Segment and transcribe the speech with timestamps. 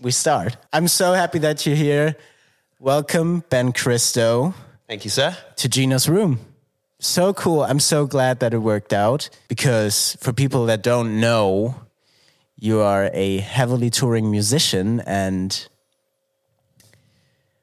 [0.00, 0.56] we start.
[0.72, 2.16] I'm so happy that you're here.
[2.78, 4.54] Welcome, Ben Christo,
[4.88, 5.36] Thank you, sir.
[5.56, 6.40] to Gina's room.
[6.98, 7.62] So cool.
[7.62, 11.74] I'm so glad that it worked out because for people that don't know,
[12.56, 15.68] you are a heavily touring musician and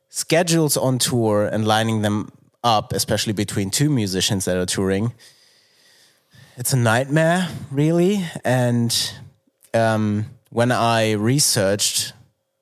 [0.09, 2.29] schedules on tour and lining them
[2.63, 5.13] up, especially between two musicians that are touring,
[6.55, 8.25] it's a nightmare, really.
[8.43, 9.13] And
[9.75, 12.13] um, when I researched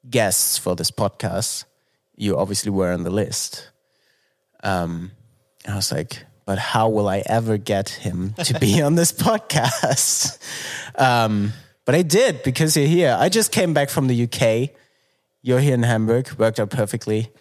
[0.09, 1.65] guests for this podcast,
[2.15, 3.69] you obviously were on the list.
[4.63, 5.11] Um,
[5.67, 10.37] I was like, but how will I ever get him to be on this podcast?
[10.97, 11.53] Um,
[11.85, 13.15] but I did because you're here.
[13.19, 14.69] I just came back from the UK.
[15.41, 17.31] You're here in Hamburg, worked out perfectly.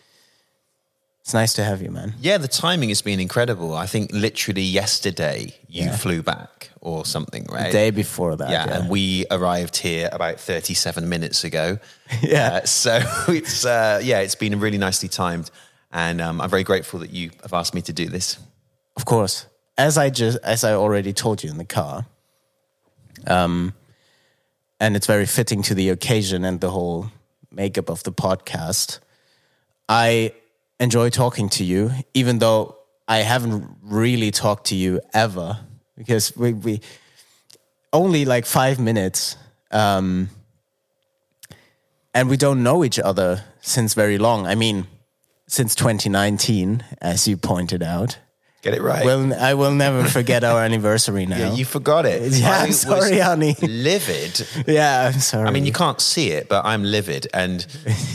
[1.24, 2.12] It's nice to have you, man.
[2.20, 3.74] Yeah, the timing has been incredible.
[3.74, 5.96] I think literally yesterday you Yeah.
[5.96, 7.68] flew back or something, right?
[7.68, 8.50] The day before that.
[8.50, 11.78] yeah, and we arrived here about 37 minutes ago.
[12.22, 12.56] Yeah.
[12.62, 15.50] Uh, so it's, uh, yeah, it's been really nicely timed.
[15.90, 18.36] And um, I'm very grateful that you have asked me to do this.
[18.94, 19.46] Of course.
[19.78, 22.04] As I just as I already told you in the car.
[23.26, 23.72] Um
[24.78, 27.06] and it's very fitting to the occasion and the whole
[27.50, 28.98] makeup of the podcast.
[29.88, 30.32] I
[30.80, 35.58] enjoy talking to you, even though I haven't really talked to you ever
[35.96, 36.80] because we, we
[37.92, 39.36] only like five minutes.
[39.70, 40.30] Um,
[42.12, 44.46] and we don't know each other since very long.
[44.46, 44.86] I mean,
[45.48, 48.18] since 2019, as you pointed out.
[48.64, 49.04] Get it right.
[49.04, 51.36] Well, I will never forget our anniversary now.
[51.36, 52.32] yeah, you forgot it.
[52.40, 53.54] Yeah, I I'm sorry, honey.
[53.60, 54.46] Livid.
[54.66, 55.46] yeah, I'm sorry.
[55.46, 57.66] I mean, you can't see it, but I'm livid, and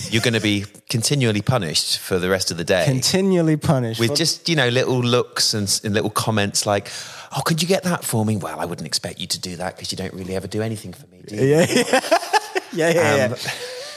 [0.10, 4.00] you're going to be continually punished for the rest of the day continually punished.
[4.00, 6.90] with just you know little looks and, and little comments like,
[7.38, 9.76] "Oh, could you get that for me?" Well, I wouldn't expect you to do that
[9.76, 11.46] because you don't really ever do anything for me, do you?
[11.46, 12.00] yeah, yeah,
[12.74, 13.52] yeah, yeah, Um, yeah.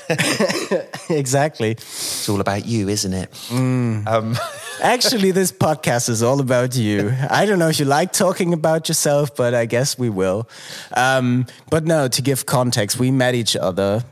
[1.10, 1.72] exactly.
[1.72, 3.30] It's all about you, isn't it?
[3.48, 4.06] Mm.
[4.06, 4.36] Um,
[4.82, 7.14] Actually, this podcast is all about you.
[7.30, 10.48] I don't know if you like talking about yourself, but I guess we will.
[10.96, 14.04] Um, but no, to give context, we met each other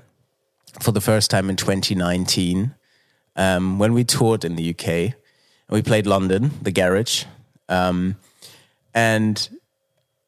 [0.81, 2.75] for the first time in 2019
[3.37, 5.15] um, when we toured in the UK.
[5.71, 7.25] We played London, the Garage.
[7.69, 8.17] Um,
[8.95, 9.49] and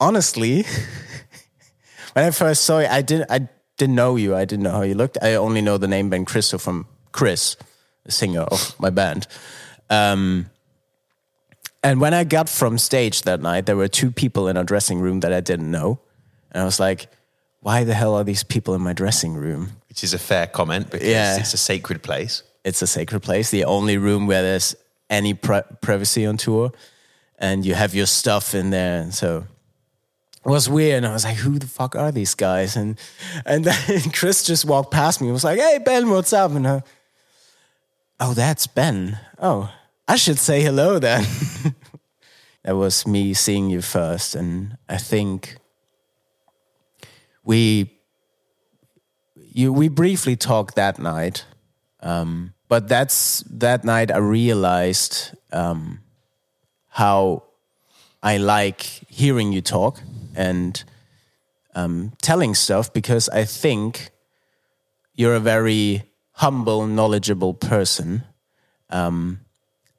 [0.01, 0.65] honestly,
[2.15, 3.49] when I first saw it, I didn't, I
[3.83, 4.37] didn't know you.
[4.37, 5.19] I didn't know how you looked.
[5.21, 7.57] I only know the name Ben Christo from Chris,
[8.05, 9.27] the singer of my band.
[9.91, 10.47] Um,
[11.83, 15.01] and when I got from stage that night, there were two people in our dressing
[15.01, 15.99] room that I didn't know.
[16.53, 17.09] And I was like,
[17.61, 19.71] why the hell are these people in my dressing room?
[19.89, 21.37] which is a fair comment because Yeah.
[21.39, 22.43] it's a sacred place.
[22.65, 24.75] It's a sacred place, the only room where there's
[25.11, 26.73] any pri- privacy on tour.
[27.39, 29.03] And you have your stuff in there.
[29.03, 29.45] And so
[30.45, 30.99] was weird.
[30.99, 32.77] And I was like, who the fuck are these guys?
[32.77, 32.99] And,
[33.47, 36.51] and then Chris just walked past me and was like, hey, Ben, what's up?
[36.53, 36.83] And I,
[38.21, 39.19] oh, that's Ben.
[39.39, 39.73] Oh,
[40.09, 41.25] I should say hello then.
[42.65, 44.35] that was me seeing you first.
[44.35, 45.57] And I think
[47.45, 47.99] we
[49.55, 51.45] you we briefly talked that night.
[52.01, 56.01] Um, but that's that night I realized um,
[56.89, 57.45] how
[58.23, 60.01] I like hearing you talk
[60.37, 60.83] and
[61.75, 64.11] um, telling stuff because I think
[65.15, 68.25] you're a very humble, knowledgeable person.
[68.91, 69.41] Um,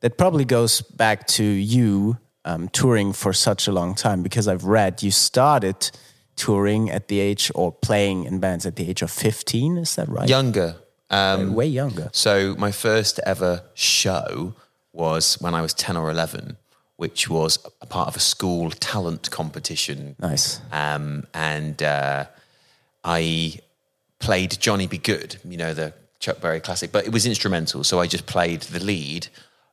[0.01, 4.65] that probably goes back to you um, touring for such a long time because I've
[4.65, 5.91] read you started
[6.35, 9.77] touring at the age or playing in bands at the age of 15.
[9.77, 10.27] Is that right?
[10.27, 10.75] Younger.
[11.09, 12.09] Um, Way younger.
[12.11, 14.55] So my first ever show
[14.91, 16.57] was when I was 10 or 11,
[16.97, 20.15] which was a part of a school talent competition.
[20.19, 20.61] Nice.
[20.71, 22.25] Um, and uh,
[23.03, 23.59] I
[24.19, 24.97] played Johnny B.
[24.97, 27.83] Goode, you know, the Chuck Berry classic, but it was instrumental.
[27.83, 29.27] So I just played the lead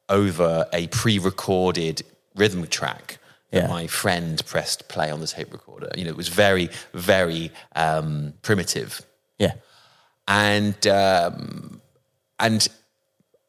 [0.09, 2.03] over a pre recorded
[2.35, 3.19] rhythm track
[3.51, 3.69] that Yeah.
[3.69, 5.91] my friend pressed play on the tape recorder.
[5.97, 9.03] You know, it was very, very um, primitive
[9.39, 9.53] Yeah.
[10.27, 11.81] and um,
[12.39, 12.67] and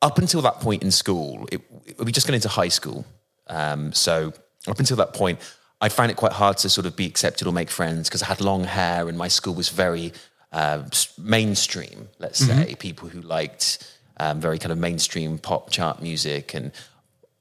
[0.01, 3.05] up until that point in school, it, it, we just got into high school.
[3.51, 4.33] Um, so
[4.67, 5.39] up until that point,
[5.81, 8.27] I found it quite hard to sort of be accepted or make friends because I
[8.27, 10.13] had long hair, and my school was very
[10.51, 10.83] uh,
[11.17, 12.09] mainstream.
[12.17, 12.75] Let's say.
[12.75, 16.71] People who liked um, very kind of mainstream pop chart music, and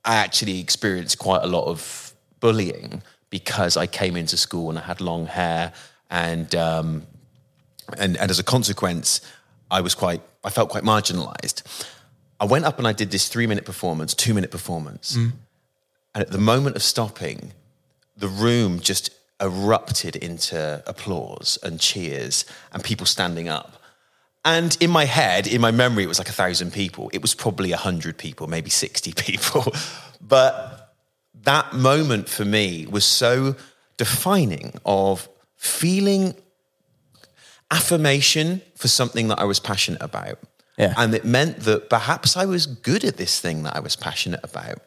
[0.04, 4.82] I actually experienced quite a lot of bullying because I came into school and I
[4.82, 5.72] had long hair.
[6.10, 7.06] And um,
[7.98, 9.20] and and as a consequence,
[9.70, 11.62] I was quite I felt quite marginalized.
[12.40, 15.16] I went up and I did this three minute performance, two minute performance,
[16.14, 17.52] and at the moment of stopping,
[18.16, 19.10] the room just
[19.40, 23.82] erupted into applause and cheers and people standing up.
[24.44, 27.10] And in my head, in my memory, it was like a thousand people.
[27.12, 29.72] It was probably a hundred people, maybe 60 people.
[30.20, 30.94] But
[31.42, 33.56] that moment for me was so
[33.96, 36.34] defining of feeling
[37.70, 40.38] affirmation for something that I was passionate about.
[40.78, 40.94] Yeah.
[40.96, 44.40] And it meant that perhaps I was good at this thing that I was passionate
[44.42, 44.78] about.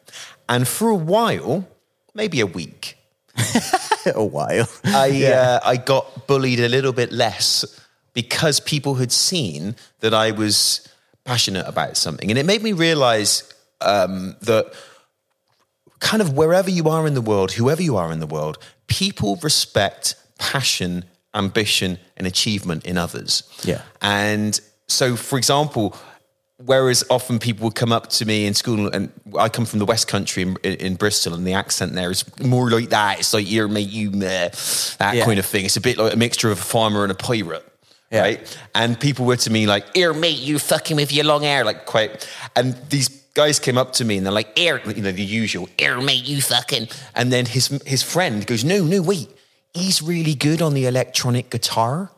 [0.48, 1.66] And for a while,
[2.14, 2.96] maybe a week,
[4.06, 4.68] a while.
[4.84, 7.80] I uh, I got bullied a little bit less
[8.12, 10.88] because people had seen that I was
[11.24, 14.72] passionate about something, and it made me realize um, that
[16.00, 19.36] kind of wherever you are in the world, whoever you are in the world, people
[19.42, 21.04] respect passion,
[21.34, 23.42] ambition, and achievement in others.
[23.64, 23.82] Yeah.
[24.00, 25.96] and so, for example.
[26.58, 29.84] Whereas often people would come up to me in school, and I come from the
[29.84, 33.18] West Country in, in, in Bristol, and the accent there is more like that.
[33.18, 34.50] It's like you're mate, you meh,
[34.98, 35.24] that Yeah.
[35.24, 35.64] kind of thing.
[35.64, 37.66] It's a bit like a mixture of a farmer and a pirate,
[38.12, 38.20] Yeah.
[38.20, 38.58] right?
[38.72, 41.86] And people were to me like, "Here, mate, you fucking with your long hair," like
[41.86, 42.24] quite.
[42.54, 45.68] And these guys came up to me and they're like, "Here," you know, the usual,
[45.76, 49.28] "Here, mate, you fucking." And then his his friend goes, "No, no, wait,
[49.74, 52.12] he's really good on the electronic guitar."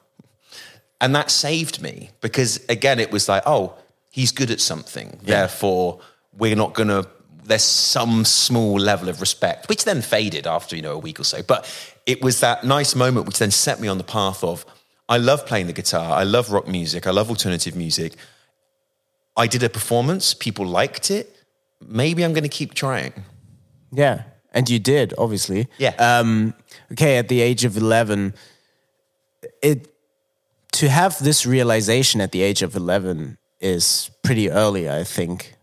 [1.01, 3.75] And that saved me because again, it was like, oh,
[4.17, 5.21] he's good at something.
[5.23, 6.01] Therefore,
[6.33, 7.07] we're not going to,
[7.45, 11.25] there's some small level of respect, which then faded after, you know, a week or
[11.25, 11.43] so.
[11.43, 11.61] But
[12.07, 14.65] it was that nice moment which then set me on the path of,
[15.07, 16.17] I love playing the guitar.
[16.19, 17.07] I love rock music.
[17.07, 18.15] I love alternative music.
[19.37, 20.33] I did a performance.
[20.33, 21.37] People liked it.
[21.87, 23.13] Maybe I'm going to keep trying.
[23.93, 24.23] Yeah,
[24.53, 25.69] and you did obviously.
[25.77, 25.95] Yeah.
[25.99, 26.55] Um,
[26.93, 28.33] okay, at the age of eleven,
[29.63, 29.95] it
[30.73, 35.55] to have this realization at the age of eleven is pretty early, I think.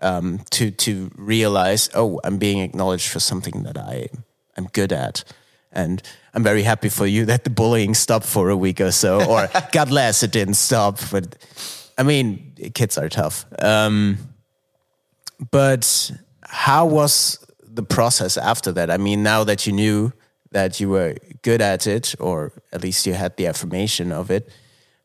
[0.00, 4.08] Um, to to realize, oh, I'm being acknowledged for something that I
[4.56, 5.22] am good at,
[5.70, 6.02] and
[6.34, 9.48] I'm very happy for you that the bullying stopped for a week or so, or
[9.72, 10.98] God bless, it didn't stop.
[11.12, 11.36] But
[11.96, 13.44] I mean, kids are tough.
[13.60, 14.18] Um,
[15.50, 16.10] but
[16.42, 18.90] how was the process after that?
[18.90, 20.12] I mean, now that you knew
[20.52, 24.50] that you were good at it, or at least you had the affirmation of it,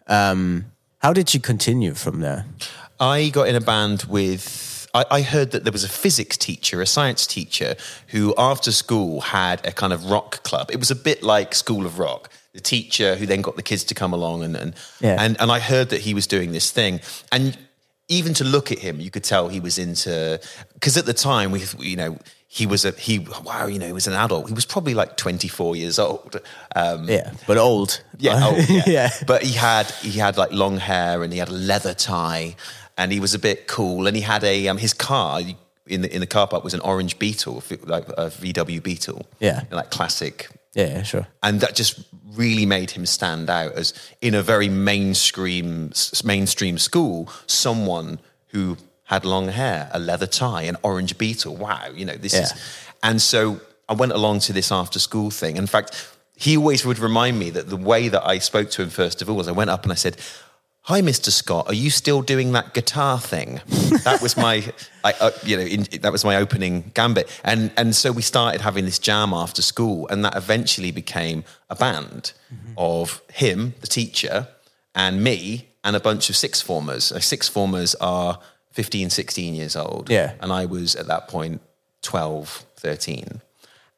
[0.07, 0.65] um,
[1.07, 2.45] how did you continue from there?
[2.99, 4.89] I got in a band with.
[4.93, 7.77] I, I heard that there was a physics teacher, a science teacher,
[8.07, 10.69] who after school had a kind of rock club.
[10.69, 12.29] It was a bit like School of Rock.
[12.51, 15.15] The teacher who then got the kids to come along and and Yeah.
[15.23, 16.99] and, and I heard that he was doing this thing
[17.31, 17.57] and
[18.09, 20.39] even to look at him, you could tell he was into
[20.73, 22.17] because at the time we you know
[22.49, 24.47] he was a he wow you know he was an adult.
[24.47, 26.39] He was probably like twenty four years old.
[26.75, 28.01] Um, Yeah, but old.
[28.17, 28.83] yeah, oh, yeah.
[28.87, 29.09] yeah.
[29.27, 32.55] But he had he had like long hair and he had a leather tie
[32.97, 35.41] and he was a bit cool and he had a um, his car
[35.85, 39.25] in the in the car park was an orange Beetle like a VW Beetle.
[39.39, 39.63] Yeah.
[39.71, 40.49] like classic.
[40.73, 41.27] Yeah, yeah, sure.
[41.43, 41.99] And that just
[42.35, 45.91] really made him stand out as in a very mainstream
[46.23, 48.77] mainstream school someone who
[49.07, 51.55] had long hair, a leather tie, an orange Beetle.
[51.55, 52.53] Wow, you know this is.
[53.01, 53.59] And so
[53.89, 55.57] I went along to this after school thing.
[55.57, 58.89] In fact, he always would remind me that the way that I spoke to him
[58.89, 60.17] first of all was I went up and I said,
[60.81, 61.31] "Hi, Mr.
[61.31, 63.61] Scott, are you still doing that guitar thing?"
[64.03, 64.71] that was my,
[65.03, 67.29] I, uh, you know, in, that was my opening gambit.
[67.45, 71.75] And and so we started having this jam after school, and that eventually became a
[71.75, 72.33] band
[72.75, 74.49] of him, the teacher,
[74.93, 77.11] and me, and a bunch of six formers.
[77.13, 78.39] Uh, Six formers are
[78.77, 80.07] 15, 16 years old.
[80.07, 80.33] Yeah.
[80.39, 81.61] And I was at that point
[82.03, 83.41] 12, 13.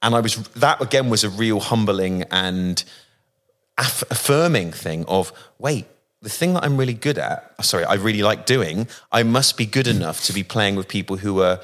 [0.02, 2.82] And I was, that again was a real humbling and
[3.78, 5.86] aff- affirming thing of, wait,
[6.22, 9.58] the thing that I'm really good at, oh, sorry, I really like doing, I must
[9.58, 11.60] be good enough to be playing with people who are,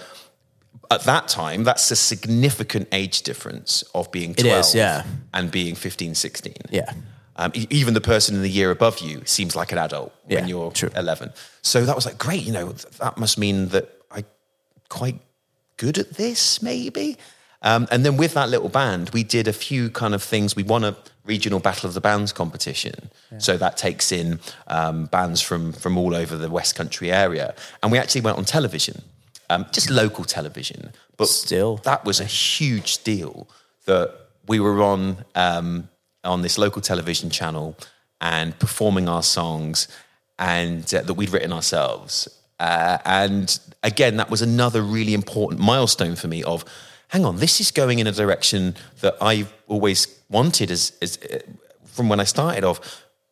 [0.91, 5.05] at that time, that's a significant age difference of being 12 is, yeah.
[5.33, 6.53] and being 15, 16.
[6.69, 6.91] Yeah.
[7.37, 10.47] Um, even the person in the year above you seems like an adult Yeah, when
[10.49, 10.89] you're true.
[10.95, 11.33] 11.
[11.61, 14.23] So that was like, great, you know, that must mean that I
[14.87, 15.19] quite
[15.77, 17.17] good at this, maybe.
[17.61, 20.55] Um, and then with that little band, we did a few kind of things.
[20.55, 23.09] We won a regional Battle of the Bands competition.
[23.39, 27.55] So that takes in um, bands from, from all over the West Country area.
[27.81, 29.01] And we actually went on television,
[29.49, 30.91] um, just local television.
[31.17, 31.77] But Still.
[31.77, 33.47] that was a huge deal
[33.85, 34.13] that
[34.47, 35.89] we were on um,
[36.25, 37.77] on this local television channel
[38.21, 39.87] and performing our songs
[40.39, 42.27] and uh, that we'd written ourselves.
[42.59, 46.65] Uh, and again, that was another really important milestone for me of,
[47.09, 51.39] hang on, this is going in a direction that I've always wanted as, as uh,
[51.85, 52.79] from when I started of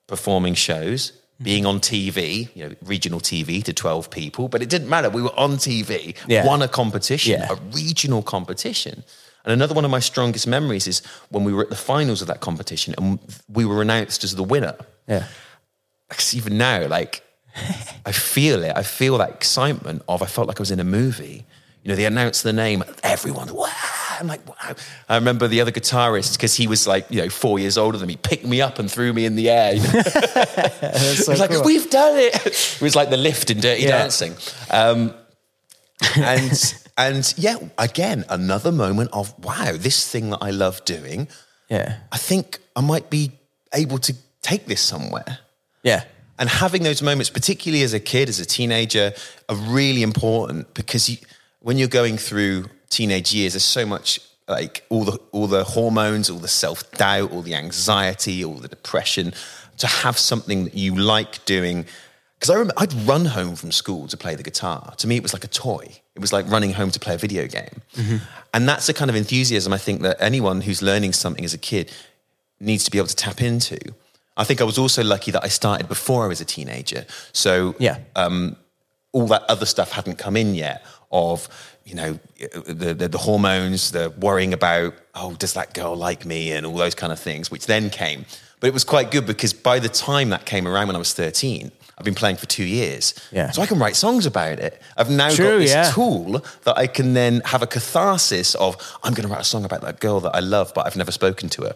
[0.08, 4.88] performing shows, being on TV, you know, regional TV to 12 people, but it didn't
[4.90, 5.10] matter.
[5.10, 6.46] We were on TV, Yeah.
[6.46, 7.52] won a competition, Yeah.
[7.52, 9.04] a regional competition.
[9.46, 12.28] And another one of my strongest memories is when we were at the finals of
[12.28, 13.20] that competition and
[13.50, 14.76] we were announced as the winner.
[15.08, 15.26] Yeah.
[16.10, 17.24] 'cause even now, like
[18.06, 18.74] I feel it.
[18.76, 21.46] I feel that excitement of I felt like I was in a movie.
[21.84, 23.68] You know, they announced the name, everyone, wow.
[24.20, 24.76] I'm like, wow.
[25.10, 28.08] I remember the other guitarist because he was like, you know, four years older than
[28.08, 29.76] me, picked me up and threw me in the air.
[29.80, 31.64] That's so was like, cool.
[31.64, 32.36] we've done it.
[32.46, 33.98] It was like the lift in Dirty Yeah.
[33.98, 34.36] Dancing.
[34.70, 35.14] Um,
[36.16, 41.28] and and yeah, again, another moment of wow, this thing that I love doing.
[41.70, 43.32] yeah, I think I might be
[43.74, 45.40] able to take this somewhere.
[45.84, 46.04] yeah,
[46.38, 49.14] And having those moments, particularly as a kid, as a teenager,
[49.50, 51.18] are really important because you,
[51.62, 56.30] when you're going through teenage years, there's so much like all the all the hormones,
[56.30, 59.34] all the self doubt, all the anxiety, all the depression.
[59.78, 61.86] To have something that you like doing,
[62.36, 64.94] because I remember I'd run home from school to play the guitar.
[64.98, 66.00] To me, it was like a toy.
[66.15, 68.17] It was like running home to play a video game, mm-hmm.
[68.53, 71.58] and that's the kind of enthusiasm I think that anyone who's learning something as a
[71.58, 71.91] kid
[72.60, 73.77] needs to be able to tap into.
[74.36, 77.05] I think I was also lucky that I started before I was a teenager.
[77.34, 78.55] So yeah, um,
[79.12, 81.48] all that other stuff hadn't come in yet of,
[81.86, 82.20] you know,
[82.65, 86.51] the, the, the hormones, the worrying about, oh, does that girl like me?
[86.51, 88.25] And all those kind of things, which then came.
[88.60, 91.13] But it was quite good because by the time that came around when I was
[91.13, 93.14] 13, I've been playing for two years.
[93.32, 93.52] Yeah.
[93.52, 94.82] So I can write songs about it.
[94.98, 95.92] I've now True, got this yeah.
[95.92, 99.64] tool that I can then have a catharsis of, I'm going to write a song
[99.66, 101.76] about that girl that I love, but I've never spoken to her.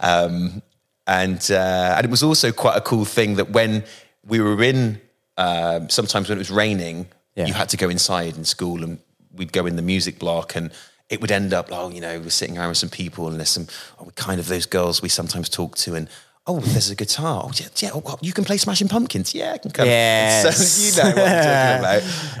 [0.00, 0.62] Um,
[1.06, 3.84] and uh, and it was also quite a cool thing that when
[4.26, 5.00] we were in,
[5.38, 7.46] um sometimes when it was raining, Yeah.
[7.46, 8.98] you had to go inside in school, and
[9.32, 10.70] we'd go in the music block, and
[11.08, 13.48] it would end up, oh, you know, we're sitting around with some people, and there's
[13.48, 13.66] some
[13.98, 16.08] oh, kind of those girls we sometimes talk to, and.
[16.48, 17.42] Oh, there's a guitar.
[17.44, 17.90] Oh, yeah, yeah.
[17.92, 19.34] Oh, you can play Smashing Pumpkins.
[19.34, 19.86] Yeah, I can come.
[19.86, 20.56] Yes.
[20.56, 21.78] So you know what I'm talking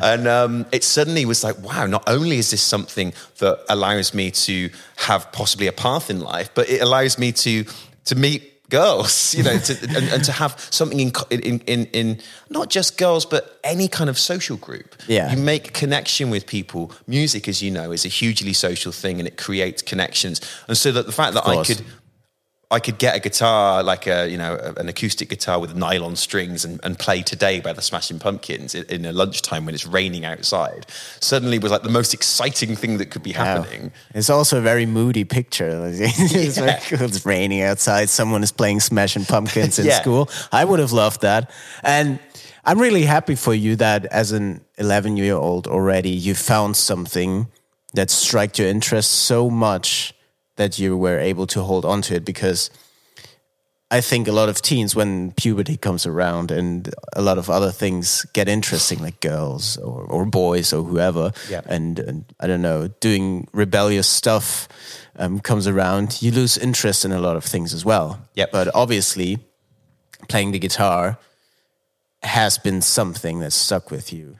[0.00, 0.02] about.
[0.02, 4.30] And um, it suddenly was like, wow, not only is this something that allows me
[4.30, 7.64] to have possibly a path in life, but it allows me to
[8.06, 12.20] to meet girls, you know, to, and, and to have something in, in, in, in
[12.50, 14.94] not just girls, but any kind of social group.
[15.06, 15.30] Yeah.
[15.30, 16.92] You make connection with people.
[17.06, 20.40] Music, as you know, is a hugely social thing and it creates connections.
[20.68, 21.82] And so that the fact that I could
[22.70, 26.66] I could get a guitar, like a you know an acoustic guitar with nylon strings,
[26.66, 30.26] and, and play today by the Smashing Pumpkins in, in a lunchtime when it's raining
[30.26, 30.84] outside.
[31.20, 33.44] Suddenly, was like the most exciting thing that could be Wow.
[33.44, 33.90] happening.
[34.14, 35.80] It's also a very moody picture.
[35.94, 37.06] it's very cool.
[37.08, 38.10] It's raining outside.
[38.10, 40.00] Someone is playing Smashing Pumpkins in Yeah.
[40.02, 40.28] school.
[40.52, 41.50] I would have loved that.
[41.82, 42.18] And
[42.66, 47.46] I'm really happy for you that as an 11 year old already, you found something
[47.94, 50.12] that struck your interest so much
[50.58, 52.70] that you were able to hold on to it because
[53.90, 57.70] I think a lot of teens, when puberty comes around and a lot of other
[57.72, 61.62] things get interesting, like girls or, or boys or whoever, Yeah.
[61.64, 64.68] and, and I don't know, doing rebellious stuff
[65.16, 68.20] um, comes around, you lose interest in a lot of things as well.
[68.34, 68.52] Yep.
[68.52, 69.38] But obviously,
[70.28, 71.18] playing the guitar
[72.22, 74.36] has been something that stuck with you.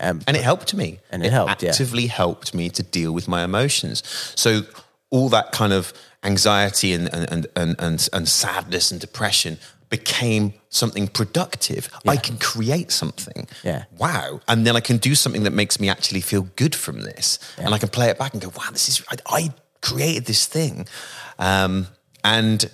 [0.00, 0.98] Um, and it helped me.
[1.12, 1.70] And it helped, yeah.
[1.70, 4.02] actively helped me to deal with my emotions.
[4.34, 4.62] So
[5.10, 10.54] all that kind of anxiety and and and and, and, and sadness and depression became
[10.68, 11.90] something productive.
[12.06, 13.48] I can create something.
[13.64, 13.86] Yeah.
[13.98, 14.40] Wow.
[14.46, 17.40] And then I can do something that makes me actually feel good from this.
[17.58, 20.46] And I can play it back and go, wow, this is I, I created this
[20.46, 20.86] thing.
[21.40, 21.88] Um,
[22.22, 22.70] and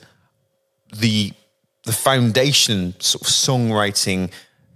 [0.94, 1.32] the
[1.84, 4.30] the foundation sort of songwriting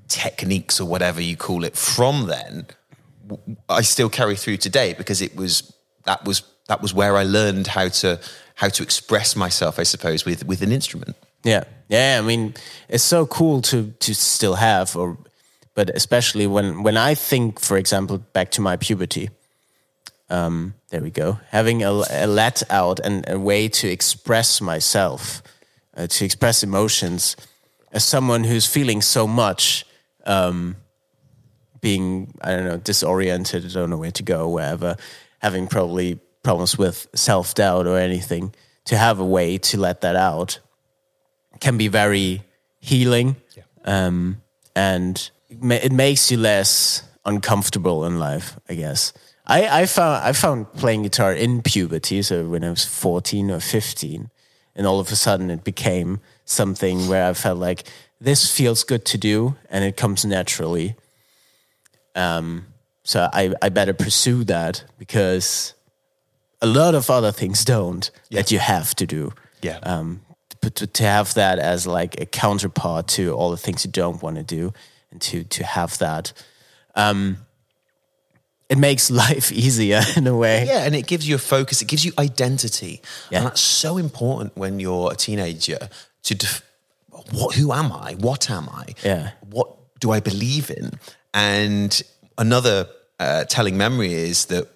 [0.08, 2.66] techniques or whatever you call it from then
[3.68, 5.72] I still carry through today because it was
[6.04, 8.08] that was that was where I learned how to
[8.54, 12.18] how to express myself I suppose with with an instrument Yeah, yeah.
[12.22, 12.54] I mean,
[12.88, 15.18] it's so cool to to still have, or
[15.74, 19.30] but especially when when I think, for example, back to my puberty.
[20.28, 21.40] Um, there we go.
[21.48, 25.42] Having a, a let out and a way to express myself,
[25.96, 27.36] uh, to express emotions,
[27.90, 29.84] as someone who's feeling so much,
[30.26, 30.76] um,
[31.80, 34.96] being I don't know disoriented, I don't know where to go, wherever,
[35.40, 38.54] having probably problems with self doubt or anything.
[38.86, 40.58] To have a way to let that out
[41.60, 42.42] can be very
[42.80, 43.36] healing
[43.84, 44.42] um,
[44.74, 49.12] and it it makes you less uncomfortable in life i guess
[49.46, 53.60] I, I found i found playing guitar in puberty so when i was 14 or
[53.60, 54.30] 15
[54.74, 57.84] and all of a sudden it became something where i felt like
[58.20, 60.96] this feels good to do and it comes naturally
[62.16, 62.66] um,
[63.04, 65.74] so I, I better pursue that because
[66.62, 70.20] a lot of other things don't that you have to do yeah um,
[70.60, 74.22] but to, to have that as like a counterpart to all the things you don't
[74.22, 74.72] want to do
[75.10, 76.32] and to to have that
[76.94, 77.36] um
[78.68, 81.88] it makes life easier in a way yeah and it gives you a focus it
[81.88, 83.00] gives you identity
[83.30, 83.38] Yeah.
[83.38, 85.88] and that's so important when you're a teenager
[86.24, 86.62] to def-
[87.32, 87.54] what?
[87.54, 88.14] Who am I?
[88.18, 88.94] What am I?
[89.04, 89.30] Yeah.
[89.50, 89.68] What
[90.00, 90.92] do I believe in?
[91.34, 92.02] And
[92.38, 92.88] another
[93.18, 94.66] uh, telling memory is that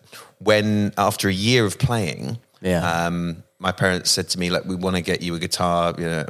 [0.45, 2.83] when after a year of playing, Yeah.
[3.07, 5.95] um, my parents said to me, like, we want to get you a guitar.
[5.99, 6.25] You know,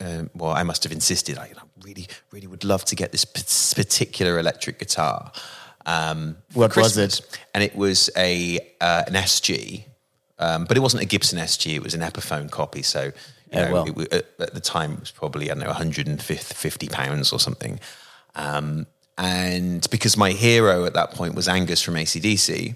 [0.00, 1.38] uh, well, I must have insisted.
[1.38, 3.42] I know, really, really would love to get this p-
[3.82, 5.32] particular electric guitar.
[5.86, 7.20] Um, What was it?
[7.54, 9.84] And it was a uh, an SG,
[10.38, 11.74] um, but it wasn't a Gibson SG.
[11.76, 12.82] It was an Epiphone copy.
[12.82, 13.12] So, you
[13.52, 14.00] Yeah, know, well.
[14.00, 17.80] it, at, at the time it was probably I don't know 150 pounds or something.
[18.34, 22.74] Um, and because my hero at that point was Angus from AC/DC,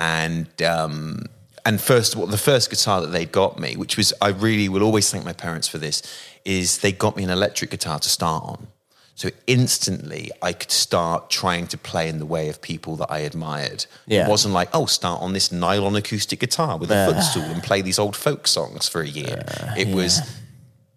[0.00, 1.26] and um,
[1.64, 4.68] and first of all, the first guitar that they got me, which was I really
[4.68, 6.02] will always thank my parents for this,
[6.44, 8.66] is they got me an electric guitar to start on.
[9.14, 13.18] So instantly, I could start trying to play in the way of people that I
[13.18, 13.84] admired.
[14.06, 14.24] Yeah.
[14.24, 17.82] It wasn't like, oh, start on this nylon acoustic guitar with a footstool and play
[17.82, 19.44] these old folk songs for a year.
[19.76, 20.22] it was,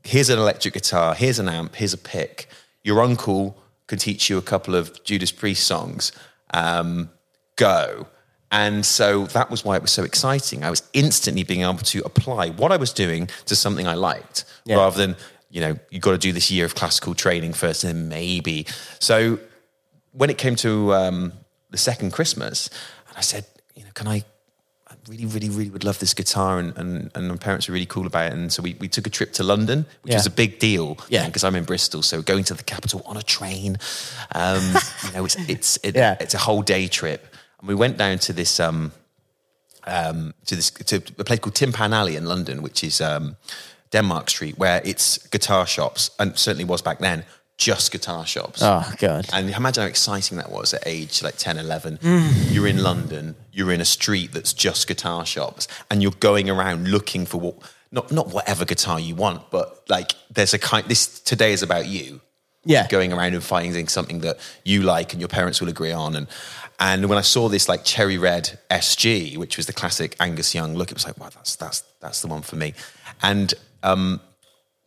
[0.05, 2.47] here's an electric guitar, here's an amp, here's a pick.
[2.81, 3.57] Your uncle
[3.87, 6.13] can teach you a couple of Judas Priest songs.
[6.53, 7.09] Um,
[7.57, 8.07] go.
[8.53, 10.63] And so that was why it was so exciting.
[10.63, 14.45] I was instantly being able to apply what I was doing to something I liked
[14.65, 14.75] Yeah.
[14.77, 15.15] rather than,
[15.49, 18.67] you know, you've got to do this year of classical training first and then maybe.
[18.99, 19.39] So
[20.11, 21.33] when it came to um,
[21.71, 22.69] the second Christmas,
[23.09, 23.45] and I said,
[23.75, 24.23] you know, can I,
[24.87, 27.87] I really, really, really would love this guitar, and, and, and my parents were really
[27.87, 28.33] cool about it.
[28.33, 30.17] And so we, we took a trip to London, which Yeah.
[30.19, 31.25] was a big deal, Yeah.
[31.25, 32.03] because I'm in Bristol.
[32.03, 33.77] So going to the capital on a train,
[34.35, 34.61] um,
[35.05, 36.17] you know, it's it's it, Yeah.
[36.19, 37.32] it's a whole day trip.
[37.63, 38.91] And we went down to this um,
[39.85, 43.37] um, to this to a place called Tin Pan Alley in London, which is um,
[43.89, 47.23] Denmark Street, where it's guitar shops, and certainly was back then,
[47.57, 48.61] just guitar shops.
[48.61, 49.29] Oh God.
[49.31, 51.99] And imagine how exciting that was at age like 10, 11.
[51.99, 52.53] Mm.
[52.53, 56.89] You're in London, you're in a street that's just guitar shops, and you're going around
[56.89, 57.55] looking for what,
[57.93, 61.85] not, not whatever guitar you want, but like there's a kind, this today is about
[61.87, 62.19] you.
[62.65, 62.87] Yeah.
[62.87, 66.15] Going around and finding something that you like and your parents will agree on.
[66.15, 66.27] And,
[66.79, 70.73] and when I saw this like cherry red SG, which was the classic Angus Young
[70.75, 72.73] look, it was like, wow, that's, that's, that's the one for me.
[73.21, 74.21] And um,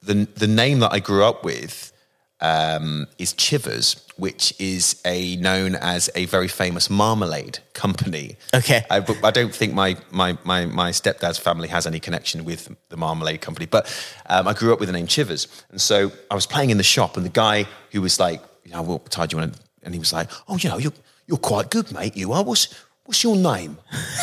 [0.03, 1.92] the, the name that I grew up with
[2.40, 8.37] um, is Chivers, which is a known as a very famous marmalade company.
[8.55, 8.85] Okay.
[8.90, 12.75] I, but I don't think my, my, my, my stepdad's family has any connection with
[12.88, 13.87] the marmalade company, but
[14.27, 15.49] um, I grew up with the name Chivers.
[15.70, 18.72] And so I was playing in the shop, and the guy who was like, you
[18.72, 19.59] know, what do you want?
[19.83, 20.92] And he was like, oh, you know, you're,
[21.27, 22.42] you're quite good, mate, you are.
[22.42, 22.68] What's,
[23.05, 23.79] what's your name?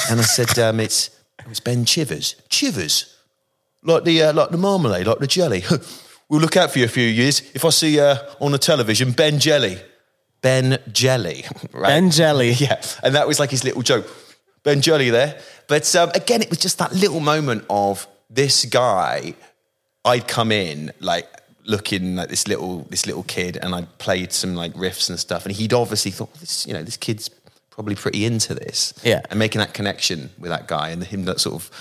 [0.09, 1.09] And I said, um, it's,
[1.47, 2.35] it's Ben Chivers.
[2.49, 3.13] Chivers?
[3.83, 5.63] like the uh, like the marmalade, like the jelly.
[6.29, 7.41] we'll look out for you a few years.
[7.53, 9.77] If I see uh, on the television Ben Jelly,
[10.41, 11.87] Ben Jelly, right?
[11.89, 12.51] Ben Jelly.
[12.57, 14.07] yeah, and that was like his little joke,
[14.63, 15.39] Ben Jelly there.
[15.67, 19.35] But um, again, it was just that little moment of this guy.
[20.05, 21.27] I'd come in like
[21.65, 25.45] looking like this little this little kid, and I played some like riffs and stuff,
[25.45, 27.29] and he'd obviously thought, this, you know, this kid's
[27.69, 29.21] probably pretty into this, Yeah.
[29.29, 31.71] and making that connection with that guy and him that sort of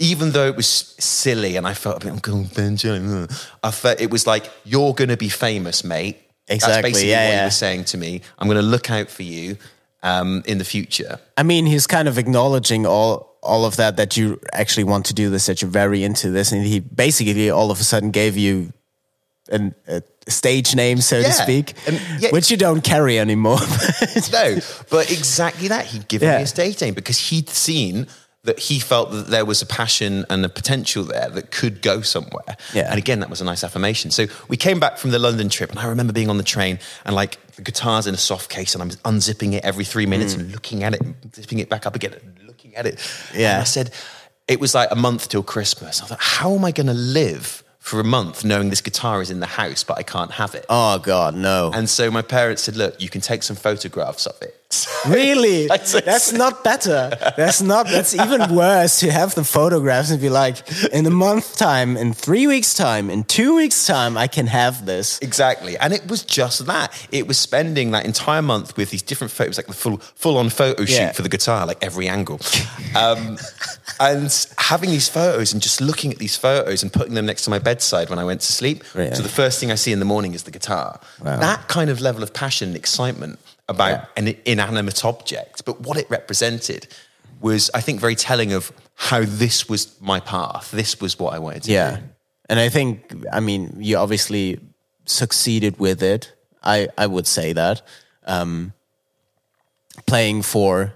[0.00, 2.22] even though it was silly and I felt a bit,
[2.54, 2.78] Ben
[3.62, 6.16] I felt it was like, you're going to be famous, mate.
[6.48, 7.40] That's Exactly, basically yeah, what yeah.
[7.40, 8.22] he was saying to me.
[8.38, 9.58] I'm going to look out for you
[10.02, 11.20] um, in the future.
[11.36, 15.14] I mean, he's kind of acknowledging all all of that that you actually want to
[15.14, 18.36] do this, that you're very into this, and he basically all of a sudden gave
[18.36, 18.72] you
[19.50, 21.74] an, a stage name, so to speak,
[22.18, 22.30] yeah.
[22.30, 23.58] which you don't carry anymore.
[24.32, 24.58] no,
[24.90, 25.86] but exactly that.
[25.86, 26.38] He'd given Yeah.
[26.38, 28.06] me a stage name because he'd seen
[28.44, 32.00] that he felt that there was a passion and a potential there that could go
[32.00, 32.56] somewhere.
[32.72, 32.88] Yeah.
[32.88, 34.10] And again, that was a nice affirmation.
[34.10, 36.78] So we came back from the London trip, and I remember being on the train
[37.04, 40.34] and like the guitar's in a soft case, and I'm unzipping it every three minutes
[40.34, 40.40] mm.
[40.40, 42.98] and looking at it, and zipping it back up again, and looking at it.
[43.34, 43.52] Yeah.
[43.52, 43.90] And I said,
[44.48, 46.02] it was like a month till Christmas.
[46.02, 49.30] I thought, how am I going to live for a month knowing this guitar is
[49.30, 50.64] in the house, but I can't have it?
[50.70, 51.72] oh God, no!
[51.74, 54.59] And so my parents said, look, you can take some photographs of it.
[55.08, 55.66] Really?
[55.68, 57.10] That's not better.
[57.36, 57.86] That's not.
[57.86, 60.56] That's even worse to have the photographs and be like,
[60.92, 64.84] in a month time, in three weeks time, in two weeks time, I can have
[64.84, 65.18] this.
[65.20, 65.78] Exactly.
[65.78, 66.92] And it was just that.
[67.10, 70.50] It was spending that entire month with these different photos, like the full full on
[70.50, 71.12] photo shoot Yeah.
[71.12, 72.38] for the guitar, like every angle.
[72.94, 73.38] Um,
[74.00, 77.50] and having these photos and just looking at these photos and putting them next to
[77.50, 78.84] my bedside when I went to sleep.
[78.94, 79.16] Right.
[79.16, 81.00] So the first thing I see in the morning is the guitar.
[81.24, 81.38] Wow.
[81.38, 83.38] That kind of level of passion and excitement
[83.70, 86.88] about an inanimate object, but what it represented
[87.40, 90.70] was, I think, very telling of how this was my path.
[90.72, 91.72] This was what I wanted to do.
[91.72, 91.96] Yeah.
[91.96, 92.02] do.
[92.50, 94.60] And I think, I mean, you obviously
[95.06, 96.32] succeeded with it.
[96.62, 97.82] I, I would say that.
[98.26, 98.72] Um,
[100.06, 100.92] playing for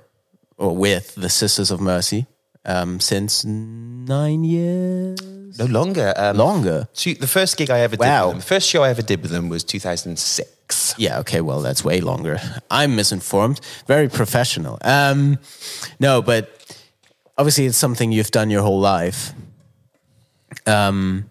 [0.57, 2.27] or with the Sisters of Mercy.
[2.67, 5.19] Um, since nine years.
[5.59, 6.13] No longer.
[6.17, 6.89] Um, Longer.
[6.95, 8.27] two- the first gig I ever did Wow.
[8.27, 10.95] with them, the first show I ever did with them was 2006.
[10.99, 12.41] Yeah, okay, well, that's way longer.
[12.71, 13.61] I'm misinformed.
[13.87, 14.79] Very professional.
[14.83, 15.39] Um,
[16.01, 16.51] no, but
[17.39, 19.33] obviously, it's something you've done your whole life.
[20.67, 21.31] Um,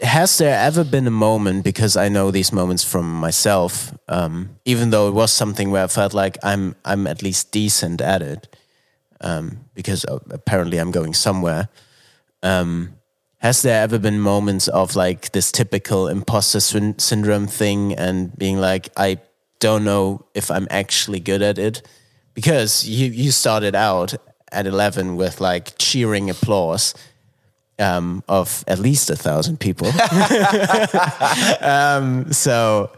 [0.00, 4.90] has there ever been a moment, because I know these moments from myself, um, even
[4.90, 8.56] though it was something where I felt like I'm, I'm at least decent at it,
[9.20, 11.68] um, because uh, apparently I'm going somewhere.
[12.42, 12.94] Um,
[13.38, 18.58] has there ever been moments of like this typical imposter syn- syndrome thing and being
[18.58, 19.18] like, I
[19.60, 21.82] don't know if I'm actually good at it?
[22.34, 24.14] Because you, you started out
[24.52, 26.94] at 11 with like cheering applause
[27.78, 29.88] um, of at least a thousand people.
[31.60, 32.92] um, so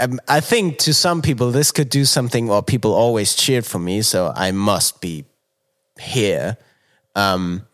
[0.00, 3.78] um, I think to some people, this could do something, or people always cheered for
[3.78, 5.24] me, so I must be
[6.00, 6.56] here.
[7.14, 7.66] Um,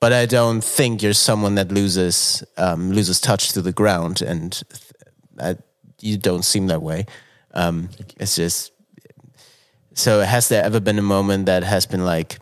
[0.00, 4.62] but I don't think you're someone that loses um, loses touch to the ground, and
[5.38, 5.56] I,
[6.00, 7.06] you don't seem that way.
[7.52, 8.72] Um, it's just
[9.94, 10.20] so.
[10.20, 12.38] Has there ever been a moment that has been like,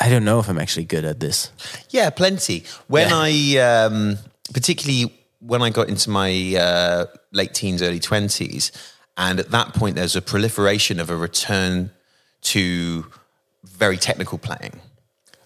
[0.00, 1.50] I don't know if I'm actually good at this?
[1.90, 2.64] Yeah, plenty.
[2.86, 4.18] When I, um,
[4.52, 8.70] particularly when I got into my uh, late teens, early 20s,
[9.16, 11.90] and at that point, there's a proliferation of a return
[12.42, 13.06] to
[13.64, 14.80] very technical playing.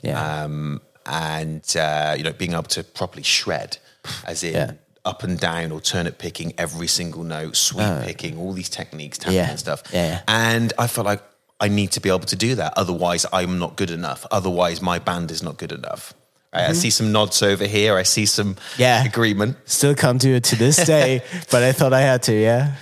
[0.03, 3.79] Yeah, um, and uh, you know being able to properly shred,
[4.27, 4.70] as in Yeah.
[5.05, 9.51] up and down, alternate picking every single note, sweep picking, all these techniques, tapping Yeah.
[9.51, 9.83] and stuff.
[9.92, 10.20] Yeah.
[10.29, 11.22] And I felt like
[11.61, 12.75] I need to be able to do that.
[12.77, 14.27] Otherwise, I'm not good enough.
[14.31, 16.12] Otherwise, my band is not good enough.
[16.56, 16.70] Right?
[16.70, 17.96] I see some nods over here.
[17.96, 18.80] I see some Mm-hmm.
[18.82, 19.04] Yeah.
[19.04, 19.56] agreement.
[19.64, 22.32] still can't do it to this day, but I thought I had to.
[22.34, 22.74] Yeah,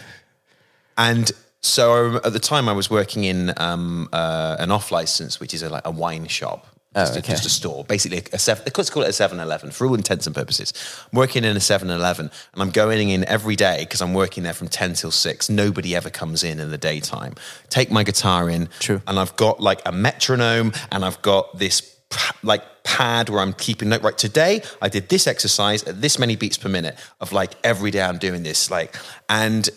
[0.96, 5.54] And so at the time, I was working in um, uh, an off license, which
[5.54, 6.66] is a, like a wine shop.
[6.94, 8.62] Just, Oh, a, just a store, basically a seven.
[8.76, 10.72] Let's call it a 7-Eleven for all intents and purposes.
[11.12, 14.52] I'm working in a 7-Eleven, and I'm going in every day because I'm working there
[14.54, 15.50] from ten till six.
[15.50, 17.34] Nobody ever comes in in the daytime.
[17.68, 19.02] Take my guitar in, True.
[19.08, 21.96] and I've got like a metronome, and I've got this
[22.44, 24.03] like pad where I'm keeping note.
[24.03, 26.97] Right, today I did this exercise at this many beats per minute.
[27.20, 28.94] Of like every day I'm doing this, like,
[29.29, 29.68] and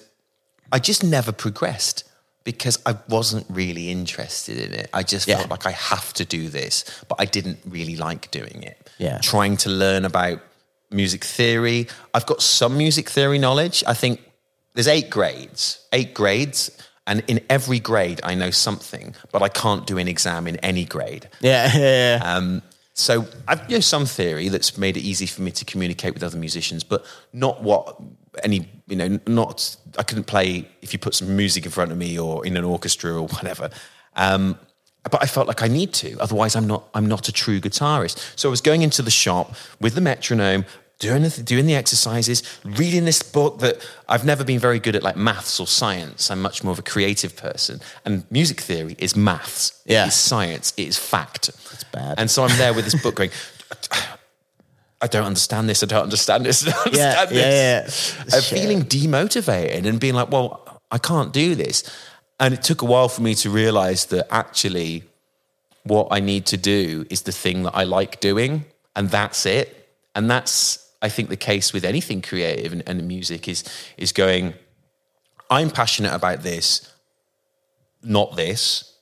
[0.72, 2.04] I just never progressed
[2.44, 4.90] because I wasn't really interested in it.
[4.94, 5.38] I just Yeah.
[5.38, 8.90] felt like I have to do this, but I didn't really like doing it.
[9.00, 9.18] Yeah.
[9.20, 10.40] Trying to learn about
[10.90, 11.88] music theory.
[12.14, 13.84] I've got some music theory knowledge.
[13.86, 14.22] I think
[14.76, 16.72] there's eight grades, eight grades.
[17.06, 20.84] And in every grade, I know something, but I can't do an exam in any
[20.86, 21.30] grade.
[21.42, 22.18] yeah, yeah.
[22.18, 22.36] yeah.
[22.36, 22.62] Um,
[23.00, 26.24] so I've you know some theory that's made it easy for me to communicate with
[26.24, 27.96] other musicians, but not what
[28.44, 31.98] any you know not I couldn't play if you put some music in front of
[31.98, 33.70] me or in an orchestra or whatever.
[34.16, 34.58] Um,
[35.04, 38.34] but I felt like I need to, otherwise I'm not I'm not a true guitarist.
[38.36, 40.66] So I was going into the shop with the metronome.
[41.00, 45.04] Doing the, doing the exercises, reading this book that I've never been very good at,
[45.04, 46.32] like maths or science.
[46.32, 49.80] I'm much more of a creative person, and music theory is maths.
[49.86, 50.06] Yeah.
[50.06, 50.74] it is science.
[50.76, 51.50] It is fact.
[51.50, 52.16] It's bad.
[52.18, 53.30] And so I'm there with this book going,
[55.02, 55.84] I don't understand this.
[55.84, 56.68] I don't understand this.
[56.68, 58.16] I don't Yeah, understand yeah, this.
[58.30, 58.36] yeah.
[58.38, 61.84] Uh, feeling demotivated and being like, well, I can't do this.
[62.40, 65.04] And it took a while for me to realize that actually
[65.84, 68.66] what I need to do is the thing that I like doing.
[68.96, 69.88] And that's it.
[70.16, 73.64] And that's, I think, the case with anything creative and, and music is,
[73.98, 74.54] is going,
[75.50, 76.92] I'm passionate about this,
[78.02, 78.94] not this.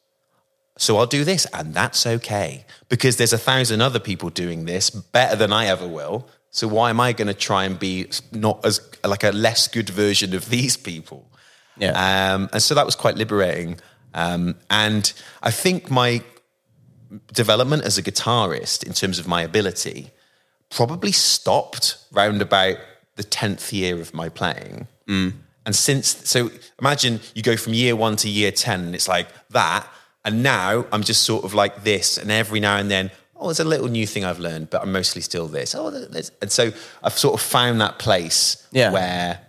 [0.77, 4.89] So I'll do this, and that's okay because there's a thousand other people doing this
[4.89, 6.27] better than I ever will.
[6.51, 9.89] So why am I going to try and be not as like a less good
[9.89, 11.31] version of these people?
[11.77, 11.91] Yeah.
[12.34, 13.77] Um, and so that was quite liberating.
[14.13, 15.12] Um, and
[15.43, 16.23] I think my
[17.34, 20.12] development as a guitarist, in terms of my ability,
[20.69, 22.78] probably stopped round about
[23.15, 24.88] the tenth year of my playing.
[25.08, 25.34] Mm.
[25.65, 29.28] And since, so imagine you go from year one to year 10 and it's like
[29.49, 29.88] that.
[30.23, 32.17] And now I'm just sort of like this.
[32.17, 34.91] And every now and then, oh, there's a little new thing I've learned, but I'm
[34.91, 35.73] mostly still this.
[35.75, 36.71] Oh, there's, and so
[37.04, 38.91] I've sort of found that place Yeah.
[38.91, 39.39] where,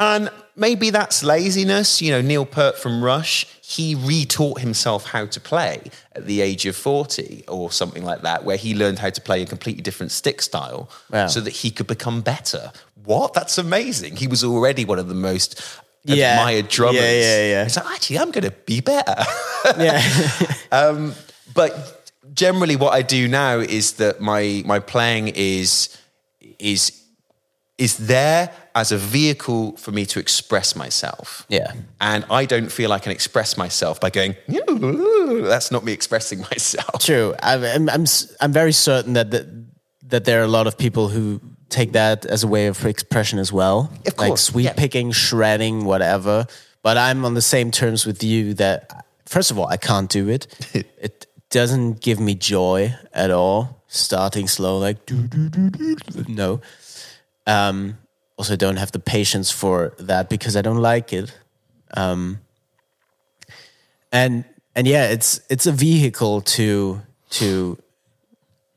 [0.00, 2.02] and maybe that's laziness.
[2.02, 6.66] You know, Neil Peart from Rush, he retaught himself how to play at the age
[6.66, 10.10] of 40 or something like that, where he learned how to play a completely different
[10.10, 11.28] stick style Wow.
[11.28, 12.72] so that he could become better.
[13.04, 13.32] What?
[13.34, 14.16] That's amazing.
[14.16, 15.60] He was already one of the most
[16.04, 16.40] Yeah.
[16.40, 17.00] admired drummers.
[17.02, 17.64] Yeah, yeah, yeah.
[17.66, 19.16] It's like, actually, I'm going to be better.
[19.78, 20.02] yeah.
[20.72, 21.14] Um,
[21.52, 25.88] but generally what I do now is that my my playing is
[26.60, 26.92] is
[27.80, 31.46] is there as a vehicle for me to express myself.
[31.48, 31.72] Yeah.
[32.00, 37.02] And I don't feel I can express myself by going, that's not me expressing myself.
[37.02, 37.34] True.
[37.42, 38.06] I'm, I'm,
[38.40, 39.46] I'm, very certain that, that
[40.10, 43.38] that there are a lot of people who take that as a way of expression
[43.38, 43.90] as well.
[44.06, 44.28] Of course.
[44.28, 44.72] like sweet yeah.
[44.74, 46.46] picking, shredding, whatever.
[46.82, 50.28] But I'm on the same terms with you that, first of all, I can't do
[50.28, 50.46] it.
[50.74, 53.84] it doesn't give me joy at all.
[53.86, 54.98] Starting slow, like,
[56.28, 56.60] no.
[57.46, 57.98] Um,
[58.36, 61.36] also, don't have the patience for that because I don't like it.
[61.94, 62.40] Um,
[64.12, 67.78] and and yeah, it's it's a vehicle to to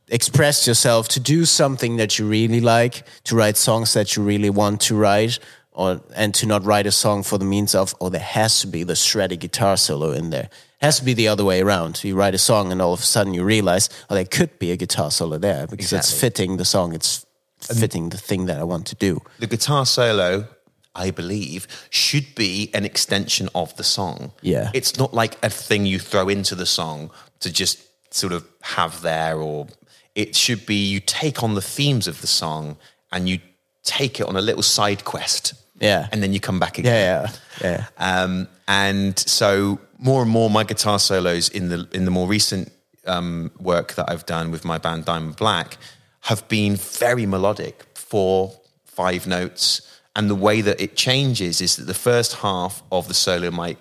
[0.09, 4.49] express yourself, to do something that you really like, to write songs that you really
[4.49, 5.39] want to write,
[5.71, 8.67] or and to not write a song for the means of oh there has to
[8.67, 10.49] be the shreddy guitar solo in there.
[10.81, 12.03] It has to be the other way around.
[12.03, 14.71] You write a song and all of a sudden you realize oh there could be
[14.71, 16.93] a guitar solo there because it's fitting the song.
[16.93, 17.22] It's
[17.63, 19.21] fitting the thing that I want to do.
[19.39, 20.47] The guitar solo,
[20.95, 24.31] I believe, should be an extension of the song.
[24.41, 24.71] Yeah.
[24.73, 27.79] It's not like a thing you throw into the song to just
[28.13, 29.67] sort of have there, or
[30.15, 32.77] it should be you take on the themes of the song
[33.11, 33.39] and you
[33.83, 35.53] take it on a little side quest.
[35.79, 36.07] Yeah.
[36.11, 36.93] And then you come back again.
[36.93, 38.21] Yeah, yeah, yeah.
[38.21, 42.71] Um, and so more and more my guitar solos in the in the more recent
[43.05, 45.77] um, work that I've done with my band Diamond Black
[46.23, 48.53] have been very melodic, four,
[48.85, 49.81] five notes.
[50.15, 53.77] And the way that it changes is that the first half of the solo might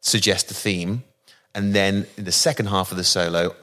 [0.00, 1.02] suggest a theme,
[1.54, 3.54] and then in the second half of the solo,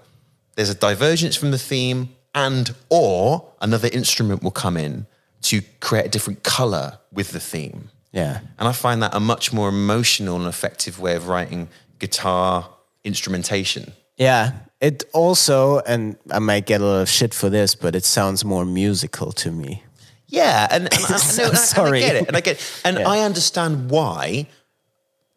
[0.55, 5.05] there's a divergence from the theme, and or another instrument will come in
[5.43, 7.89] to create a different color with the theme.
[8.11, 8.41] Yeah.
[8.59, 12.69] And I find that a much more emotional and effective way of writing guitar
[13.03, 13.93] instrumentation.
[14.17, 14.53] Yeah.
[14.81, 18.43] It also, and I might get a lot of shit for this, but it sounds
[18.43, 19.83] more musical to me.
[20.27, 22.03] Yeah, and, and, I, So no, and I- sorry.
[22.03, 24.47] and I get it, and I get, and I understand why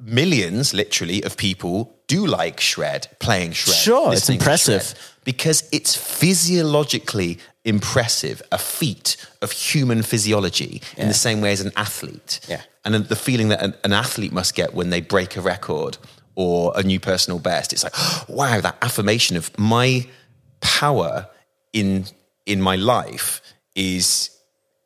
[0.00, 3.76] millions, literally, of people do like shred, playing shred.
[3.76, 4.82] Sure, it's impressive.
[4.82, 11.60] shred, because it's physiologically impressive, a feat of human physiology in the same way as
[11.60, 12.40] an athlete.
[12.48, 12.60] Yeah.
[12.84, 15.96] and the feeling that an, an athlete must get when they break a record
[16.36, 17.72] or a new personal best.
[17.72, 17.94] It's like,
[18.28, 20.06] wow, that affirmation of my
[20.60, 21.28] power
[21.72, 22.06] in
[22.46, 23.40] in my life
[23.74, 24.30] is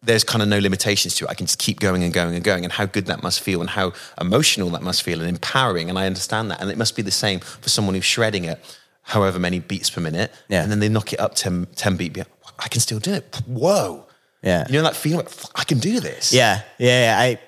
[0.02, 1.30] there's kind of no limitations to it.
[1.30, 3.60] I can just keep going and going and going, and how good that must feel,
[3.60, 5.88] and how emotional that must feel, and empowering.
[5.90, 8.58] And I understand that, and it must be the same for someone who's shredding it,
[9.02, 10.62] however many beats per minute, Yeah.
[10.62, 12.16] and then they knock it up 10, 10 beat.
[12.60, 13.40] I can still do it.
[13.46, 14.06] Whoa!
[14.42, 14.66] Yeah.
[14.68, 15.26] you know that feeling.
[15.56, 16.32] I can do this.
[16.32, 17.20] Yeah, yeah, yeah.
[17.20, 17.38] I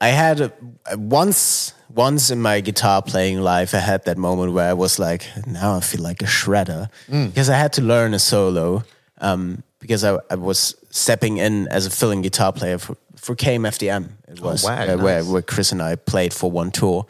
[0.00, 0.52] I had a,
[0.96, 5.26] once once in my guitar playing life, I had that moment where I was like,
[5.46, 8.84] now I feel like a shredder because I had to learn a solo
[9.20, 14.10] um, because I, I was stepping in as a filling guitar player for for KMFDM.
[14.28, 15.28] It was wow, uh, where nice.
[15.28, 17.06] where Chris and I played for one tour.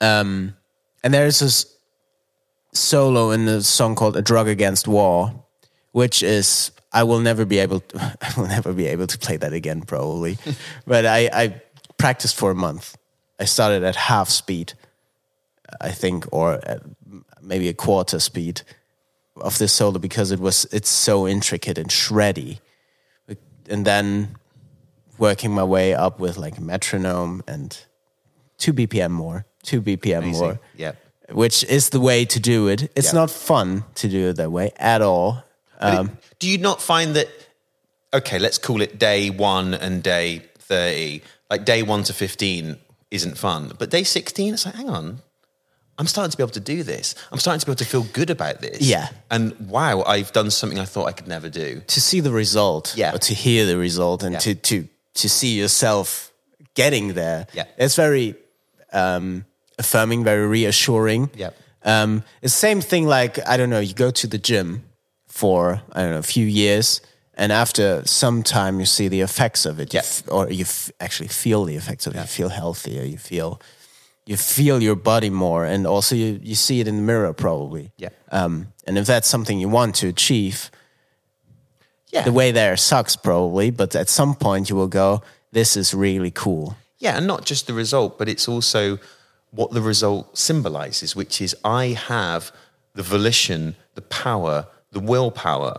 [0.00, 0.56] Um,
[1.02, 1.66] and there's this
[2.72, 5.32] solo in the song called "A Drug Against War,"
[5.92, 9.36] which is I will never be able to, I will never be able to play
[9.36, 10.38] that again probably.
[10.86, 11.60] but I, I
[11.98, 12.96] practiced for a month.
[13.40, 14.74] I started at half speed,
[15.80, 16.82] I think, or at
[17.40, 18.62] maybe a quarter speed
[19.36, 22.58] of this solo because it was it's so intricate and shreddy,
[23.68, 24.36] and then
[25.18, 27.78] working my way up with like metronome and
[28.58, 30.40] two BPM more, two BPM Amazing.
[30.46, 30.92] more Yeah.
[31.32, 32.90] which is the way to do it.
[32.94, 33.20] It's Yeah.
[33.20, 35.42] not fun to do it that way at all.
[35.80, 37.28] But it- Um, do you not find that?
[38.12, 41.22] Okay, let's call it day one and day thirty.
[41.48, 42.76] Like day one to fifteen
[43.10, 45.20] isn't fun, but day sixteen, it's like, hang on,
[45.98, 47.14] I'm starting to be able to do this.
[47.30, 48.80] I'm starting to be able to feel good about this.
[48.80, 49.08] Yeah.
[49.30, 51.82] and wow, I've done something I thought I could never do.
[51.86, 53.14] to see the result, Yeah.
[53.14, 54.38] or to hear the result, and Yeah.
[54.40, 56.32] to to to see yourself
[56.74, 57.64] getting there, Yeah.
[57.76, 58.36] it's very
[58.92, 59.44] um,
[59.78, 61.30] affirming, very reassuring.
[61.36, 61.50] Yeah.
[61.84, 63.06] um, it's the same thing.
[63.06, 64.82] Like I don't know, you go to the gym
[65.26, 67.00] for I don't know a few years.
[67.40, 70.02] And after some time, you see the effects of it, Yeah.
[70.28, 72.18] or you f- actually feel the effects of it.
[72.20, 73.02] You feel healthier.
[73.02, 73.58] You feel,
[74.26, 77.92] you feel your body more, and also you, you see it in the mirror probably.
[77.96, 78.10] Yeah.
[78.30, 80.70] Um, and if that's something you want to achieve,
[82.12, 85.22] Yeah, the way there sucks probably, but at some point you will go,
[85.52, 86.74] this is really cool.
[86.98, 88.98] Yeah, and not just the result, but it's also
[89.52, 92.52] what the result symbolizes, which is I have
[92.94, 95.78] the volition, the power, the willpower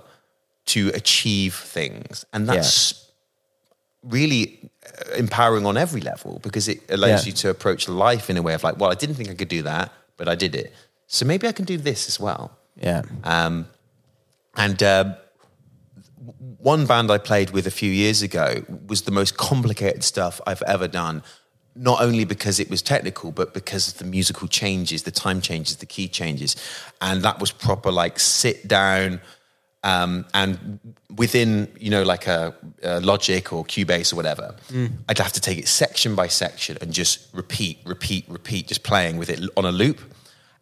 [0.73, 2.25] to achieve things.
[2.34, 3.12] And that's
[4.03, 7.27] really uh, empowering on every level because it allows Yeah.
[7.27, 9.47] you to approach life in a way of like, well, I didn't think I could
[9.57, 10.73] do that, but I did it.
[11.07, 12.51] So maybe I can do this as well.
[12.75, 13.01] Yeah.
[13.23, 13.67] Um,
[14.55, 15.15] and um,
[16.57, 20.63] one band I played with a few years ago was the most complicated stuff I've
[20.63, 21.23] ever done.
[21.75, 25.77] Not only because it was technical, but because of the musical changes, the time changes,
[25.77, 26.55] the key changes.
[26.99, 29.21] And that was proper, like, sit down,
[29.83, 30.79] um, and
[31.15, 34.91] within you know like a, a, Logic or Cubase or whatever, mm.
[35.09, 39.17] I'd have to take it section by section and just repeat, repeat, repeat, just playing
[39.17, 39.99] with it on a loop.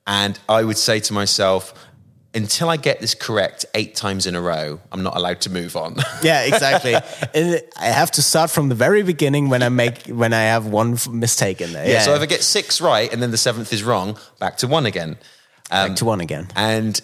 [0.08, 1.74] And I would say to myself,
[2.34, 5.76] until I get this correct eight times in a row, I'm not allowed to move
[5.76, 5.98] on.
[6.24, 6.96] yeah, exactly.
[7.78, 10.98] I have to start from the very beginning when I make when I have one
[11.12, 11.86] mistake in there.
[11.86, 11.94] Yeah.
[11.94, 12.02] yeah.
[12.02, 14.86] So if I get six right and then the seventh is wrong, back to one
[14.86, 15.18] again.
[15.72, 16.48] Um, back to one again.
[16.56, 17.00] And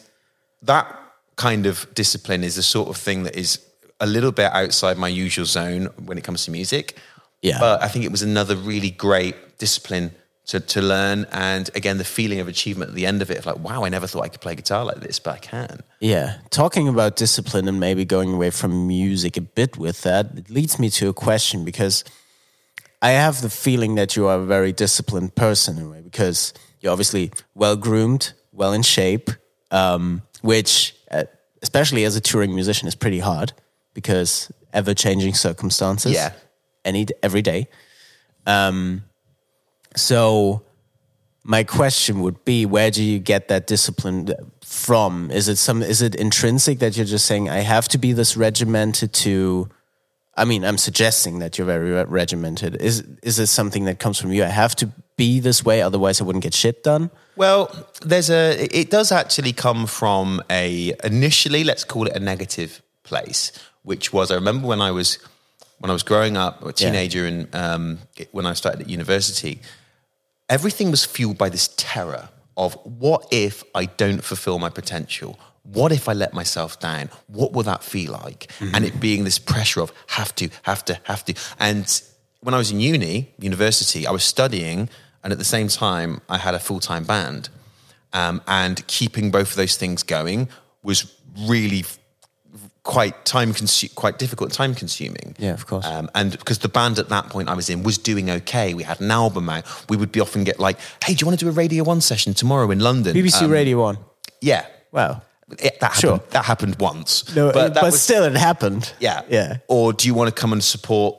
[0.62, 1.05] that
[1.36, 3.60] kind of discipline is the sort of thing that is
[4.00, 6.98] a little bit outside my usual zone when it comes to music.
[7.42, 7.60] Yeah.
[7.60, 10.12] But I think it was another really great discipline
[10.48, 11.26] to, to learn.
[11.32, 13.90] And again, the feeling of achievement at the end of it, of like, wow, I
[13.90, 15.82] never thought I could play guitar like this, but I can.
[16.00, 16.38] Yeah.
[16.50, 20.80] Talking about discipline and maybe going away from music a bit with that, it leads
[20.80, 22.04] me to a question because
[23.02, 26.54] I have the feeling that you are a very disciplined person in a way because
[26.82, 29.30] you're obviously well groomed, well in shape,
[29.72, 30.96] um, which
[31.66, 33.52] especially as a touring musician, is pretty hard
[33.96, 36.14] because ever changing circumstances.
[36.14, 36.32] Yeah.
[36.84, 37.68] Any every day.
[38.46, 39.04] Um,
[39.96, 40.62] so
[41.44, 44.30] my question would be, where do you get that discipline
[44.64, 45.32] from?
[45.32, 45.82] Is it some?
[45.82, 49.70] Is it intrinsic that you're just saying I have to be this regimented to?
[50.38, 52.76] I mean, I'm suggesting that you're very regimented.
[52.82, 54.44] Is is this something that comes from you?
[54.44, 57.10] I have to be this way, otherwise I wouldn't get shit done.
[57.36, 57.70] Well,
[58.02, 58.68] there's a.
[58.72, 63.52] It does actually come from a initially, let's call it a negative place,
[63.84, 65.20] which was I remember when I was
[65.80, 67.28] when I was growing up, a teenager, yeah.
[67.28, 68.00] and um,
[68.32, 69.62] when I started at university,
[70.50, 75.38] everything was fueled by this terror of what if I don't fulfill my potential?
[75.72, 77.10] What if I let myself down?
[77.28, 78.48] What will that feel like?
[78.60, 78.76] Mm-hmm.
[78.76, 81.34] And it being this pressure of have to, have to, have to.
[81.60, 82.02] And
[82.42, 84.90] when I was in uni, university, I was studying
[85.26, 87.50] and at the same time, I had a full time band.
[88.14, 90.48] Um, and keeping both of those things going
[90.84, 91.12] was
[91.48, 91.84] really
[92.84, 97.00] quite time consu- quite difficult time consuming yeah of course um, and because the band
[97.00, 99.98] at that point i was in was doing okay we had an album out we
[99.98, 102.36] would be often get like hey do you want to do a radio one session
[102.36, 103.98] tomorrow in london bbc um, radio one
[104.40, 105.20] yeah wow
[105.60, 106.14] it, that sure.
[106.14, 110.08] happened, that happened once no but, but was, still it happened yeah yeah or do
[110.08, 111.18] you want to come and support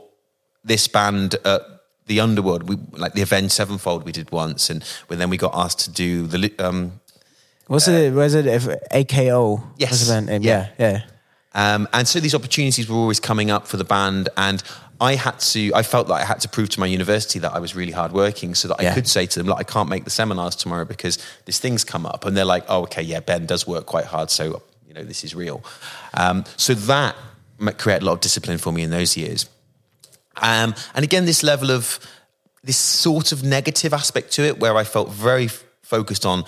[0.64, 1.62] this band at
[2.06, 5.80] the Underworld, we like the Avenged Sevenfold we did once, and then we got asked
[5.80, 6.52] to do the.
[6.58, 7.00] Um,
[7.68, 8.46] was uh, it was it
[8.92, 9.62] AKO?
[9.76, 10.42] Yes, event name?
[10.42, 11.02] yeah, yeah.
[11.52, 14.62] Um, and so these opportunities were always coming up for the band, and
[15.00, 15.72] I had to.
[15.74, 18.54] I felt like I had to prove to my university that I was really hardworking,
[18.54, 18.92] so that yeah.
[18.92, 21.84] I could say to them, "Look, I can't make the seminars tomorrow because this thing's
[21.84, 24.94] come up," and they're like, "Oh, okay, yeah, Ben does work quite hard, so you
[24.94, 25.62] know this is real."
[26.14, 27.14] Um, so that
[27.76, 29.48] created a lot of discipline for me in those years.
[30.40, 31.98] Um, and again, this level of
[32.64, 36.44] this sort of negative aspect to it, where I felt very f- focused on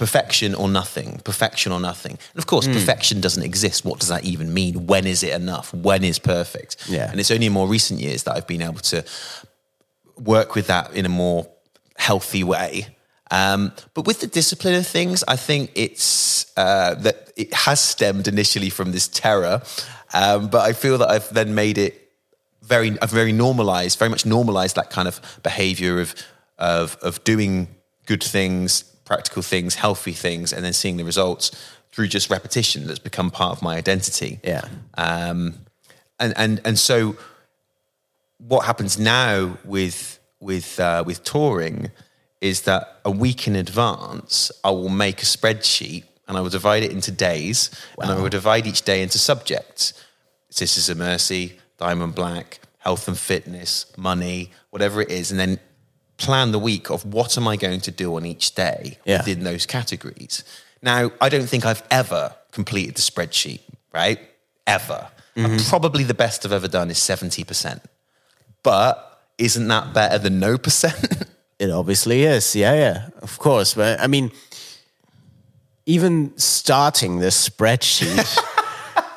[0.00, 2.12] perfection or nothing, perfection or nothing.
[2.12, 2.72] And of course, mm.
[2.72, 3.84] perfection doesn't exist.
[3.84, 4.86] What does that even mean?
[4.86, 5.74] When is it enough?
[5.74, 6.88] When is perfect?
[6.88, 7.10] Yeah.
[7.10, 9.04] And it's only in more recent years that I've been able to
[10.16, 11.46] work with that in a more
[11.98, 12.96] healthy way.
[13.30, 18.26] Um, but with the discipline of things, I think it's uh, that it has stemmed
[18.26, 19.60] initially from this terror,
[20.14, 22.10] um, but I feel that I've then made it
[22.62, 26.14] very, I've very normalized, very much normalized that kind of behavior of,
[26.58, 27.68] of, of doing
[28.06, 31.50] good things, practical things, healthy things, and then seeing the results
[31.90, 34.38] through just repetition that's become part of my identity.
[34.44, 34.68] Yeah.
[34.96, 35.54] Um,
[36.20, 37.16] and, and, and so
[38.38, 41.90] what happens now with, with, uh, with touring
[42.40, 46.84] is that a week in advance, I will make a spreadsheet and I will divide
[46.84, 47.68] it into days
[47.98, 48.04] wow.
[48.04, 49.92] and I will divide each day into subjects.
[50.50, 55.58] Sisters of Mercy, Diamond Black, health and fitness, money, whatever it is, and then
[56.20, 59.18] plan the week of what am I going to do on each day yeah.
[59.18, 60.44] within those categories.
[60.82, 63.60] Now, I don't think I've ever completed the spreadsheet,
[63.92, 64.18] right?
[64.66, 65.08] Ever.
[65.36, 65.68] Mm-hmm.
[65.68, 67.80] Probably the best I've ever done is 70%.
[68.62, 71.24] But isn't that better than no percent?
[71.58, 72.54] it obviously is.
[72.54, 73.74] Yeah, yeah, of course.
[73.74, 74.30] But I mean,
[75.86, 78.38] even starting this spreadsheet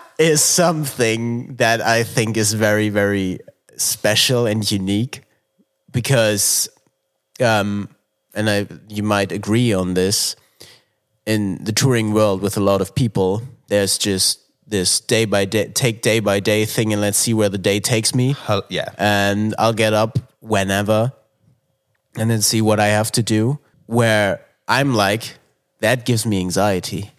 [0.17, 3.39] is something that I think is very, very
[3.75, 5.23] special and unique
[5.91, 6.69] because,
[7.41, 7.89] um,
[8.33, 10.35] and I, you might agree on this,
[11.25, 15.67] in the touring world with a lot of people, there's just this day by day,
[15.69, 18.35] take day by day thing, and let's see where the day takes me.
[18.69, 21.13] yeah, and I'll get up whenever,
[22.15, 23.59] and then see what I have to do.
[23.85, 25.37] Where I'm like,
[25.79, 27.12] that gives me anxiety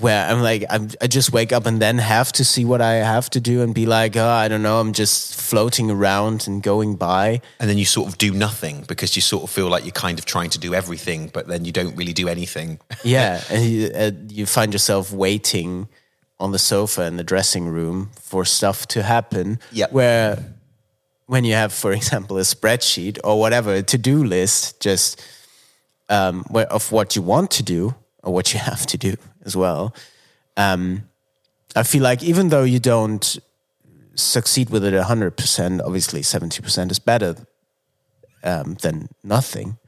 [0.00, 2.94] where I'm like, I'm, I just wake up and then have to see what I
[2.94, 6.62] have to do and be like, oh, I don't know, I'm just floating around and
[6.62, 7.40] going by.
[7.60, 10.18] And then you sort of do nothing because you sort of feel like you're kind
[10.18, 12.80] of trying to do everything, but then you don't really do anything.
[13.04, 13.42] Yeah.
[13.50, 15.88] and you, uh, you find yourself waiting
[16.40, 19.58] on the sofa in the dressing room for stuff to happen.
[19.70, 20.38] Yeah, Where
[21.26, 25.22] when you have, for example, a spreadsheet or whatever, a to do list, just
[26.08, 29.56] um, where, of what you want to do or what you have to do as
[29.56, 29.94] well.
[30.56, 31.08] Um,
[31.76, 33.38] I feel like even though you don't
[34.14, 37.36] succeed with it 100%, obviously 70% is better
[38.42, 39.78] um, than nothing.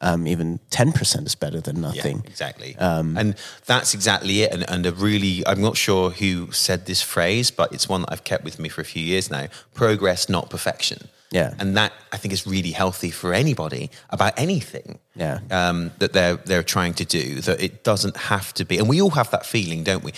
[0.00, 2.16] Um, even 10% is better than nothing.
[2.24, 2.76] Yeah, exactly.
[2.76, 4.52] Um, and that's exactly it.
[4.52, 8.12] And, and a really, I'm not sure who said this phrase, but it's one that
[8.12, 11.08] I've kept with me for a few years now progress, not perfection.
[11.34, 11.52] Yeah.
[11.58, 15.40] And that I think is really healthy for anybody about anything Yeah.
[15.50, 18.78] um, that they're, they're trying to do, that it doesn't have to be.
[18.78, 20.12] And we all have that feeling, don't we?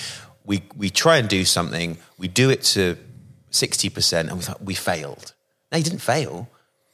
[0.44, 2.96] We, we try and do something, we do it to
[3.50, 5.32] 60%, and we thought we failed.
[5.72, 6.48] No, you didn't fail.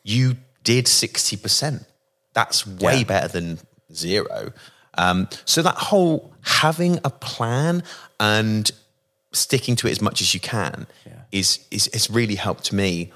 [0.05, 1.85] You did 60%.
[2.33, 3.05] That's way Yeah.
[3.05, 3.59] better than
[3.93, 4.53] zero.
[4.95, 7.83] Um, so that whole having a plan
[8.21, 8.71] and
[9.33, 10.87] sticking to it as much as you can
[11.33, 13.11] is, is is really helped me.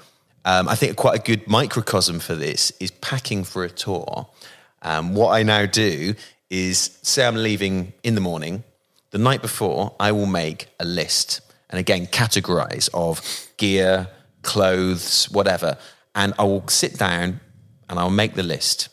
[0.47, 4.29] Um, I think quite a good microcosm for this is packing for a tour.
[4.81, 6.15] Um, what I now do
[6.49, 8.63] is say I'm leaving in the morning.
[9.11, 13.21] The night before, I will make a list and again categorize of
[13.57, 14.07] gear,
[14.41, 15.77] clothes, whatever,
[16.15, 17.41] and I will sit down
[17.89, 18.87] and I'll make the list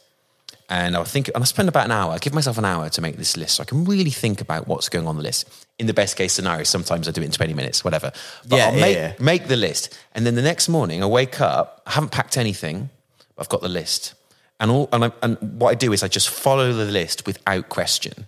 [0.68, 2.12] and I'll think, and I spend about an hour.
[2.12, 4.66] I give myself an hour to make this list, so I can really think about
[4.66, 5.48] what's going on the list.
[5.78, 8.12] In the best case scenario, sometimes I do it in twenty minutes, whatever.
[8.48, 9.12] But Yeah, I'll yeah, make yeah.
[9.18, 11.82] make the list, and then the next morning I wake up.
[11.86, 12.90] I haven't packed anything,
[13.36, 14.14] but I've got the list,
[14.60, 14.88] and all.
[14.92, 18.26] And, I, and what I do is I just follow the list without question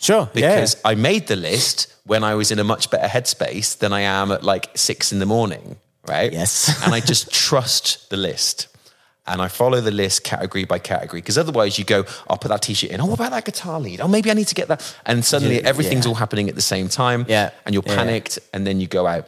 [0.00, 0.28] Sure.
[0.34, 4.00] because I made the list when I was in a much better headspace than I
[4.02, 5.76] am at like six in the morning,
[6.06, 6.30] right?
[6.32, 6.82] Yes.
[6.84, 8.68] and I just trust the list.
[9.26, 12.60] And I follow the list category by category because otherwise you go, I'll put that
[12.60, 13.00] t-shirt in.
[13.00, 14.00] Oh, what about that guitar lead?
[14.02, 14.96] Oh, maybe I need to get that.
[15.06, 16.10] And suddenly Yeah, everything's yeah.
[16.10, 17.24] all happening at the same time.
[17.26, 17.96] Yeah, And you're yeah.
[17.96, 19.26] panicked and then you go out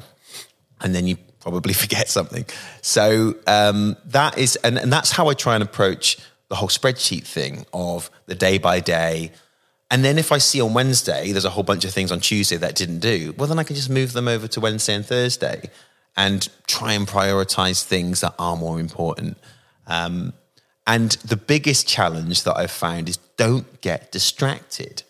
[0.83, 2.45] and then you probably forget something.
[2.83, 6.19] So um, that is, and, and that's how I try and approach
[6.49, 9.33] the whole spreadsheet thing of the day by day.
[9.91, 12.57] And then if I see on Wednesday there's a whole bunch of things on Tuesday
[12.57, 15.07] that I didn't do, well, then I can just move them over to Wednesday and
[15.07, 15.71] Thursday
[16.17, 19.39] and try and prioritize things that are more important.
[19.87, 20.33] Um,
[20.87, 25.03] and the biggest challenge that I've found is don't get distracted.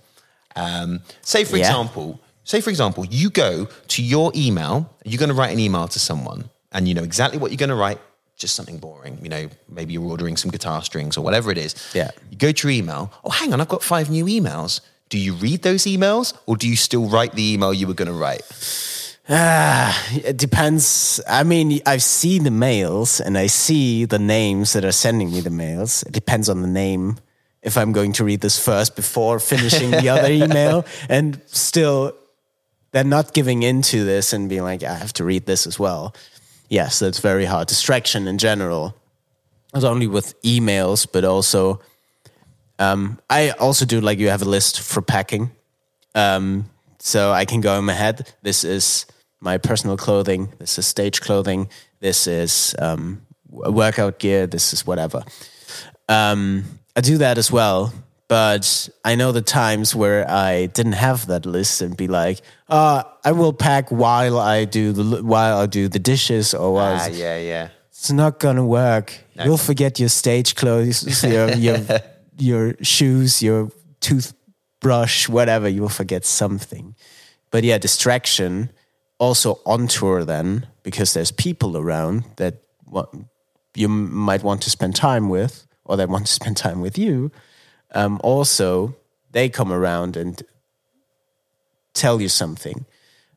[0.54, 1.66] Um, say, for Yeah.
[1.68, 5.86] example, say for example, you go to your email, you're going to write an email
[5.88, 8.00] to someone, and you know exactly what you're going to write.
[8.38, 9.48] Just something boring, you know.
[9.68, 11.74] Maybe you're ordering some guitar strings or whatever it is.
[11.94, 12.10] Yeah.
[12.30, 13.10] You go to your email.
[13.24, 14.80] Oh, hang on, I've got five new emails.
[15.08, 18.08] Do you read those emails, or do you still write the email you were going
[18.08, 18.42] to write?
[19.28, 21.20] Ah, it depends.
[21.28, 25.40] I mean, I've seen the mails and I see the names that are sending me
[25.40, 26.04] the mails.
[26.04, 27.16] It depends on the name.
[27.62, 32.14] If I'm going to read this first before finishing the other email, and still,
[32.92, 36.14] they're not giving into this and being like, I have to read this as well.
[36.68, 37.66] Yes, that's very hard.
[37.66, 38.94] Distraction in general,
[39.74, 41.80] not only with emails, but also,
[42.78, 45.50] um, I also do like you have a list for packing.
[46.14, 46.70] Um,
[47.00, 48.32] so I can go in my head.
[48.42, 49.06] This is
[49.40, 50.52] my personal clothing.
[50.58, 51.68] This is stage clothing.
[52.00, 54.46] This is um, workout gear.
[54.46, 55.22] This is whatever.
[56.08, 56.64] Um,
[56.94, 57.92] I do that as well.
[58.28, 63.04] But I know the times where I didn't have that list and be like, uh,
[63.24, 67.06] I will pack while I do the while I do the dishes or while Ah,
[67.06, 67.68] yeah, yeah.
[67.88, 69.12] it's not gonna work.
[69.44, 71.78] You'll forget your stage clothes, your your
[72.36, 73.70] your shoes, your
[74.00, 75.68] toothbrush, whatever.
[75.68, 76.96] You will forget something.
[77.52, 78.70] But yeah, distraction
[79.18, 82.62] also on tour then because there's people around that
[83.74, 87.30] you might want to spend time with or that want to spend time with you.
[87.94, 88.96] Um, also,
[89.30, 90.42] they come around and
[91.94, 92.84] tell you something,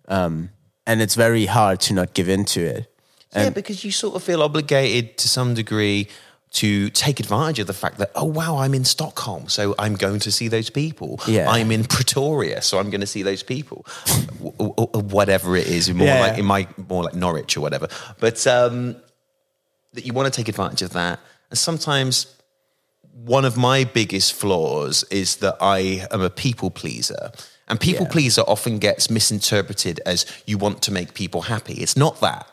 [0.08, 0.50] um,
[0.86, 2.92] and it's very hard to not give in to it.
[3.36, 6.08] yeah, because you sort of feel obligated to some degree
[6.52, 10.20] to take advantage of the fact that, oh, wow, I'm in Stockholm, so I'm going
[10.22, 11.20] to see those people.
[11.28, 11.48] Yeah.
[11.50, 13.86] I'm in Pretoria, so I'm going to see those people.
[14.42, 16.22] W- w- whatever it is, more Yeah.
[16.22, 17.88] like in my more like Norwich or whatever.
[18.20, 18.96] But um,
[19.94, 21.20] that you want to take advantage of that,
[21.52, 22.26] and sometimes
[23.14, 27.32] one of my biggest flaws is that I am a people pleaser.
[27.68, 28.12] And people Yeah.
[28.12, 31.74] pleaser often gets misinterpreted as you want to make people happy.
[31.76, 32.48] It's not that.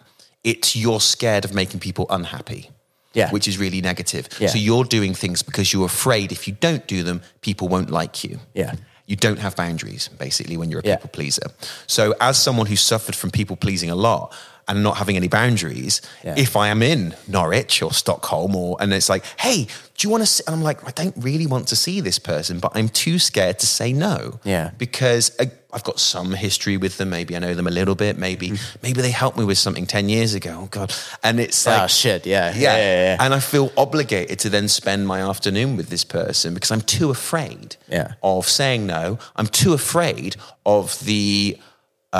[0.45, 2.69] It's you're scared of making people unhappy.
[3.17, 3.31] Yeah.
[3.31, 4.29] Which is really negative.
[4.39, 4.49] Yeah.
[4.49, 8.23] So you're doing things because you're afraid if you don't do them, people won't like
[8.23, 8.39] you.
[8.55, 8.75] Yeah.
[9.07, 11.49] you don't have boundaries basically when you're a people pleaser.
[11.87, 14.35] So as someone who suffered from people pleasing a lot
[14.69, 16.35] and not having any boundaries, Yeah.
[16.37, 19.65] if I am in Norwich or Stockholm or and it's like, hey,
[19.97, 20.27] do you want to?
[20.27, 20.43] See?
[20.47, 23.59] And I'm like, I don't really want to see this person, but I'm too scared
[23.61, 24.41] to say no.
[24.45, 24.71] Yeah.
[24.77, 27.11] because I, I've got some history with them.
[27.11, 28.17] Maybe I know them a little bit.
[28.19, 28.79] Maybe mm-hmm.
[28.83, 30.61] maybe they helped me with something ten years ago.
[30.63, 30.95] Oh God!
[31.23, 32.77] And it's like, oh shit, yeah, yeah, yeah.
[32.77, 33.17] yeah, yeah.
[33.21, 37.11] And I feel obligated to then spend my afternoon with this person because I'm too
[37.11, 38.15] afraid Yeah.
[38.23, 39.19] of saying no.
[39.37, 41.59] I'm too afraid of the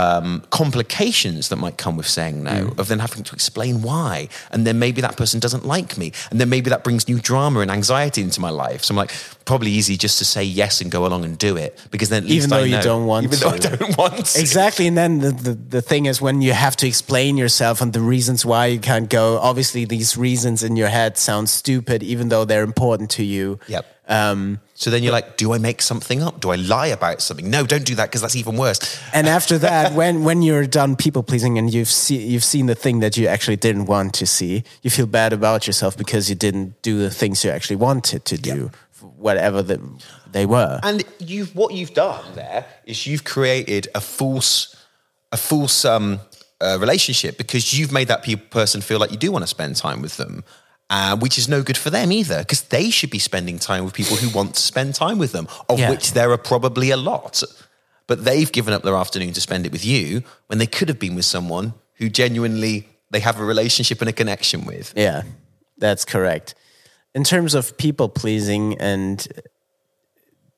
[0.01, 2.79] um, complications that might come with saying no, Mm.
[2.81, 4.29] of then having to explain why.
[4.53, 6.13] And then maybe that person doesn't like me.
[6.31, 8.81] And then maybe that brings new drama and anxiety into my life.
[8.85, 9.13] So I'm like,
[9.45, 12.29] probably easy just to say yes and go along and do it because then at
[12.29, 14.41] least Even though I you don't want Even though I don't want to.
[14.41, 17.93] Exactly, and then the, the the thing is when you have to explain yourself and
[17.93, 19.39] the reasons why you can't go.
[19.51, 23.59] Obviously, these reasons in your head sound stupid, even though they're important to you.
[23.69, 23.85] Yep.
[24.09, 26.41] Um, So then you're like, do I make something up?
[26.41, 27.49] Do I lie about something?
[27.49, 28.79] No, don't do that because that's even worse.
[29.15, 32.75] and after that, when when you're done people pleasing and you've see, you've seen the
[32.75, 36.37] thing that you actually didn't want to see, you feel bad about yourself because you
[36.37, 38.71] didn't do the things you actually wanted to do,
[39.01, 39.81] whatever the,
[40.31, 40.79] they were.
[40.83, 44.77] And you've what you've done there is you've created a false,
[45.33, 46.21] a false um,
[46.61, 49.77] uh, relationship because you've made that pe- person feel like you do want to spend
[49.77, 50.45] time with them.
[50.89, 53.93] Uh, which is no good for them either, because they should be spending time with
[53.93, 55.91] people who want to spend time with them, of Yeah.
[55.91, 57.43] which there are probably a lot.
[58.07, 61.01] But they've given up their afternoon to spend it with you when they could have
[61.01, 64.93] been with someone who genuinely they have a relationship and a connection with.
[64.97, 65.23] Yeah,
[65.77, 66.55] that's correct.
[67.17, 69.27] In terms of people pleasing and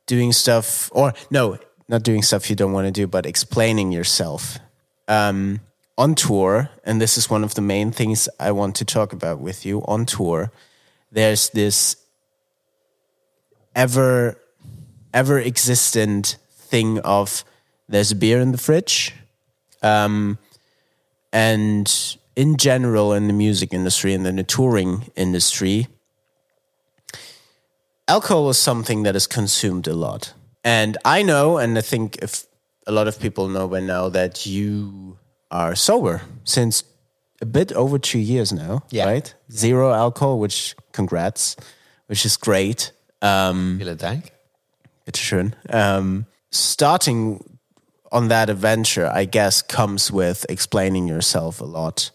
[0.07, 1.57] doing stuff, or no,
[1.89, 4.59] not doing stuff you don't want to do, but explaining yourself
[5.09, 5.61] um,
[5.99, 9.40] on tour, and this is one of the main things I want to talk about
[9.40, 10.51] with you on tour.
[11.12, 11.96] There's this
[13.74, 14.40] ever,
[15.12, 17.44] ever existent thing of
[17.88, 19.12] there's a beer in the fridge,
[19.82, 20.38] um,
[21.32, 25.88] and in general in the music industry and in the touring industry
[28.07, 30.32] alcohol is something that is consumed a lot
[30.62, 32.44] and i know and i think if
[32.86, 35.18] a lot of people know by now that you
[35.51, 36.84] are sober since
[37.40, 39.07] a bit over two years now Yeah.
[39.07, 41.57] right zero alcohol which congrats
[42.09, 42.92] which is great
[43.22, 44.32] um Vielen Dank.
[45.07, 45.53] Bitteschön.
[45.72, 47.42] Um, starting
[48.12, 52.11] on that adventure, I guess, comes with explaining yourself a lot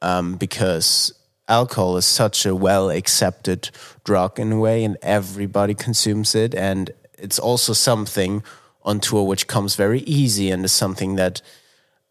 [0.00, 1.12] um, because
[1.48, 3.70] alcohol is such a well accepted
[4.04, 6.54] drug in a way, and everybody consumes it.
[6.54, 8.42] And it's also something
[8.82, 11.42] on tour which comes very easy and is something that,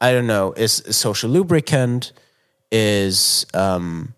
[0.06, 2.14] I don't know, is a social lubricant,
[2.72, 4.14] is um,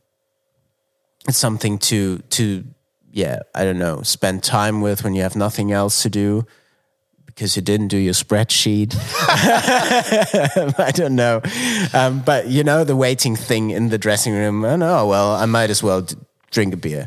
[1.27, 2.63] it's something to to
[3.11, 6.45] yeah i don't know spend time with when you have nothing else to do
[7.25, 8.95] because you didn't do your spreadsheet.
[10.79, 11.39] I don't know.
[11.93, 15.45] Um, but you know the waiting thing in the dressing room oh no well i
[15.45, 16.15] might as well d-
[16.49, 17.05] drink a beer.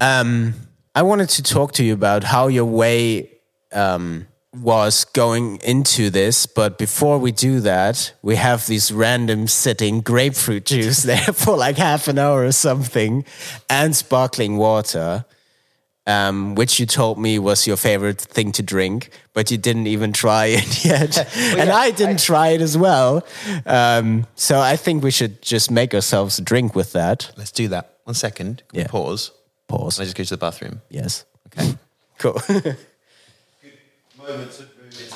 [0.00, 0.54] Um,
[0.94, 3.30] i wanted to talk to you about how your way
[3.72, 10.00] um, was going into this, but before we do that, we have this random sitting
[10.00, 13.24] grapefruit juice there for like half an hour or something,
[13.68, 15.24] and sparkling water,
[16.06, 20.12] um, which you told me was your favorite thing to drink, but you didn't even
[20.12, 23.24] try it yet, and I didn't try it as well.
[23.66, 27.30] Um, so I think we should just make ourselves a drink with that.
[27.36, 27.98] Let's do that.
[28.02, 28.64] One second.
[28.70, 28.86] Can Yeah.
[28.88, 29.30] pause?
[29.68, 29.96] Pause.
[29.96, 30.82] Can I just go to the bathroom?
[30.90, 31.24] Yes.
[31.46, 31.76] Okay.
[32.18, 32.42] Cool.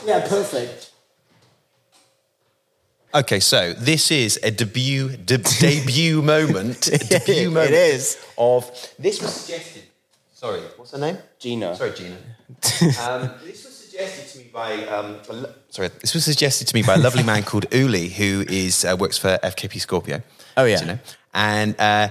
[0.07, 0.91] Yeah, perfect.
[3.15, 6.89] Okay, so this is a debut de- debut moment.
[6.89, 8.19] A debut It moment is.
[8.37, 9.85] of this was suggested.
[10.33, 11.19] Sorry, what's her name?
[11.39, 11.77] Gina.
[11.77, 12.17] Sorry, Gina.
[13.03, 15.89] um, this was suggested to me by um, a lo- sorry.
[16.01, 19.17] This was suggested to me by a lovely man called Uli, who is uh, works
[19.17, 20.21] for FKP Scorpio.
[20.57, 20.81] Oh, yeah.
[20.81, 20.99] you know,
[21.33, 22.09] and uh,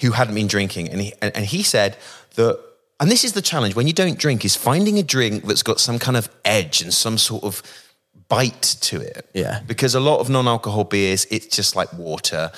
[0.00, 1.96] who hadn't been drinking, and he and, and he said
[2.36, 2.60] that.
[3.00, 5.80] And this is the challenge when you don't drink: is finding a drink that's got
[5.80, 7.62] some kind of edge and some sort of
[8.28, 9.28] bite to it.
[9.34, 9.60] Yeah.
[9.66, 12.50] Because a lot of non-alcohol beers, it's just like water.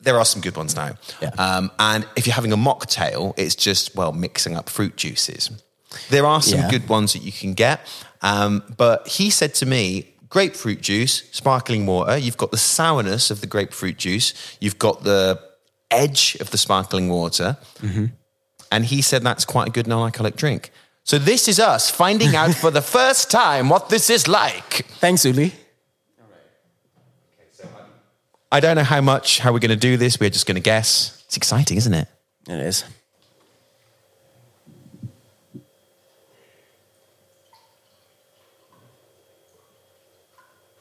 [0.00, 0.96] There are some good ones now.
[1.22, 1.30] Yeah.
[1.38, 5.50] Um, and if you're having a mocktail, it's just well mixing up fruit juices.
[6.10, 6.70] There are some Yeah.
[6.70, 7.80] good ones that you can get.
[8.20, 12.18] Um, but he said to me, grapefruit juice, sparkling water.
[12.18, 14.34] You've got the sourness of the grapefruit juice.
[14.60, 15.40] You've got the
[15.90, 17.56] edge of the sparkling water.
[17.80, 18.06] Mm-hmm.
[18.74, 20.72] And he said that's quite a good non alcoholic drink.
[21.04, 24.86] So this is us finding out for the first time what this is like.
[24.98, 25.52] Thanks, Uli.
[28.50, 30.18] I don't know how much, how we're going to do this.
[30.18, 31.22] We're just going to guess.
[31.26, 32.08] It's exciting, isn't it?
[32.48, 32.84] It is.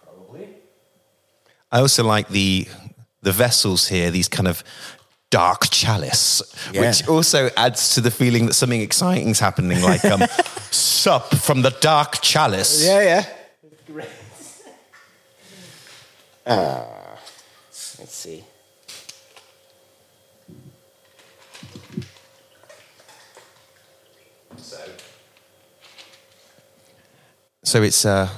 [0.04, 0.48] Probably.
[1.72, 2.68] I also like the
[3.22, 4.10] the vessels here.
[4.10, 4.64] These kind of
[5.34, 6.82] dark chalice, Yeah.
[6.82, 10.22] which also adds to the feeling that something exciting is happening, like um,
[10.72, 12.86] sup from the dark chalice.
[12.86, 13.02] yeah.
[13.02, 13.26] yeah.
[13.88, 14.10] Great.
[16.46, 16.86] Ah,
[18.00, 18.44] let's see.
[27.64, 28.30] So it's uh,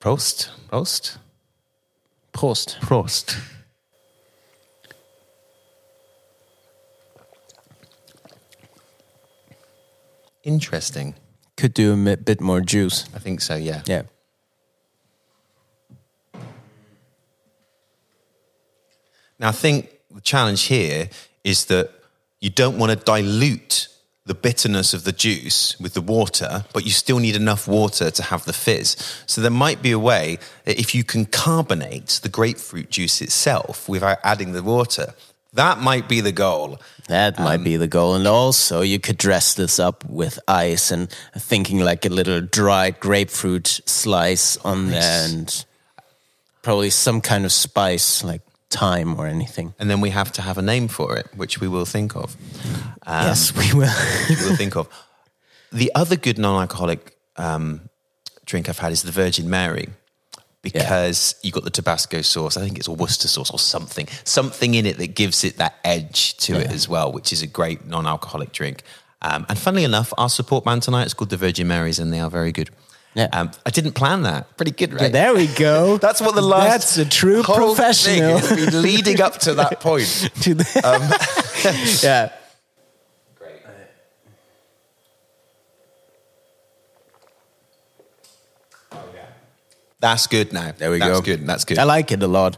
[0.00, 1.18] Prost, Prost,
[2.32, 2.78] Prost.
[2.80, 3.57] Prost.
[10.48, 11.14] Interesting.
[11.58, 13.04] Could do a mi- bit more juice.
[13.14, 13.54] I think so.
[13.54, 13.82] Yeah.
[13.84, 14.04] Yeah.
[19.38, 21.10] Now, I think the challenge here
[21.44, 21.90] is that
[22.40, 23.88] you don't want to dilute
[24.24, 28.22] the bitterness of the juice with the water, but you still need enough water to
[28.22, 28.96] have the fizz.
[29.26, 33.86] So there might be a way that if you can carbonate the grapefruit juice itself
[33.86, 35.14] without adding the water,
[35.54, 36.78] that might be the goal.
[37.08, 38.14] That might be the goal.
[38.14, 43.00] And also, you could dress this up with ice and thinking like a little dried
[43.00, 45.64] grapefruit slice on there and
[46.60, 49.74] probably some kind of spice like thyme or anything.
[49.78, 52.36] And then we have to have a name for it, which we will think of.
[53.06, 53.94] Um, yes, we will.
[54.28, 54.88] we'll think of.
[55.72, 57.88] The other good non-alcoholic um,
[58.44, 59.88] drink I've had is the Virgin Mary,
[60.62, 62.56] because you got the Tabasco sauce.
[62.56, 65.76] I think it's a Worcester sauce or something, something in it that gives it that
[65.84, 68.82] edge to it as well, which is a great non-alcoholic drink.
[69.22, 72.20] Um, and funnily enough, our support band tonight is called the Virgin Marys, and they
[72.20, 72.70] are very good.
[73.14, 73.28] Yeah.
[73.32, 74.56] Um, I didn't plan that.
[74.56, 75.10] Pretty good, right?
[75.10, 75.96] there we go.
[76.00, 76.94] That's what the last.
[76.94, 78.38] That's a true professional.
[78.80, 80.30] Leading up to that point.
[80.42, 82.32] to the, yeah.
[90.00, 90.72] That's good now.
[90.76, 91.14] There we That's go.
[91.14, 91.46] That's good.
[91.46, 91.78] That's good.
[91.78, 92.56] I like it a lot.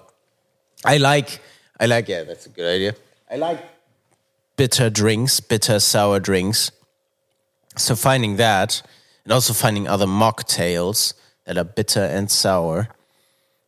[0.85, 1.41] I like,
[1.79, 2.95] I like, yeah, that's a good idea.
[3.31, 3.65] I like
[4.57, 6.71] bitter drinks, bitter sour drinks.
[7.77, 8.83] So finding that
[9.25, 11.15] and also finding other mocktails
[11.47, 12.89] that are bitter and sour.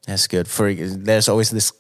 [0.07, 0.49] That's good.
[0.49, 1.73] For there's always this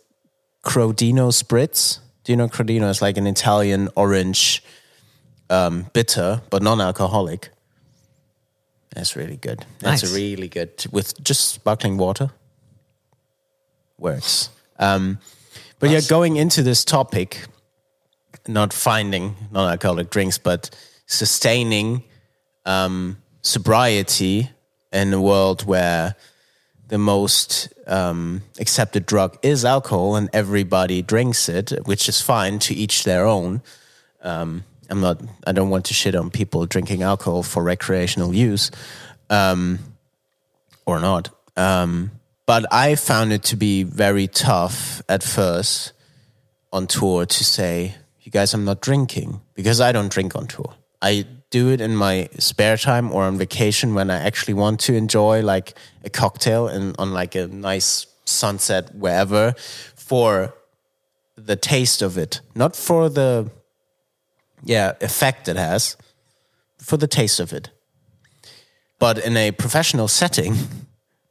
[0.65, 1.99] Crodino spritz.
[2.25, 2.89] Do you know Crodino?
[2.89, 4.63] It's like an Italian orange
[5.51, 7.51] um, bitter, but non-alcoholic.
[8.95, 9.65] That's really good.
[9.79, 10.15] That's Nice.
[10.15, 12.31] really good with just sparkling water.
[13.99, 14.51] Works.
[14.79, 15.19] Um,
[15.79, 17.47] but yeah, going into this topic,
[18.47, 20.71] not finding non-alcoholic drinks, but
[21.07, 22.03] sustaining
[22.67, 24.51] um, sobriety
[24.93, 26.15] in a world where
[26.89, 32.75] the most um, accepted drug is alcohol and everybody drinks it, which is fine to
[32.75, 33.63] each their own.
[34.23, 35.23] Um, I'm not.
[35.47, 38.71] I don't want to shit on people drinking alcohol for recreational use,
[39.31, 39.79] um,
[40.85, 41.31] or not.
[41.57, 42.11] Um,
[42.45, 45.95] but I found it to be very tough at first
[46.75, 50.75] on tour to say, "You guys, I'm not drinking," because I don't drink on tour.
[51.01, 54.95] I do it in my spare time or on vacation when I actually want to
[54.95, 55.73] enjoy like
[56.05, 59.55] a cocktail and on like a nice sunset wherever
[59.97, 60.53] for
[61.35, 63.51] the taste of it, not for the
[64.65, 65.97] yeah effect it has,
[66.79, 67.71] for the taste of it.
[68.99, 70.57] But in a professional setting,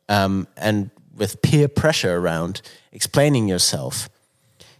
[0.09, 2.61] um, and with peer pressure around,
[2.91, 4.09] explaining yourself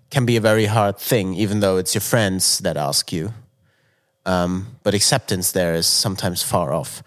[0.10, 3.34] can be a very hard thing, even though it's your friends that ask you.
[4.26, 7.02] Um, but acceptance there is sometimes far off.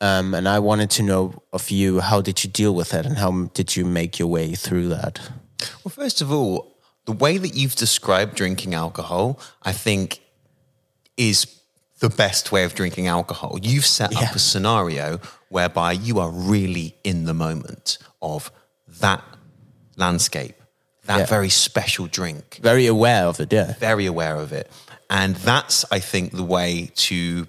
[0.00, 3.18] Um, and I wanted to know of you, how did you deal with that and
[3.18, 5.20] how did you make your way through that?
[5.84, 10.20] Well, first of all, the way that you've described drinking alcohol, I think,
[11.28, 11.46] is
[12.00, 13.58] the best way of drinking alcohol.
[13.62, 14.20] You've set Yeah.
[14.20, 18.50] up a scenario whereby you are really in the moment of
[19.00, 19.22] that
[19.96, 20.56] landscape,
[21.04, 21.26] that Yeah.
[21.26, 22.58] very special drink.
[22.62, 23.74] Very aware of it, yeah.
[23.78, 24.70] very aware of it.
[25.10, 27.46] And that's, I think, the way to,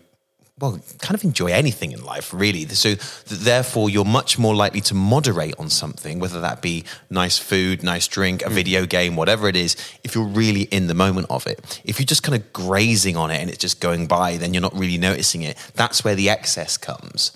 [0.62, 2.68] well, kind of enjoy anything in life, really.
[2.68, 7.40] So, th- therefore, you're much more likely to moderate on something, whether that be nice
[7.40, 11.28] food, nice drink, a video game, whatever it is, if you're really in the moment
[11.30, 11.82] of it.
[11.84, 14.62] If you're just kind of grazing on it and it's just going by, then you're
[14.62, 15.58] not really noticing it.
[15.74, 17.36] That's where the excess comes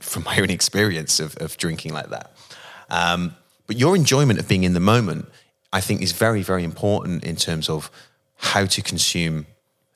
[0.00, 2.32] from my own experience of, of drinking like that.
[2.90, 5.28] Um, but your enjoyment of being in the moment,
[5.72, 7.90] I think, is very, very important in terms of
[8.36, 9.46] how to consume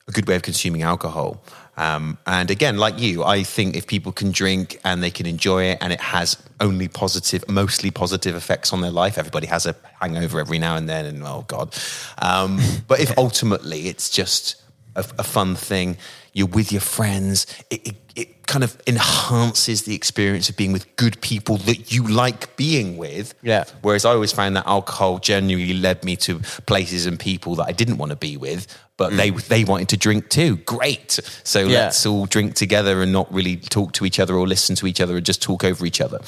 [0.07, 1.43] a good way of consuming alcohol.
[1.79, 5.63] Um, and again, like you, I think if people can drink and they can enjoy
[5.63, 9.73] it and it has only positive, mostly positive effects on their life, everybody has a
[10.01, 11.73] hangover every now and then, and oh God.
[12.21, 12.59] Um,
[12.89, 14.61] but if ultimately it's just
[14.95, 15.97] a, a fun thing.
[16.33, 17.47] You're with your friends.
[17.69, 22.07] It, it, it kind of enhances the experience of being with good people that you
[22.07, 23.33] like being with.
[23.41, 23.63] Yeah.
[23.81, 27.71] Whereas I always found that alcohol genuinely led me to places and people that I
[27.71, 28.67] didn't want to be with,
[28.99, 30.57] but they they wanted to drink too.
[30.57, 31.11] Great.
[31.43, 31.71] So Mm.
[31.71, 31.79] Yeah.
[31.85, 35.01] let's all drink together and not really talk to each other or listen to each
[35.01, 36.19] other and just talk over each other.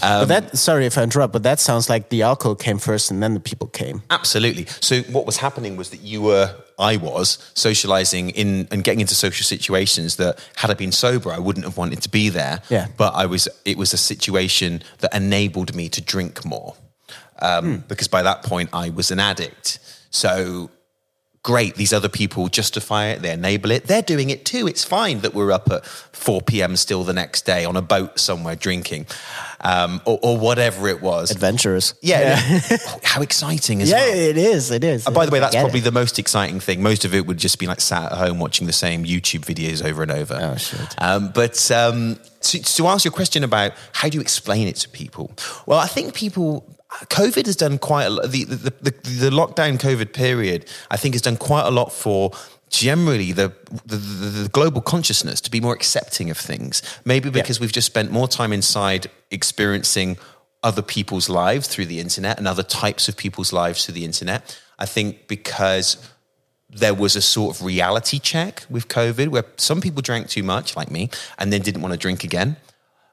[0.00, 3.22] but that, sorry if I interrupt, but that sounds like the alcohol came first and
[3.22, 4.02] then the people came.
[4.10, 4.66] Absolutely.
[4.80, 9.14] So what was happening was that you were, I was socializing in and getting into
[9.14, 12.60] social situations that had I been sober, I wouldn't have wanted to be there.
[12.70, 12.86] Yeah.
[12.96, 13.48] But I was.
[13.64, 16.74] It was a situation that enabled me to drink more,
[17.40, 19.78] um, because by that point I was an addict.
[20.10, 20.70] So.
[21.44, 23.88] Great, these other people justify it, they enable it.
[23.88, 24.68] They're doing it too.
[24.68, 26.76] It's fine that we're up at 4 p.m.
[26.76, 29.06] still the next day on a boat somewhere drinking,
[29.60, 31.32] um, or, or whatever it was.
[31.32, 31.94] Adventurous.
[32.00, 32.36] Yeah.
[33.02, 34.16] How exciting as Yeah, well.
[34.16, 34.70] it is.
[34.70, 35.04] It is.
[35.04, 35.84] By the way, that's probably it.
[35.84, 36.80] the most exciting thing.
[36.80, 39.84] Most of it would just be like sat at home watching the same YouTube videos
[39.84, 40.38] over and over.
[40.40, 40.94] Oh, shit.
[40.98, 44.88] Um, but um, to, to answer your question about how do you explain it to
[44.88, 45.32] people?
[45.66, 46.64] Well, I think people.
[47.04, 48.30] COVID has done quite a lot.
[48.30, 52.32] The, the, the, the lockdown COVID period, I think, has done quite a lot for
[52.70, 53.52] generally the,
[53.84, 56.82] the, the, the global consciousness to be more accepting of things.
[57.04, 60.16] Maybe because we've just spent more time inside experiencing
[60.62, 64.58] other people's lives through the internet and other types of people's lives through the internet.
[64.78, 66.08] I think because
[66.70, 70.74] there was a sort of reality check with COVID where some people drank too much,
[70.74, 72.56] like me, and then didn't want to drink again.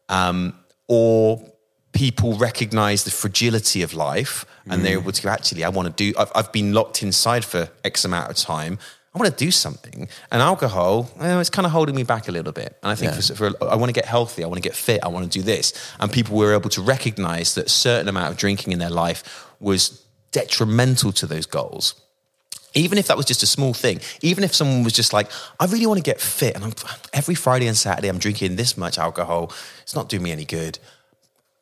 [0.07, 0.53] Um,
[0.88, 1.43] or
[1.91, 5.01] people recognize the fragility of life and they're mm.
[5.01, 8.05] able to go, actually, I want to do, I've, I've been locked inside for X
[8.05, 8.77] amount of time.
[9.13, 10.07] I want to do something.
[10.31, 12.77] And alcohol, well, it's kind of holding me back a little bit.
[12.83, 14.43] And I think for, for, I want to get healthy.
[14.43, 15.03] I want to get fit.
[15.03, 15.73] I want to do this.
[15.99, 19.47] And people were able to recognize that a certain amount of drinking in their life
[19.59, 21.95] was detrimental to those goals
[22.73, 25.29] even if that was just a small thing, even if someone was just like,
[25.59, 26.73] I really want to get fit, and I'm,
[27.13, 30.77] every Friday and Saturday I'm drinking this much alcohol, it's not doing me any good.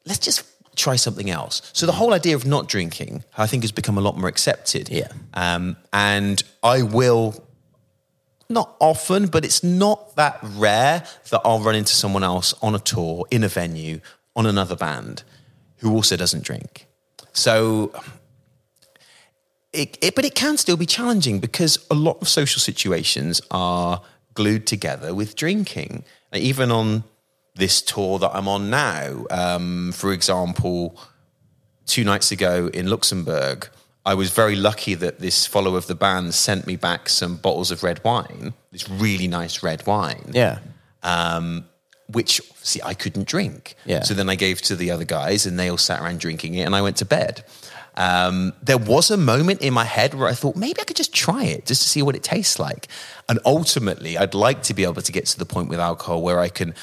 [0.08, 0.46] Let's just
[0.76, 1.62] try something else.
[1.74, 4.90] So the whole idea of not drinking, I think, has become a lot more accepted.
[4.90, 5.12] Yeah.
[5.34, 7.44] Um, and I will
[8.50, 12.80] not often, but it's not that rare that I'll run into someone else on a
[12.80, 14.00] tour, in a venue,
[14.36, 15.24] on another band
[15.78, 16.88] who also doesn't drink.
[17.34, 17.92] So
[19.74, 24.02] it, it, but it can still be challenging because a lot of social situations are
[24.34, 26.04] glued together with drinking.
[26.34, 27.04] Even on
[27.58, 30.98] this tour that I'm on now, um, for example,
[31.86, 33.68] two nights ago in Luxembourg,
[34.06, 37.72] I was very lucky that this follower of the band sent me back some bottles
[37.72, 40.60] of red wine, this really nice red wine Yeah.
[41.04, 41.66] um,
[42.10, 43.76] which see I couldn't drink.
[43.86, 44.04] Yeah.
[44.04, 46.62] So then I gave to the other guys, and they all sat around drinking it,
[46.64, 47.44] and I went to bed.
[47.96, 51.14] Um, there was a moment in my head where I thought maybe I could just
[51.14, 52.88] try it just to see what it tastes like.
[53.28, 56.40] And ultimately, I'd like to be able to get to the point with alcohol where
[56.40, 56.76] I can,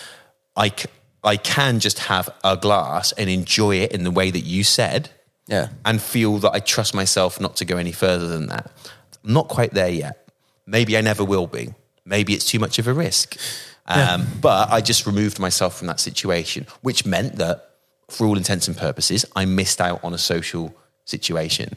[0.57, 0.89] I, c-
[1.23, 5.11] I can just have a glass and enjoy it in the way that you said,
[5.49, 5.69] Yeah.
[5.85, 8.71] and feel that I trust myself not to go any further than that.
[9.25, 10.29] I'm not quite there yet.
[10.67, 11.75] Maybe I never will be.
[12.05, 13.37] Maybe it's too much of a risk.
[13.87, 17.71] Um, But I just removed myself from that situation, which meant that,
[18.11, 20.75] for all intents and purposes, I missed out on a social
[21.05, 21.77] situation.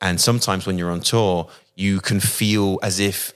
[0.00, 3.32] And sometimes when you're on tour, you can feel as if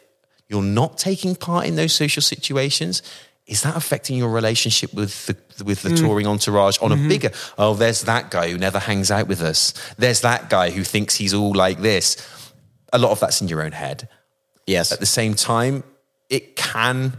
[0.49, 3.03] you're not taking part in those social situations.
[3.47, 5.99] Is that affecting your relationship with the with the mm.
[5.99, 7.09] touring entourage on a mm-hmm.
[7.09, 7.31] bigger?
[7.59, 9.75] Oh, there's that guy who never hangs out with us.
[9.99, 12.17] There's that guy who thinks he's all like this.
[12.93, 14.09] A lot of that's in your own head.
[14.67, 14.93] Yes.
[14.93, 15.85] At the same time,
[16.31, 17.19] it can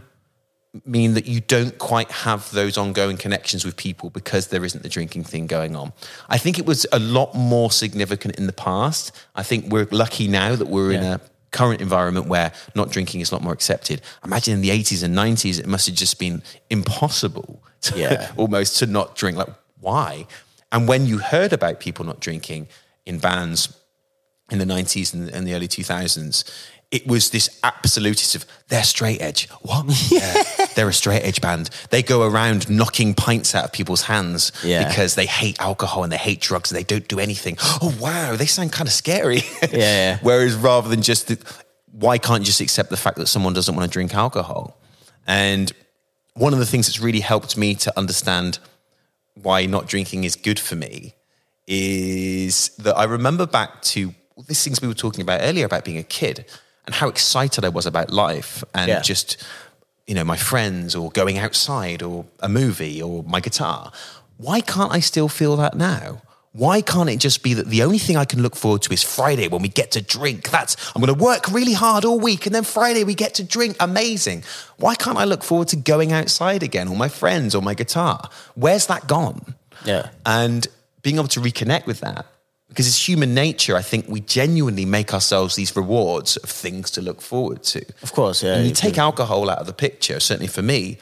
[0.84, 4.88] mean that you don't quite have those ongoing connections with people because there isn't the
[4.88, 5.92] drinking thing going on.
[6.28, 9.12] I think it was a lot more significant in the past.
[9.34, 11.20] I think we're lucky now that we're in a
[11.52, 14.02] current environment where not drinking is a lot more accepted.
[14.24, 18.30] Imagine in the 80s and 90s, it must have just been impossible to, Yeah.
[18.36, 19.36] almost to not drink.
[19.38, 19.48] Like,
[19.80, 20.26] why?
[20.72, 22.68] And when you heard about people not drinking
[23.04, 23.76] in bands
[24.50, 26.44] in the 90s and, and the early 2000s,
[26.92, 29.48] it was this absolutist of they're straight edge.
[29.62, 29.86] What?
[30.10, 30.42] Yeah,
[30.74, 31.70] they're a straight edge band.
[31.90, 34.86] They go around knocking pints out of people's hands Yeah.
[34.88, 37.56] because they hate alcohol and they hate drugs and they don't do anything.
[37.60, 39.40] Oh, wow, they sound kind of scary.
[39.72, 40.18] yeah.
[40.22, 41.38] Whereas rather than just, the,
[41.92, 44.78] why can't you just accept the fact that someone doesn't want to drink alcohol?
[45.26, 45.72] And
[46.34, 48.58] one of the things that's really helped me to understand
[49.34, 51.14] why not drinking is good for me
[51.66, 54.14] is that I remember back to
[54.46, 56.44] these things we were talking about earlier about being a kid
[56.86, 59.00] and how excited I was about life and Yeah.
[59.00, 59.36] just,
[60.06, 63.92] you know, my friends or going outside or a movie or my guitar.
[64.38, 66.22] Why can't I still feel that now?
[66.52, 69.02] why can't it just be that the only thing I can look forward to is
[69.02, 70.48] Friday when we get to drink?
[70.48, 73.44] That's, I'm going to work really hard all week and then Friday we get to
[73.44, 73.76] drink.
[73.78, 74.42] Amazing.
[74.78, 78.30] Why can't I look forward to going outside again or my friends or my guitar?
[78.54, 79.54] Where's that gone?
[79.84, 80.08] Yeah.
[80.24, 80.66] And
[81.02, 82.24] being able to reconnect with that
[82.76, 83.74] because it's human nature.
[83.74, 87.82] I think we genuinely make ourselves these rewards of things to look forward to.
[88.02, 88.56] Of course, yeah.
[88.56, 90.98] And you take alcohol out of the picture, certainly for me,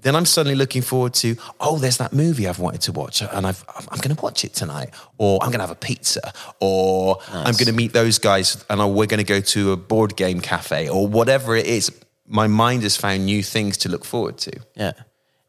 [0.00, 3.46] then I'm suddenly looking forward to, oh, there's that movie I've wanted to watch, and
[3.46, 7.18] I've, I'm going to watch it tonight, or I'm going to have a pizza, or
[7.28, 7.46] nice.
[7.46, 10.16] I'm going to meet those guys, and oh, we're going to go to a board
[10.16, 11.92] game cafe, or whatever it is.
[12.26, 14.52] My mind has found new things to look forward to.
[14.76, 14.92] Yeah,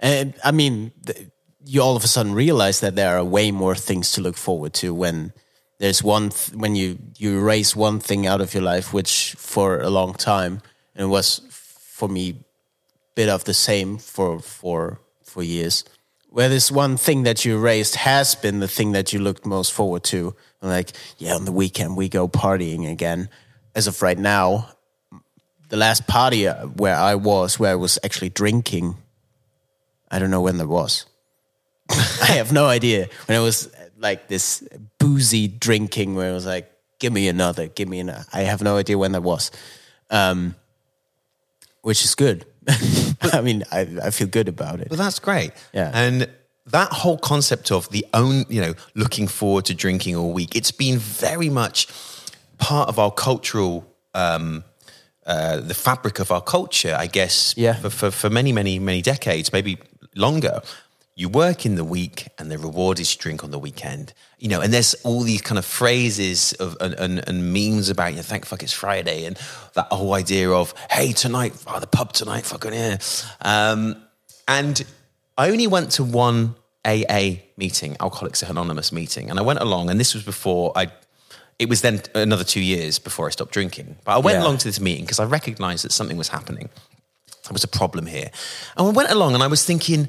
[0.01, 0.91] and I mean,
[1.63, 4.73] you all of a sudden realize that there are way more things to look forward
[4.73, 5.31] to when
[5.79, 9.81] there's one th- when you you erase one thing out of your life, which for
[9.81, 10.61] a long time
[10.99, 12.35] and it was for me
[13.15, 15.85] bit of the same for for for years.
[16.29, 19.73] Where this one thing that you erased has been the thing that you looked most
[19.73, 20.35] forward to.
[20.61, 23.29] Like, yeah, on the weekend we go partying again.
[23.73, 24.69] As of right now,
[25.69, 28.95] the last party uh, where I was, where I was actually drinking,
[30.11, 31.05] I don't know when that was.
[31.89, 33.07] I have no idea.
[33.25, 33.69] When it was
[33.99, 38.25] like this boozy drinking, where it was like, give me another, give me another.
[38.33, 39.51] I have no idea when that was.
[40.09, 40.55] Um,
[41.81, 42.45] which is good.
[43.33, 44.89] I mean, I, I feel good about it.
[44.89, 45.51] Well, that's great.
[45.73, 45.91] Yeah.
[45.93, 46.29] And
[46.67, 50.71] that whole concept of the own, you know, looking forward to drinking all week, it's
[50.71, 51.87] been very much
[52.57, 54.63] part of our cultural, um,
[55.25, 57.73] uh, the fabric of our culture, I guess, yeah.
[57.73, 59.77] for, for, for many, many, many decades, maybe
[60.15, 60.61] longer
[61.19, 64.13] you work in the week and the reward is you drink on the weekend.
[64.37, 68.11] You know and there's all these kind of phrases of and, and, and, memes about
[68.11, 69.37] you know, thank fuck it's friday and
[69.73, 72.97] that whole idea of hey tonight oh, the pub tonight fucking yeah.
[73.41, 74.01] Um,
[74.47, 74.81] and
[75.37, 76.55] i only went to one
[76.87, 80.87] aa meeting alcoholics anonymous meeting and i went along and this was before i
[81.59, 83.97] it was then another two years before i stopped drinking.
[84.05, 84.43] But i went yeah.
[84.43, 86.69] along to this meeting because i recognized that something was happening.
[87.43, 88.31] There was a problem here.
[88.77, 90.07] And i went along and i was thinking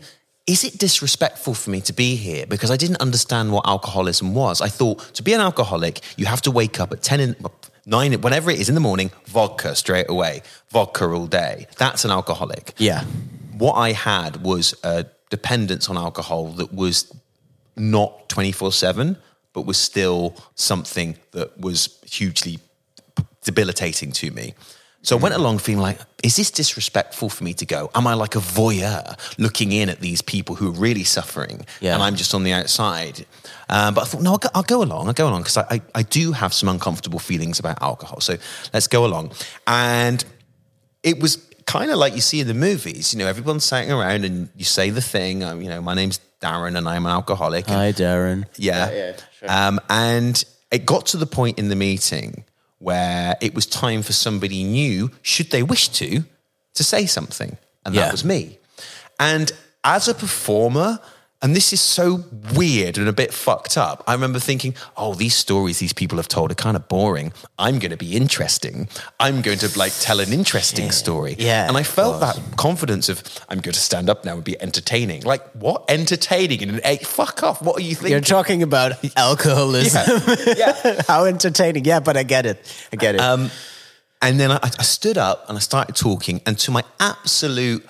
[0.50, 2.44] is it disrespectful for me to be here?
[2.44, 4.60] Because I didn't understand what alcoholism was.
[4.60, 7.36] I thought to be an alcoholic, you have to wake up at 10 in,
[7.86, 11.68] 9, whenever it is in the morning, vodka straight away, vodka all day.
[11.78, 12.74] That's an alcoholic.
[12.78, 13.04] Yeah.
[13.58, 17.14] What I had was a dependence on alcohol that was
[17.76, 19.16] not 24 7,
[19.52, 22.58] but was still something that was hugely
[23.44, 24.54] debilitating to me.
[25.02, 27.90] So I went along feeling like, is this disrespectful for me to go?
[27.94, 31.94] Am I like a voyeur looking in at these people who are really suffering yeah.
[31.94, 33.24] and I'm just on the outside?
[33.70, 35.06] Um, but I thought, no, I'll go, I'll go along.
[35.06, 38.20] I'll go along because I, I, I do have some uncomfortable feelings about alcohol.
[38.20, 38.36] So
[38.74, 39.32] let's go along.
[39.66, 40.22] And
[41.02, 43.14] it was kind of like you see in the movies.
[43.14, 45.42] You know, everyone's sitting around and you say the thing.
[45.42, 47.68] Um, you know, my name's Darren and I'm an alcoholic.
[47.68, 48.44] Hi, and, Darren.
[48.56, 48.90] Yeah.
[48.90, 49.50] yeah, yeah sure.
[49.50, 52.44] um, and it got to the point in the meeting
[52.80, 56.24] where it was time for somebody new, should they wish to,
[56.74, 57.56] to say something.
[57.84, 58.10] And that yeah.
[58.10, 58.58] was me.
[59.18, 59.52] And
[59.84, 60.98] as a performer,
[61.42, 62.24] and this is so
[62.54, 64.04] weird and a bit fucked up.
[64.06, 67.32] I remember thinking, oh, these stories these people have told are kind of boring.
[67.58, 68.88] I'm going to be interesting.
[69.18, 70.90] I'm going to like tell an interesting yeah.
[70.90, 71.36] story.
[71.38, 71.66] Yeah.
[71.66, 75.22] And I felt that confidence of, I'm going to stand up now and be entertaining.
[75.22, 75.84] Like, what?
[75.88, 76.96] Entertaining in an AA?
[77.02, 77.62] Fuck off.
[77.62, 78.12] What are you thinking?
[78.12, 80.22] You're talking about alcoholism.
[80.46, 80.76] Yeah.
[80.84, 81.02] yeah.
[81.08, 81.86] How entertaining.
[81.86, 82.86] Yeah, but I get it.
[82.92, 83.20] I get it.
[83.22, 83.50] Um,
[84.20, 86.42] and then I, I stood up and I started talking.
[86.44, 87.86] And to my absolute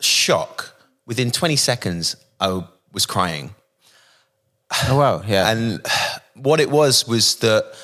[0.00, 0.74] shock,
[1.06, 2.62] within 20 seconds, I
[2.94, 3.54] was crying.
[4.88, 5.50] Oh wow, yeah.
[5.50, 5.86] And
[6.34, 7.74] what it was was that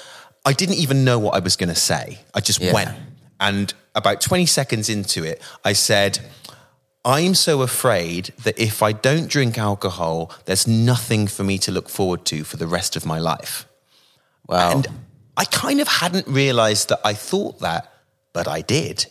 [0.44, 2.18] I didn't even know what I was going to say.
[2.34, 2.72] I just yeah.
[2.72, 2.90] went.
[3.38, 6.18] And about 20 seconds into it, I said,
[7.04, 11.88] I'm so afraid that if I don't drink alcohol, there's nothing for me to look
[11.88, 13.66] forward to for the rest of my life.
[14.46, 14.72] Wow.
[14.72, 14.88] And
[15.36, 17.90] I kind of hadn't realized that I thought that,
[18.32, 19.06] but I did.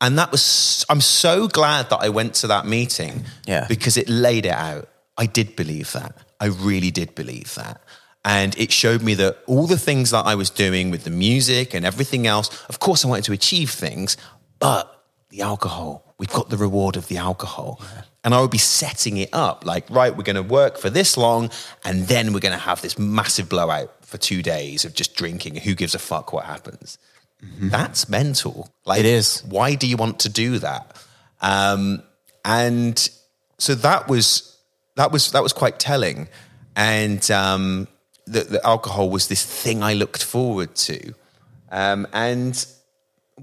[0.00, 3.66] And that was, I'm so glad that I went to that meeting yeah.
[3.68, 4.88] because it laid it out.
[5.20, 6.16] I did believe that.
[6.40, 7.82] I really did believe that.
[8.24, 11.74] And it showed me that all the things that I was doing with the music
[11.74, 14.16] and everything else, of course, I wanted to achieve things,
[14.58, 17.80] but the alcohol, we've got the reward of the alcohol.
[17.82, 18.02] Yeah.
[18.24, 21.16] And I would be setting it up like, right, we're going to work for this
[21.16, 21.50] long,
[21.84, 25.56] and then we're going to have this massive blowout for two days of just drinking.
[25.56, 26.98] Who gives a fuck what happens?
[27.42, 27.68] Mm-hmm.
[27.68, 28.70] That's mental.
[28.84, 29.42] Like, it is.
[29.44, 30.96] Why do you want to do that?
[31.40, 32.02] Um,
[32.44, 33.08] and
[33.58, 34.58] so that was
[35.00, 36.28] that was that was quite telling,
[36.76, 37.88] and um,
[38.26, 41.14] the, the, alcohol was this thing I looked forward to,
[41.72, 42.54] um, and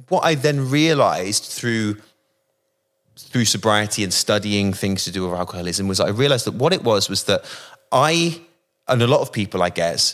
[0.10, 1.98] what I then realised through
[3.18, 6.84] through sobriety and studying things to do with alcoholism was I realised that what it
[6.84, 7.44] was was that
[7.92, 8.40] I
[8.88, 10.14] and a lot of people, I guess,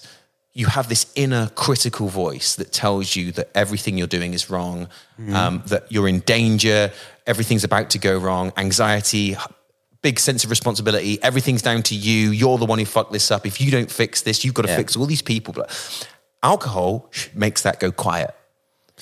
[0.53, 4.87] you have this inner critical voice that tells you that everything you're doing is wrong,
[5.33, 6.91] um, that you're in danger,
[7.27, 9.35] everything's about to go wrong, anxiety,
[10.03, 13.47] big sense of responsibility, everything's down to you, you're the one who fucked this up.
[13.47, 14.75] If you don't fix this, you've got to Yeah.
[14.77, 15.53] fix all these people.
[15.53, 15.71] But
[16.43, 18.35] alcohol makes that go quiet.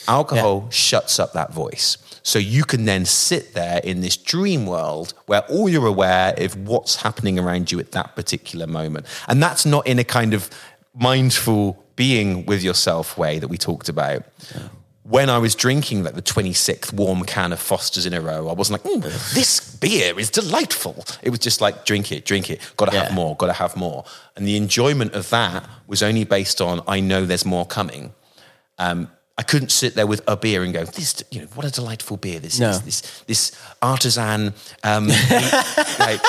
[0.08, 1.98] Alcohol shuts up that voice.
[2.24, 6.56] So you can then sit there in this dream world where all you're aware of
[6.56, 9.06] what's happening around you at that particular moment.
[9.28, 10.50] And that's not in a kind of
[10.94, 14.24] mindful being with yourself way that we talked about.
[15.12, 18.54] When I was drinking like the 26th warm can of Foster's in a row, I
[18.54, 21.04] wasn't like, "Mm, this beer is delightful.
[21.22, 24.06] It was just like, drink it, drink it, gotta have more, gotta have more.
[24.38, 28.14] And the enjoyment of that was only based on, I know there's more coming.
[28.78, 31.72] Um, I couldn't sit there with a beer and go, "This, you know, what a
[31.72, 32.70] delightful beer this No.
[32.70, 32.82] is.
[32.82, 33.52] This, this
[33.82, 34.54] artisan
[34.84, 35.54] um, wheat,
[36.00, 36.22] like,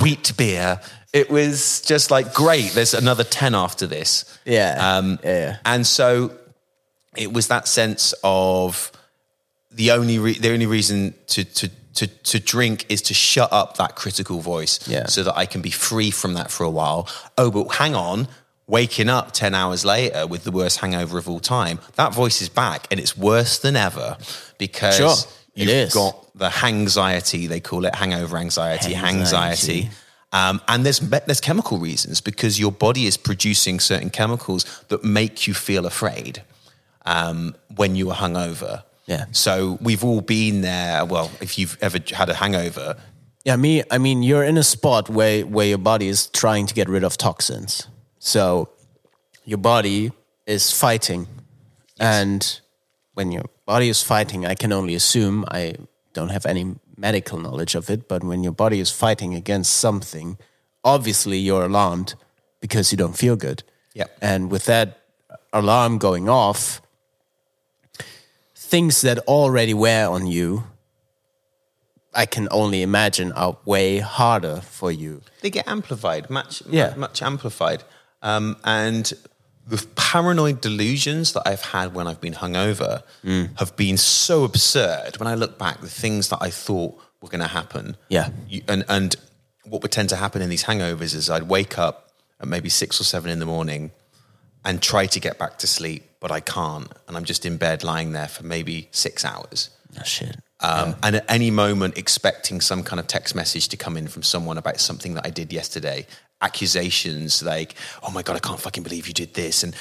[0.00, 0.80] wheat beer."
[1.12, 2.72] It was just like great.
[2.72, 4.24] There's another ten after this.
[4.44, 4.76] Yeah.
[4.78, 5.56] Um, Yeah.
[5.64, 6.30] And so
[7.18, 8.90] it was that sense of
[9.70, 13.76] the only re- the only reason to to to to drink is to shut up
[13.76, 15.06] that critical voice, Yeah.
[15.06, 17.08] so that I can be free from that for a while.
[17.36, 18.28] Oh, but hang on.
[18.70, 22.50] Waking up 10 hours later with the worst hangover of all time, that voice is
[22.50, 24.18] back and it's worse than ever
[24.58, 25.16] because Sure,
[25.54, 29.06] you've got the anxiety, they call it hangover anxiety, Hangxiety.
[29.08, 29.90] anxiety.
[30.32, 35.46] Um, and there's there's chemical reasons because your body is producing certain chemicals that make
[35.46, 36.42] you feel afraid
[37.08, 38.82] um, when you were hungover.
[39.06, 39.24] Yeah.
[39.32, 41.04] So we've all been there.
[41.04, 42.96] Well, if you've ever had a hangover,
[43.44, 43.82] Yeah, me.
[43.90, 47.04] I mean, you're in a spot where where your body is trying to get rid
[47.04, 47.88] of toxins.
[48.18, 48.68] So
[49.44, 50.10] your body
[50.46, 51.26] is fighting,
[51.98, 52.60] and
[53.14, 55.44] when your body is fighting, I can only assume.
[55.60, 55.74] I
[56.12, 56.64] don't have any
[56.96, 60.36] medical knowledge of it, but when your body is fighting against something,
[60.82, 62.14] obviously you're alarmed
[62.60, 63.62] because you don't feel good.
[63.94, 64.08] Yeah.
[64.20, 64.88] and with that
[65.52, 66.80] alarm going off,
[68.70, 70.64] things that already wear on you
[72.14, 75.20] I can only imagine are way harder for you.
[75.42, 76.94] they get amplified, much, Yeah.
[76.96, 77.84] much amplified.
[78.22, 79.12] Um, and
[79.66, 83.56] the paranoid delusions that I've had when I've been hungover Mm.
[83.58, 85.18] have been so absurd.
[85.20, 87.96] When I look back, the things that I thought were going to happen.
[88.08, 88.30] Yeah.
[88.48, 89.14] You, and, and
[89.64, 92.10] what would tend to happen in these hangovers is I'd wake up
[92.40, 93.92] at maybe six or seven in the morning
[94.64, 96.88] and try to get back to sleep, but I can't.
[97.06, 99.70] And I'm just in bed lying there for maybe six hours.
[99.98, 100.36] Oh, shit.
[100.60, 104.22] Um, And at any moment, expecting some kind of text message to come in from
[104.22, 106.06] someone about something that I did yesterday,
[106.42, 109.62] accusations like, oh my God, I can't fucking believe you did this.
[109.62, 109.74] And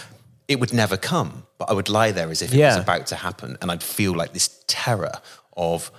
[0.47, 2.75] it would never come, but I would lie there as if it Yeah.
[2.75, 3.57] was about to happen.
[3.61, 5.13] And I'd feel like this terror
[5.57, 5.91] of,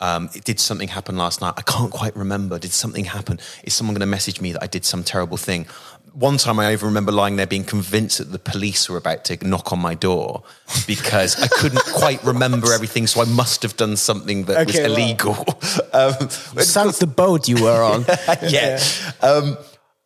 [0.00, 1.54] um, did something happen last night?
[1.56, 2.58] I can't quite remember.
[2.58, 3.40] Did something happen?
[3.64, 5.66] Is someone going to message me that I did some terrible thing?
[6.12, 9.46] One time I even remember lying there being convinced that the police were about to
[9.46, 10.42] knock on my door
[10.86, 13.06] because I couldn't quite remember everything.
[13.06, 14.94] So I must have done something that was Okay, wow.
[14.94, 15.44] illegal.
[15.92, 18.04] Um, Sunk the boat you were on.
[18.48, 18.78] yeah.
[19.22, 19.56] Um,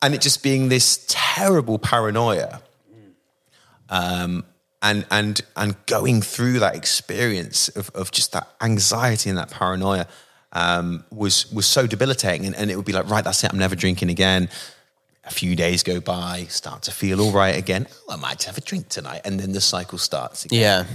[0.01, 2.61] and it just being this terrible paranoia.
[3.89, 4.45] Um,
[4.81, 10.07] and, and, and going through that experience of, of just that anxiety and that paranoia
[10.51, 12.45] um, was, was so debilitating.
[12.45, 14.49] And, and it would be like, right, that's it, I'm never drinking again.
[15.25, 17.87] A few days go by, start to feel all right again.
[18.09, 19.21] Oh, I might have a drink tonight.
[19.23, 20.59] And then the cycle starts again.
[20.59, 20.85] Yeah.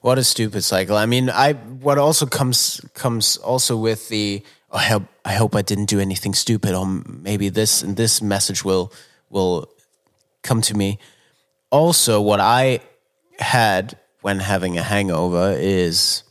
[0.00, 0.96] What a stupid cycle.
[0.96, 5.54] I mean, I what also comes comes also with the oh, I hope I hope
[5.54, 8.92] I didn't do anything stupid or maybe this and this message will
[9.30, 9.68] will
[10.42, 10.98] come to me.
[11.70, 12.80] Also, what I
[13.38, 16.22] had when having a hangover is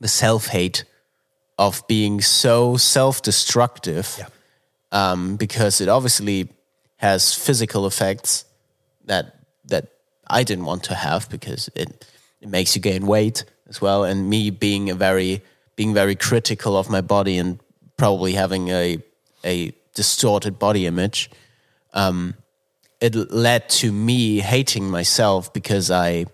[0.00, 0.84] the self-hate
[1.58, 4.26] of being so self-destructive Yeah.
[4.92, 6.48] Um, because it obviously
[6.96, 8.44] has physical effects
[9.04, 9.88] that that
[10.26, 12.04] I didn't want to have because it
[12.40, 15.42] it makes you gain weight as well, and me being a very
[15.76, 17.60] being very critical of my body and
[17.96, 19.02] probably having a
[19.44, 21.30] a distorted body image,
[21.94, 22.34] um,
[23.00, 26.26] it led to me hating myself because I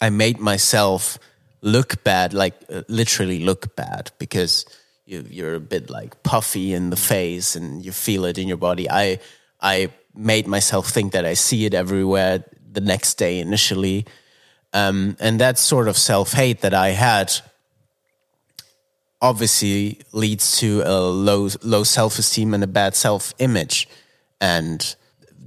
[0.00, 1.18] I made myself
[1.62, 4.66] look bad, like uh, literally look bad, because
[5.06, 8.56] you, you're a bit like puffy in the face and you feel it in your
[8.56, 8.90] body.
[8.90, 9.20] I
[9.60, 14.06] I made myself think that I see it everywhere the next day initially,
[14.72, 17.32] um, and that sort of self hate that I had
[19.20, 23.88] obviously leads to a low low self esteem and a bad self image,
[24.40, 24.94] and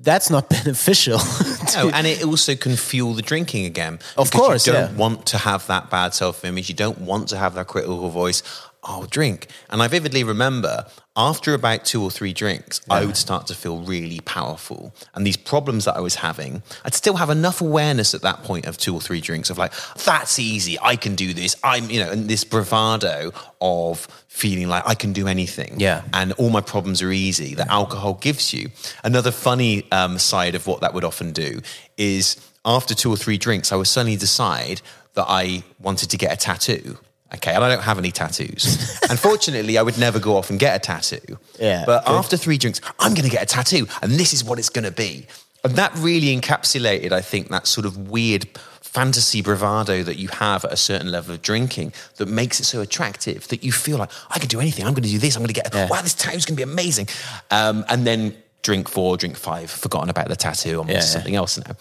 [0.08, 1.20] that's not beneficial.
[1.76, 3.99] No, and it also can fuel the drinking again.
[4.18, 4.97] Of course, you don't yeah.
[4.97, 6.70] want to have that bad self-image.
[6.70, 8.41] You don't want to have that critical voice.
[8.88, 9.47] I'll drink.
[9.69, 13.79] And I vividly remember after about two or three drinks, I would start to feel
[13.81, 14.93] really powerful.
[15.13, 18.65] And these problems that I was having, I'd still have enough awareness at that point
[18.65, 19.73] of two or three drinks of like,
[20.05, 20.77] that's easy.
[20.79, 21.55] I can do this.
[21.63, 25.79] I'm, you know, and this bravado of feeling like I can do anything.
[25.79, 26.03] Yeah.
[26.13, 28.69] And all my problems are easy that alcohol gives you.
[29.03, 31.61] Another funny um, side of what that would often do
[31.97, 34.81] is after two or three drinks, I would suddenly decide
[35.15, 36.99] that I wanted to get a tattoo.
[37.36, 38.99] Okay, and I don't have any tattoos.
[39.09, 41.38] Unfortunately, I would never go off and get a tattoo.
[41.59, 44.59] Yeah, But after three drinks, I'm going to get a tattoo, and this is what
[44.59, 45.28] it's going to be.
[45.63, 48.47] And that really encapsulated, I think, that sort of weird
[48.82, 52.80] fantasy bravado that you have at a certain level of drinking that makes it so
[52.82, 54.86] attractive that you feel like I can do anything.
[54.86, 55.36] I'm going to do this.
[55.36, 55.73] I'm going to get.
[55.73, 55.89] Yeah.
[55.89, 57.09] Wow, this tattoo's going to be amazing.
[57.51, 60.82] Um, and then drink four, drink five, forgotten about the tattoo.
[60.82, 61.01] I'm yeah.
[61.01, 61.75] something else now.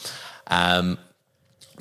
[0.49, 0.99] Um,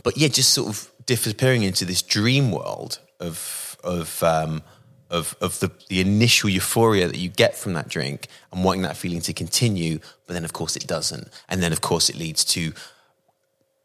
[0.03, 4.61] but yeah, just sort of disappearing into this dream world of of um,
[5.09, 8.97] of of the the initial euphoria that you get from that drink and wanting that
[8.97, 9.99] feeling to continue.
[10.27, 12.73] But then, of course, it doesn't, and then, of course, it leads to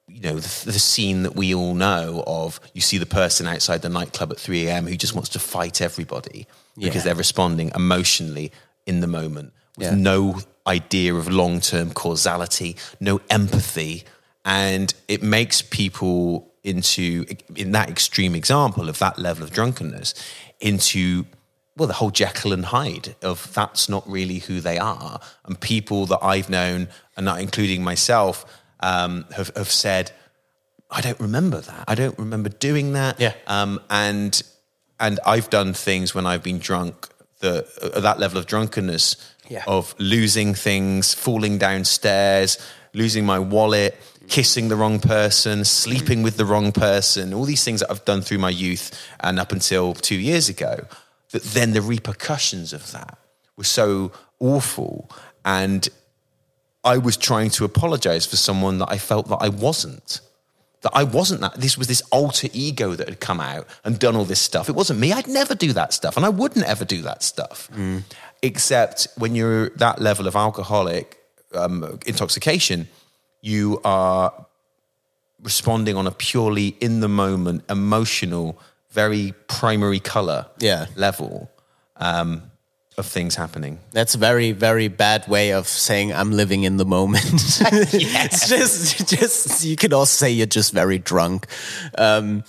[0.09, 2.61] you know the, the scene that we all know of.
[2.75, 4.87] You see the person outside the nightclub at three a.m.
[4.87, 6.47] who just wants to fight everybody
[6.77, 8.51] because they're responding emotionally
[8.87, 9.95] in the moment with Yeah.
[9.95, 14.05] no idea of long term causality, no empathy.
[14.45, 17.25] And it makes people into,
[17.57, 20.15] in that extreme example of that level of drunkenness,
[20.61, 21.25] into,
[21.77, 25.21] well, the whole Jekyll and Hyde of that's not really who they are.
[25.47, 28.45] And people that I've known, and not including myself,
[28.81, 30.13] um, have, have said,
[30.91, 31.85] I don't remember that.
[31.87, 33.21] I don't remember doing that.
[33.21, 33.35] Yeah.
[33.47, 34.43] Um, and
[34.99, 37.09] and I've done things when I've been drunk
[37.39, 39.17] that at that level of drunkenness
[39.49, 39.63] Yeah.
[39.67, 42.59] of losing things, falling downstairs,
[42.93, 43.97] losing my wallet,
[44.31, 48.23] kissing the wrong person, sleeping with the wrong person, all these things that I've done
[48.23, 50.87] through my youth and up until two years ago.
[51.33, 53.19] That then the repercussions of that
[53.57, 55.11] were so awful.
[55.45, 55.89] And
[56.83, 60.21] I was trying to apologize for someone that I felt that I wasn't.
[60.83, 61.55] That I wasn't that.
[61.55, 64.69] This was this alter ego that had come out and done all this stuff.
[64.69, 65.13] It wasn't me.
[65.13, 67.69] I'd never do that stuff, and I wouldn't ever do that stuff.
[68.43, 71.19] Except when you're that level of alcoholic
[71.55, 72.89] um, intoxication,
[73.41, 74.47] you are
[75.43, 78.59] responding on a purely in the moment, emotional,
[78.91, 80.87] very primary color Yeah.
[80.97, 81.51] level
[81.97, 82.43] um,
[82.99, 83.79] of things happening.
[83.93, 87.25] That's a very, very bad way of saying I'm living in the moment.
[87.35, 91.47] it's just, just you could also say you're just very drunk.
[91.97, 92.45] Um,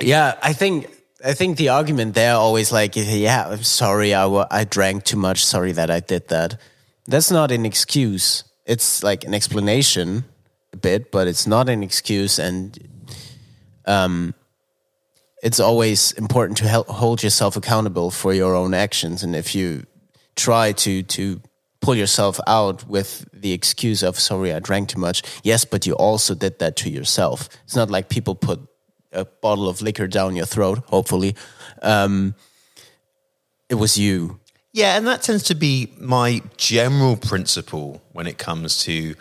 [0.00, 0.88] yeah, I think,
[1.24, 5.44] I think the argument there always like, yeah, I'm sorry, I, I drank too much.
[5.44, 6.60] Sorry that I did that.
[7.06, 8.42] That's not an excuse.
[8.66, 10.24] It's like an explanation
[10.72, 12.38] a bit, but it's not an excuse.
[12.38, 12.76] And
[13.86, 14.34] um,
[15.42, 19.84] it's always important to help hold yourself accountable for your own actions and if you
[20.34, 21.40] try to to
[21.80, 25.94] pull yourself out with the excuse of sorry i drank too much yes but you
[25.94, 28.60] also did that to yourself it's not like people put
[29.12, 31.36] a bottle of liquor down your throat hopefully
[31.82, 32.34] um,
[33.68, 34.40] it was you
[34.76, 39.14] Yeah, and that tends to be my general principle when it comes to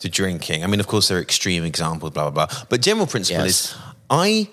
[0.00, 0.62] to drinking.
[0.62, 2.64] I mean, of course, there are extreme examples, blah blah blah.
[2.68, 3.50] But general principle Yes.
[3.72, 3.74] is
[4.10, 4.50] I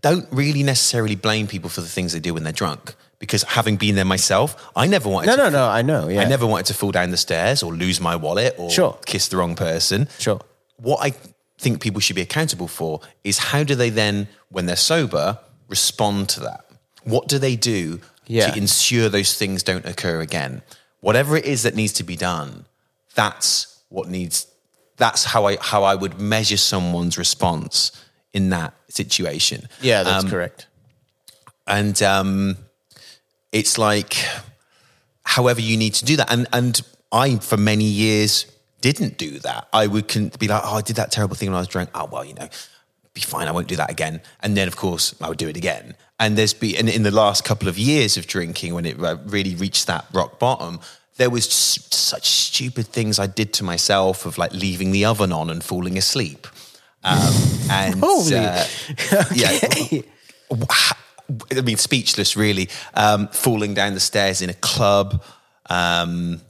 [0.00, 3.76] don't really necessarily blame people for the things they do when they're drunk because having
[3.76, 6.46] been there myself, I never wanted no to no no i know yeah I never
[6.46, 8.96] wanted to fall down the stairs or lose my wallet or Sure.
[9.04, 10.08] kiss the wrong person.
[10.18, 10.40] Sure.
[10.76, 11.12] What I
[11.58, 15.38] think people should be accountable for is how do they then, when they're sober,
[15.68, 16.64] respond to that?
[17.04, 18.50] What do they do Yeah.
[18.52, 20.62] to ensure those things don't occur again?
[21.00, 22.66] Whatever it is that needs to be done,
[23.14, 24.46] that's what needs.
[24.96, 27.90] That's how I how I would measure someone's response
[28.32, 29.68] in that situation.
[29.80, 30.66] yeah that's Um, correct
[31.66, 32.56] and um,
[33.52, 34.14] it's like
[35.24, 36.80] however you need to do that and and
[37.12, 38.46] i for many years
[38.80, 41.56] didn't do that i would can be like oh i did that terrible thing when
[41.56, 42.48] i was drunk oh well you know
[43.14, 45.56] be fine i won't do that again and then of course i would do it
[45.56, 49.00] again and there's been and in the last couple of years of drinking when it
[49.02, 50.80] uh, really reached that rock bottom
[51.16, 55.32] there was just such stupid things i did to myself of like leaving the oven
[55.32, 56.46] on and falling asleep
[57.04, 57.18] um,
[57.70, 58.36] and Holy.
[58.36, 58.64] uh,
[59.34, 60.02] yeah
[61.56, 62.68] I mean, speechless, really.
[62.94, 65.22] Um, falling down the stairs in a club.
[65.68, 66.40] Um,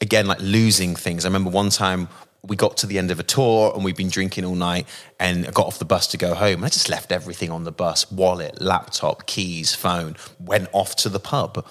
[0.00, 1.24] again, like losing things.
[1.24, 2.08] I remember one time
[2.42, 4.86] we got to the end of a tour and we'd been drinking all night
[5.18, 6.56] and I got off the bus to go home.
[6.56, 11.08] And I just left everything on the bus wallet, laptop, keys, phone, went off to
[11.08, 11.66] the pub.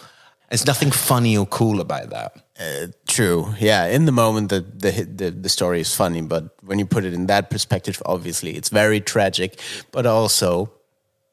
[0.49, 2.37] There's nothing funny or cool about that.
[2.59, 3.53] Uh, true.
[3.59, 3.85] Yeah.
[3.87, 7.13] In the moment, the, the the the story is funny, but when you put it
[7.13, 9.59] in that perspective, obviously it's very tragic.
[9.91, 10.71] But also,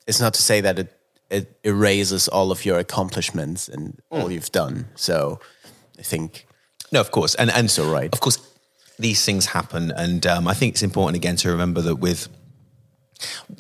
[0.07, 1.01] it's not to say that it
[1.31, 4.35] it erases all of your accomplishments and all mm.
[4.35, 4.87] you've done.
[4.97, 5.39] So
[5.99, 6.47] I think
[6.91, 8.13] No, of course, and and So right.
[8.13, 8.39] Of course,
[8.99, 12.29] these things happen, and um, I think it's important again to remember that with.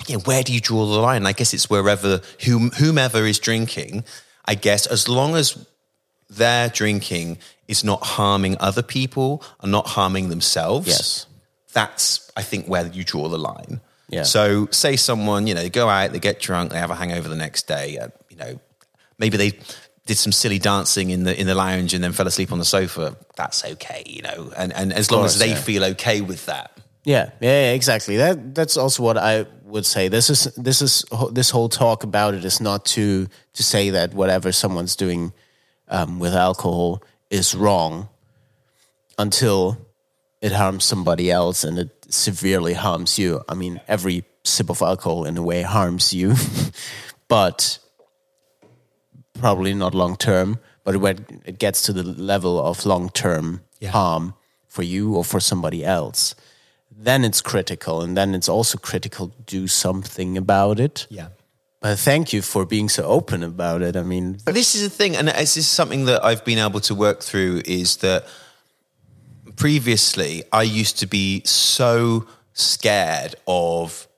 [0.07, 1.27] Yeah, where do you draw the line?
[1.27, 4.05] I guess it's wherever whom, whomever is drinking.
[4.45, 5.67] I guess as long as
[6.29, 7.39] their drinking
[7.69, 10.89] is not harming other people and not harming themselves.
[10.89, 11.27] Yes.
[11.73, 13.81] that's I think where you draw the line.
[14.09, 14.25] Yeah.
[14.25, 17.29] So say someone, you know, they go out, they get drunk, they have a hangover
[17.29, 17.99] the next day.
[17.99, 18.61] Uh, you know,
[19.19, 19.59] maybe they
[20.07, 22.65] did some silly dancing in the in the lounge and then fell asleep on the
[22.65, 23.17] sofa.
[23.37, 24.53] That's okay, you know.
[24.57, 25.61] And and as long course, as they yeah.
[25.61, 26.79] feel okay with that.
[27.05, 28.17] Yeah, yeah, yeah, exactly.
[28.17, 30.09] That that's also what I would say.
[30.09, 34.15] This is this is this whole talk about it is not to to say that
[34.15, 35.33] whatever someone's doing
[35.89, 38.09] um, with alcohol is wrong
[39.19, 39.79] until
[40.41, 43.43] it harms somebody else and it severely harms you.
[43.49, 46.35] I mean, every sip of alcohol in a way harms you,
[47.29, 47.79] but
[49.39, 50.59] probably not long term.
[50.85, 53.91] But when it gets to the level of long term Yeah.
[53.91, 54.35] harm
[54.69, 56.35] for you or for somebody else,
[56.91, 58.03] then it's critical.
[58.03, 61.07] And then it's also critical to do something about it.
[61.11, 61.29] Yeah.
[61.81, 63.97] But thank you for being so open about it.
[63.97, 66.81] I mean, But this is the thing, and this is something that I've been able
[66.81, 68.25] to work through is that
[69.57, 74.09] previously I used to be so scared of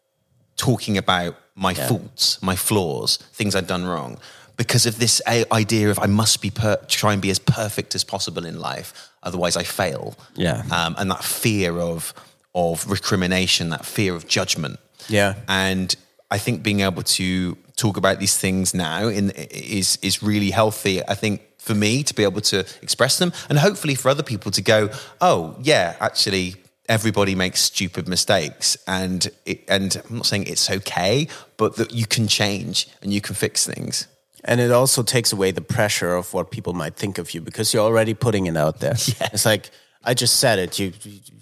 [0.56, 4.18] talking about my faults, my flaws, things I'd done wrong,
[4.56, 7.94] because of this a- idea of I must be per- try and be as perfect
[7.94, 10.14] as possible in life, otherwise I fail.
[10.34, 10.62] Yeah.
[10.70, 12.14] um, and that fear of
[12.54, 14.78] of recrimination, that fear of judgment.
[15.08, 15.34] Yeah.
[15.48, 15.94] and
[16.30, 21.00] I think being able to talk about these things now in, is is really healthy.
[21.06, 24.50] I think for me to be able to express them, and hopefully for other people
[24.52, 26.56] to go, oh yeah, actually
[26.88, 32.06] everybody makes stupid mistakes, and it, and I'm not saying it's okay, but that you
[32.06, 34.06] can change and you can fix things.
[34.48, 37.74] And it also takes away the pressure of what people might think of you because
[37.74, 38.94] you're already putting it out there.
[39.20, 39.28] Yeah.
[39.32, 39.70] It's like
[40.04, 40.78] I just said it.
[40.78, 40.92] You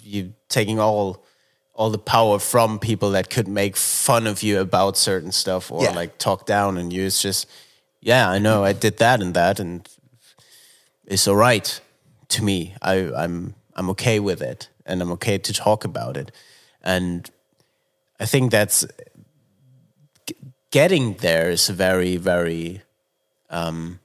[0.02, 1.24] you, taking all
[1.74, 5.82] all the power from people that could make fun of you about certain stuff or
[5.82, 5.94] Yeah.
[6.00, 7.04] like talk down on you.
[7.06, 7.46] It's just
[8.00, 9.88] yeah, I know I did that and that and
[11.06, 11.80] it's all right
[12.28, 12.74] to me.
[12.82, 16.32] I, I'm I'm okay with it and I'm okay to talk about it.
[16.82, 17.30] And
[18.20, 18.86] I think that's
[20.70, 22.80] getting there is a very very
[23.54, 24.00] um,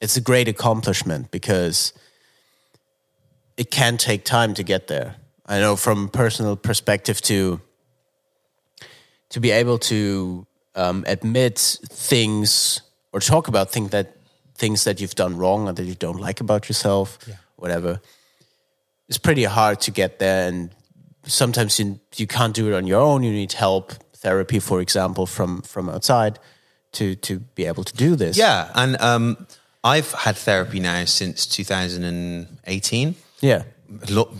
[0.00, 1.92] it's a great accomplishment because
[3.56, 5.16] it can take time to get there.
[5.44, 7.60] I know from personal perspective to
[9.30, 11.58] to be able to um, admit
[11.88, 14.16] things or talk about things that
[14.54, 17.18] things that you've done wrong or that you don't like about yourself
[17.56, 18.00] whatever.
[19.08, 20.70] It's pretty hard to get there and
[21.24, 23.22] sometimes you, you can't do it on your own.
[23.22, 26.38] You need help therapy for example from from outside
[26.92, 29.46] to to be able to do this Yeah, and um,
[29.84, 33.14] I've had therapy now since 2018.
[33.40, 33.62] yeah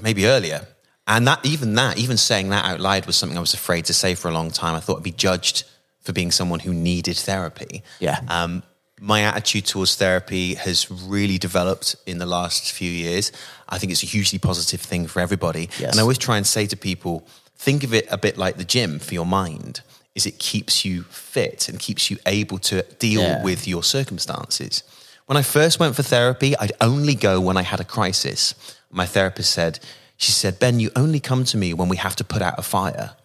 [0.00, 0.66] maybe earlier.
[1.06, 3.94] And that even that, even saying that out loud was something I was afraid to
[3.94, 4.74] say for a long time.
[4.74, 5.64] I thought I'd be judged
[6.00, 7.82] for being someone who needed therapy.
[7.98, 8.20] Yeah.
[8.28, 8.62] Um,
[9.00, 13.32] my attitude towards therapy has really developed in the last few years.
[13.68, 15.68] I think it's a hugely positive thing for everybody.
[15.78, 15.90] Yes.
[15.90, 17.26] And I always try and say to people,
[17.56, 19.80] think of it a bit like the gym for your mind.
[20.14, 23.42] Is it keeps you fit and keeps you able to deal Yeah.
[23.42, 24.82] with your circumstances.
[25.26, 28.54] When I first went for therapy, I'd only go when I had a crisis.
[28.90, 29.78] My therapist said,
[30.16, 32.62] she said, Ben, you only come to me when we have to put out a
[32.62, 33.16] fire.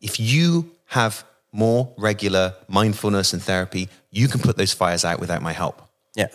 [0.00, 5.40] If you have more regular mindfulness and therapy, you can put those fires out without
[5.42, 5.80] my help.
[6.14, 6.28] yeah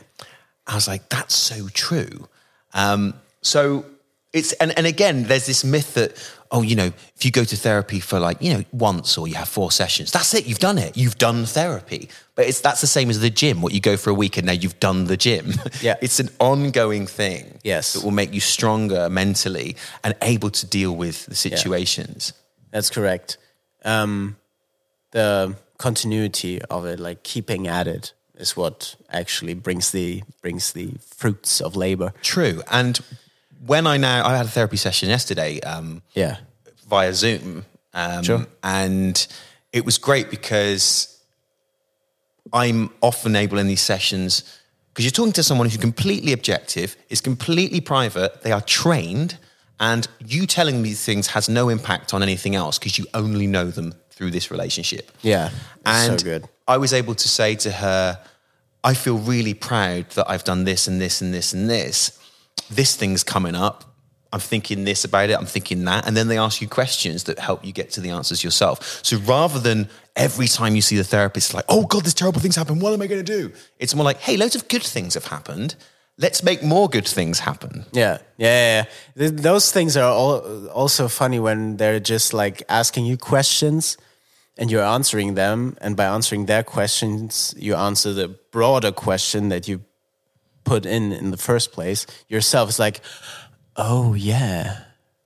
[0.65, 2.27] I was like, that's so true.
[2.73, 3.85] Um, so
[4.31, 6.15] it's and, and again, there's this myth that
[6.51, 9.35] oh, you know, if you go to therapy for like you know once or you
[9.35, 10.45] have four sessions, that's it.
[10.45, 10.95] You've done it.
[10.97, 12.09] You've done therapy.
[12.35, 13.61] But it's that's the same as the gym.
[13.61, 15.53] What you go for a week and now you've done the gym.
[15.81, 15.95] Yeah.
[16.01, 17.59] it's an ongoing thing.
[17.63, 17.93] Yes.
[17.93, 22.33] that will make you stronger mentally and able to deal with the situations.
[22.71, 23.37] That's correct.
[23.85, 24.35] Um,
[25.11, 30.93] the continuity of it, like keeping at it, is what actually brings the brings the
[31.05, 32.13] fruits of labor.
[32.21, 32.61] True.
[32.69, 32.99] And
[33.65, 35.59] when I now I had a therapy session yesterday.
[35.61, 36.37] Um, Yeah,
[36.87, 37.65] via Zoom.
[37.93, 38.45] Um, Sure.
[38.63, 39.27] And
[39.73, 41.17] it was great because
[42.53, 44.43] I'm often able in these sessions,
[44.93, 49.37] because you're talking to someone who's completely objective, is completely private, they are trained,
[49.79, 53.69] and you telling these things has no impact on anything else because you only know
[53.69, 55.11] them through this relationship.
[55.21, 55.51] yeah,
[55.85, 56.49] And so good.
[56.67, 58.19] I was able to say to her,
[58.83, 62.18] I feel really proud that I've done this and this and this and this.
[62.69, 63.85] This thing's coming up.
[64.31, 66.05] I'm thinking this about it, I'm thinking that.
[66.07, 69.03] And then they ask you questions that help you get to the answers yourself.
[69.03, 72.55] So rather than every time you see the therapist, like, oh God, this terrible things
[72.55, 72.79] happen.
[72.79, 73.51] What am I going to do?
[73.79, 75.75] It's more like, hey, loads of good things have happened.
[76.19, 77.85] Let's make more good things happen.
[77.91, 78.85] Yeah, yeah, yeah.
[79.17, 83.97] Th- Those things are all, also funny when they're just like asking you questions
[84.57, 85.75] and you're answering them.
[85.81, 89.81] And by answering their questions, you answer the broader question that you
[90.69, 92.69] put in in the first place yourself.
[92.69, 93.01] It's like,
[93.75, 94.83] oh, yeah,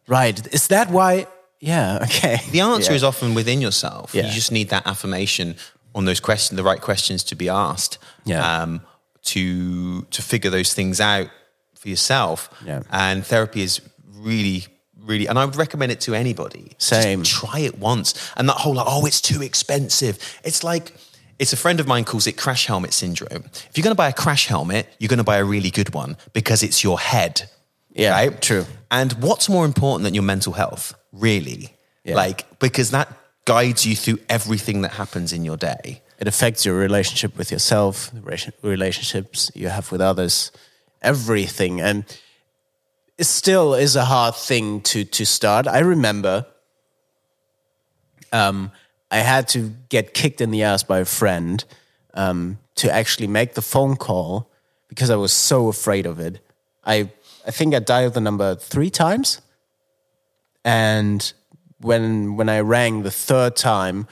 [0.08, 0.36] right.
[0.54, 1.28] Is that why?
[1.60, 2.38] Yeah, okay.
[2.52, 2.96] The answer Yeah.
[2.98, 4.14] is often within yourself.
[4.14, 4.26] Yeah.
[4.28, 5.56] You just need that affirmation
[5.96, 7.98] on those questions, the right questions to be asked.
[8.26, 8.42] Yeah.
[8.64, 8.82] Um,
[9.32, 11.28] to to figure those things out
[11.76, 12.50] for yourself.
[12.66, 12.82] Yeah.
[12.92, 13.80] And therapy is
[14.28, 14.66] really,
[15.08, 16.64] really, and I would recommend it to anybody.
[16.78, 17.24] Just Same.
[17.24, 18.14] try it once.
[18.36, 20.18] And that whole like, oh, it's too expensive.
[20.44, 20.94] It's like
[21.40, 23.46] it's a friend of mine calls it crash helmet syndrome.
[23.46, 25.94] If you're going to buy a crash helmet, you're going to buy a really good
[25.94, 27.50] one because it's your head.
[27.92, 28.42] Yeah, right?
[28.42, 28.66] true.
[28.90, 31.76] And what's more important than your mental health, really?
[32.04, 32.16] Yeah.
[32.16, 33.12] Like, because that
[33.46, 36.02] guides you through everything that happens in your day.
[36.20, 38.12] it affects your relationship with yourself,
[38.62, 40.52] relationships you have with others,
[41.02, 41.82] everything.
[41.82, 42.06] And
[43.18, 45.68] it still is a hard thing to to start.
[45.68, 46.46] I remember
[48.32, 48.72] um,
[49.14, 51.64] I had to get kicked in the ass by a friend
[52.16, 54.50] um, to actually make the phone call
[54.88, 56.40] because I was so afraid of it.
[56.84, 57.12] I
[57.46, 59.40] I think I dialed the number three times,
[60.66, 61.32] and
[61.80, 64.08] when when I rang the third time,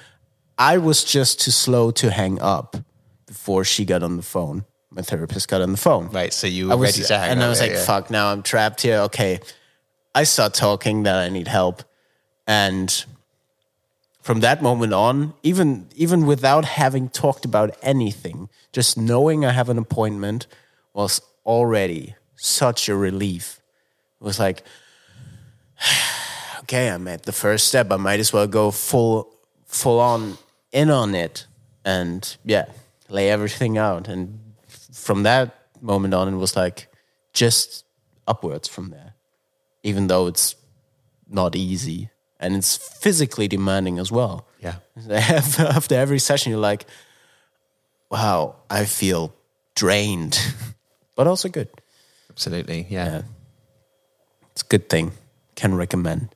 [0.60, 2.78] I was just too slow to hang up
[3.26, 4.66] before she got on the phone.
[4.92, 6.10] My therapist got on the phone.
[6.10, 6.32] Right.
[6.32, 7.86] So you were I was, ready to hang and I was like, yeah.
[7.86, 8.12] "Fuck!
[8.12, 9.40] Now I'm trapped here." Okay,
[10.14, 11.82] I start talking that I need help,
[12.46, 13.06] and
[14.22, 19.70] from that moment on, even even without having talked about anything, just knowing I have
[19.70, 20.48] an appointment
[20.94, 23.60] was already such a relief.
[24.20, 24.64] It was like,
[26.60, 27.92] okay, I'm at the first step.
[27.92, 29.36] I might as well go full
[29.66, 30.38] full on
[30.72, 31.48] in on it,
[31.84, 32.66] and yeah,
[33.10, 34.08] lay everything out.
[34.08, 34.40] And
[34.94, 36.88] from that moment on, it was like
[37.34, 37.86] just
[38.28, 39.16] upwards from there,
[39.82, 40.56] even though it's
[41.28, 42.12] not easy
[42.42, 44.46] and it's physically demanding as well.
[44.60, 44.76] Yeah.
[45.10, 46.86] After after every session, you're like,
[48.10, 49.34] wow, I feel
[49.76, 50.40] drained,
[51.16, 51.70] but also good.
[52.30, 52.86] Absolutely.
[52.90, 53.06] Yeah.
[53.06, 53.22] Yeah.
[54.52, 55.12] It's a good thing.
[55.56, 56.36] Can recommend.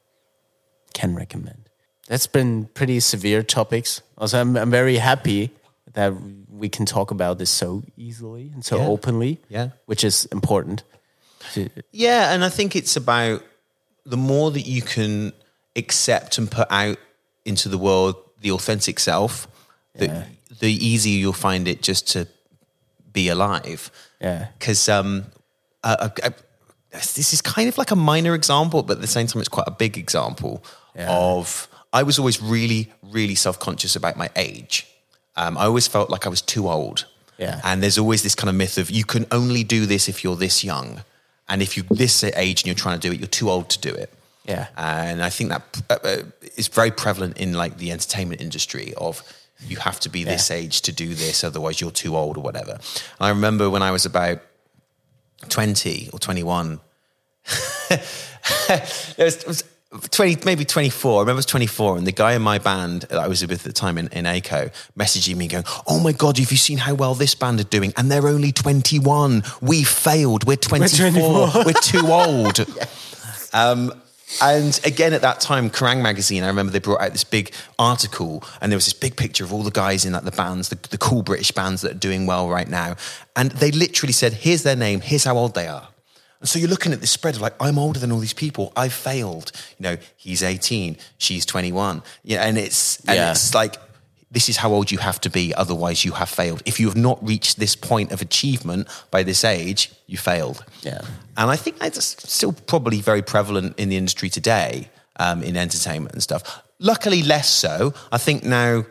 [0.94, 1.69] Can recommend.
[2.07, 4.02] That's been pretty severe topics.
[4.18, 5.49] Also, I'm, I'm very happy
[5.94, 6.14] that
[6.49, 8.88] we can talk about this so easily and so Yeah.
[8.88, 9.40] openly.
[9.49, 9.69] Yeah.
[9.86, 10.84] Which is important.
[11.91, 13.44] Yeah, and I think it's about
[14.06, 15.32] the more that you can
[15.76, 16.97] accept and put out
[17.43, 19.47] into the world the authentic self,
[19.95, 20.26] the,
[20.60, 22.27] the easier you'll find it just to
[23.11, 23.89] be alive.
[24.22, 24.49] Yeah.
[24.60, 25.26] Because um,
[25.84, 26.30] uh, uh, uh,
[26.91, 29.68] this is kind of like a minor example, but at the same time, it's quite
[29.68, 30.64] a big example
[30.95, 31.07] yeah.
[31.10, 31.68] of.
[31.93, 34.85] I was always really, really self conscious about my age.
[35.38, 37.06] Um, I always felt like I was too old.
[37.38, 37.60] Yeah.
[37.64, 40.35] And there's always this kind of myth of you can only do this if you're
[40.35, 41.03] this young.
[41.47, 43.80] And if you're this age and you're trying to do it, you're too old to
[43.80, 44.11] do it.
[44.47, 44.67] Yeah.
[44.77, 46.17] And I think that uh, uh,
[46.55, 49.23] is very prevalent in like the entertainment industry of
[49.67, 52.72] you have to be this age to do this, otherwise you're too old or whatever.
[52.73, 52.81] And
[53.19, 54.39] I remember when I was about
[55.49, 56.80] 20 or 21,
[57.89, 58.01] it
[59.17, 59.63] was, it was
[60.11, 61.11] 20, maybe 24.
[61.11, 63.51] I remember I was 24, and the guy in my band that I was with
[63.51, 66.77] at the time in, in ACO messaging me going, Oh my God, have you seen
[66.77, 67.93] how well this band are doing?
[67.97, 69.43] And they're only 21.
[69.61, 70.45] We failed.
[70.45, 71.11] We're 24.
[71.11, 71.65] 24.
[71.65, 72.65] We're, too old.
[73.53, 73.93] Um,
[74.41, 78.43] and again, at that time, Kerrang magazine, I remember they brought out this big article,
[78.60, 80.76] and there was this big picture of all the guys in like the bands, the,
[80.89, 82.95] the cool British bands that are doing well right now.
[83.35, 85.02] And they literally said, "Here's their name.
[85.02, 85.89] Here's how old they are."
[86.41, 88.73] And so you're looking at this spread of like, I'm older than all these people.
[88.76, 89.52] I've failed.
[89.80, 92.03] You know, he's 18, she's 21.
[92.23, 93.31] Yeah, and it's and Yeah.
[93.31, 93.77] it's like
[94.31, 96.61] this is how old you have to be, otherwise you have failed.
[96.65, 100.65] If you have not reached this point of achievement by this age, you failed.
[100.81, 101.02] Yeah.
[101.38, 106.14] And I think that's still probably very prevalent in the industry today, um, in entertainment
[106.14, 106.61] and stuff.
[106.80, 107.93] Luckily, less so.
[108.11, 108.85] I think now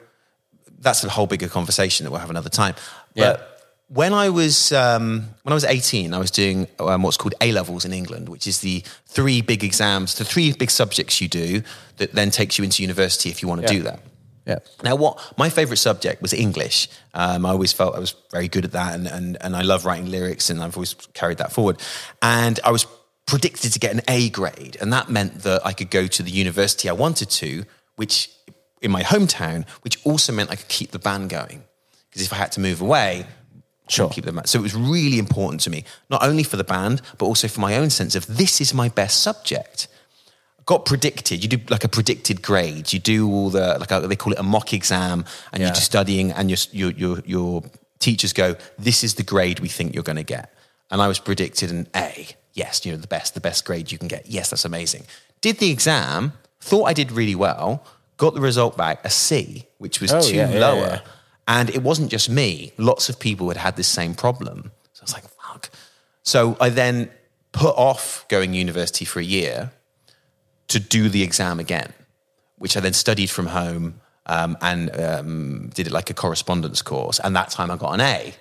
[0.78, 2.74] that's a whole bigger conversation that we'll have another time.
[3.14, 3.46] But Yeah.
[3.88, 7.52] when I was um, when I was eighteen, I was doing um, what's called A
[7.52, 11.62] levels in England, which is the three big exams, the three big subjects you do
[11.98, 13.78] that then takes you into university if you want to Yeah.
[13.80, 14.00] do that.
[14.46, 14.58] Yeah.
[14.82, 16.88] Now, what my favorite subject was English.
[17.14, 19.86] Um, I always felt I was very good at that, and, and and I love
[19.86, 21.80] writing lyrics, and I've always carried that forward.
[22.20, 22.86] And I was
[23.26, 26.30] predicted to get an A grade, and that meant that I could go to the
[26.30, 27.64] university I wanted to,
[27.96, 28.30] which
[28.82, 31.64] in my hometown, which also meant I could keep the band going.
[32.10, 33.26] Because if I had to move away,
[33.88, 34.08] Sure.
[34.08, 34.40] Keep them.
[34.46, 37.60] So it was really important to me, not only for the band, but also for
[37.60, 39.88] my own sense of this is my best subject.
[40.66, 41.42] Got predicted.
[41.42, 42.92] You do like a predicted grade.
[42.92, 45.66] You do all the like a, they call it a mock exam, and Yeah.
[45.68, 47.62] you're just studying, and your your your your
[47.98, 50.54] teachers go, "This is the grade we think you're going to get."
[50.90, 52.28] And I was predicted an A.
[52.54, 54.26] Yes, you know the best, the best grade you can get.
[54.26, 55.04] Yes, that's amazing.
[55.40, 57.84] Did the exam, thought I did really well.
[58.16, 60.76] Got the result back a C, which was Oh, too yeah, lower.
[60.86, 61.00] yeah.
[61.48, 62.72] And it wasn't just me.
[62.78, 64.70] Lots of people had had this same problem.
[64.92, 65.68] So I was like, fuck.
[66.22, 67.10] So I then
[67.52, 69.72] put off going university for a year
[70.68, 71.92] to do the exam again,
[72.58, 77.20] which I then studied from home um, and um, did it like a correspondence course.
[77.20, 78.34] And that time I got an A.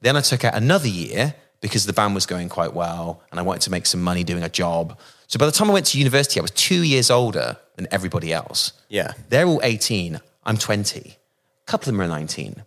[0.00, 3.42] Then I took out another year because the band was going quite well and I
[3.42, 4.98] wanted to make some money doing a job.
[5.28, 8.32] So by the time I went to university, I was two years older than everybody
[8.32, 8.72] else.
[8.88, 9.12] Yeah.
[9.28, 10.20] They're all 18.
[10.44, 11.00] I'm 20.
[11.00, 12.64] A couple of them are 19.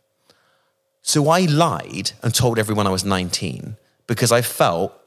[1.02, 3.78] So I lied and told everyone I was 19
[4.08, 5.00] because I felt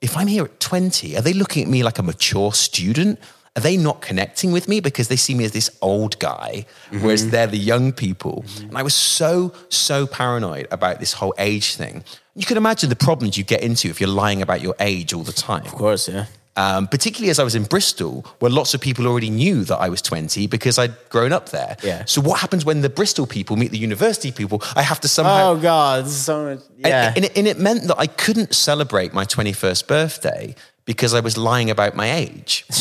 [0.00, 3.18] if I'm here at 20, are they looking at me like a mature student?
[3.56, 7.04] Are they not connecting with me because they see me as this old guy, mm-hmm.
[7.04, 8.44] whereas they're the young people?
[8.60, 12.04] And I was so, so paranoid about this whole age thing.
[12.36, 15.24] You can imagine the problems you get into if you're lying about your age all
[15.24, 16.26] the time Of course, yeah.
[16.60, 19.88] Um, particularly as I was in Bristol, where lots of people already knew that I
[19.88, 21.78] was 20 because I'd grown up there.
[21.82, 22.04] Yeah.
[22.04, 24.62] So what happens when the Bristol people meet the university people?
[24.76, 25.52] I have to somehow.
[25.52, 26.60] Oh God, this is so much.
[26.76, 27.08] Yeah.
[27.08, 30.54] And, and, it, and it meant that I couldn't celebrate my 21st birthday
[30.84, 32.66] because I was lying about my age.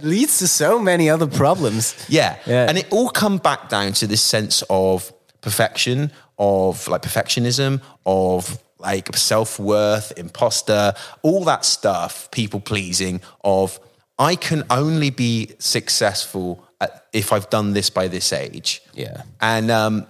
[0.00, 1.94] leads to so many other problems.
[2.08, 2.38] Yeah.
[2.46, 2.68] Yeah.
[2.68, 5.12] And it all come back down to this sense of
[5.42, 10.92] perfection, of like perfectionism, of like self-worth, imposter,
[11.22, 13.80] all that stuff, people pleasing of
[14.18, 18.80] I can only be successful at, if I've done this by this age.
[18.94, 19.22] Yeah.
[19.40, 20.06] And um,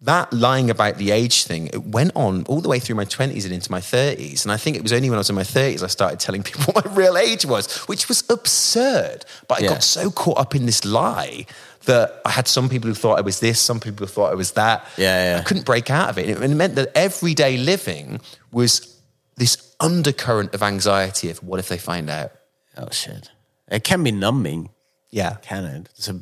[0.00, 3.44] that lying about the age thing, it went on all the way through my 20s
[3.44, 4.44] and into my 30s.
[4.44, 6.42] And I think it was only when I was in my 30s I started telling
[6.48, 9.24] people what my real age was, which was absurd.
[9.48, 9.68] But I Yeah.
[9.70, 11.46] got so caught up in this lie
[11.84, 14.34] that I had some people who thought I was this, some people who thought I
[14.34, 14.86] was that.
[14.96, 15.40] Yeah, yeah.
[15.40, 16.28] I couldn't break out of it.
[16.28, 18.20] And it meant that everyday living
[18.52, 18.96] was
[19.36, 22.32] this undercurrent of anxiety of what if they find out?
[22.76, 23.30] Oh shit!
[23.68, 24.70] It can be numbing,
[25.10, 25.36] Yeah.
[25.42, 25.88] can it?
[25.94, 26.20] So,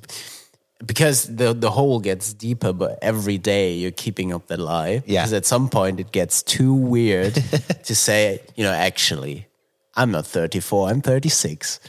[0.85, 5.03] because the the hole gets deeper, but every day you're keeping up the lie.
[5.07, 5.23] Yeah.
[5.23, 7.35] Because at some point it gets too weird
[7.85, 9.47] to say, you know, actually,
[9.95, 11.81] I'm not 34, I'm 36,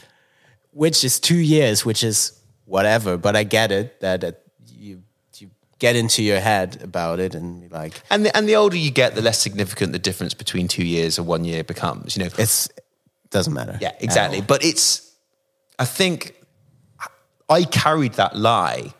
[0.72, 2.32] which is two years, which is
[2.64, 3.16] whatever.
[3.16, 4.42] But I get it that
[4.72, 5.02] you
[5.38, 8.90] you get into your head about it and like And the, and the older you
[8.90, 12.16] get, the less significant the difference between two years or one year becomes.
[12.16, 12.68] You know, it's
[13.34, 13.76] doesn't matter.
[13.80, 14.40] Yeah, exactly.
[14.40, 15.12] But it's,
[15.78, 16.34] I think
[17.48, 18.94] I carried that lie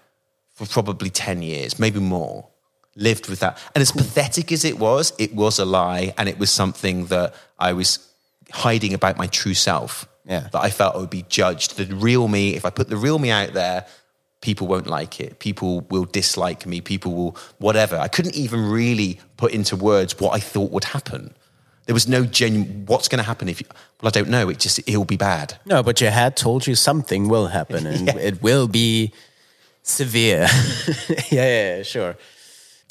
[0.53, 2.49] for probably 10 years, maybe more,
[2.97, 3.59] lived with that.
[3.75, 6.13] And as pathetic as it was, it was a lie.
[6.19, 8.07] And it was something that I was
[8.51, 10.07] hiding about my true self.
[10.27, 10.49] Yeah.
[10.53, 11.77] That I felt I would be judged.
[11.77, 13.87] The real me, if I put the real me out there,
[14.41, 15.39] people won't like it.
[15.39, 16.81] People will dislike me.
[16.81, 17.97] People will, whatever.
[17.99, 21.35] I couldn't even really put into words what I thought would happen.
[21.87, 23.67] There was no genuine, what's going to happen if you,
[24.01, 24.49] well, I don't know.
[24.49, 25.59] It just, it'll be bad.
[25.67, 28.17] No, but your head told you something will happen and Yeah.
[28.17, 29.13] it will be
[29.83, 30.47] severe.
[31.31, 32.17] yeah, yeah, sure.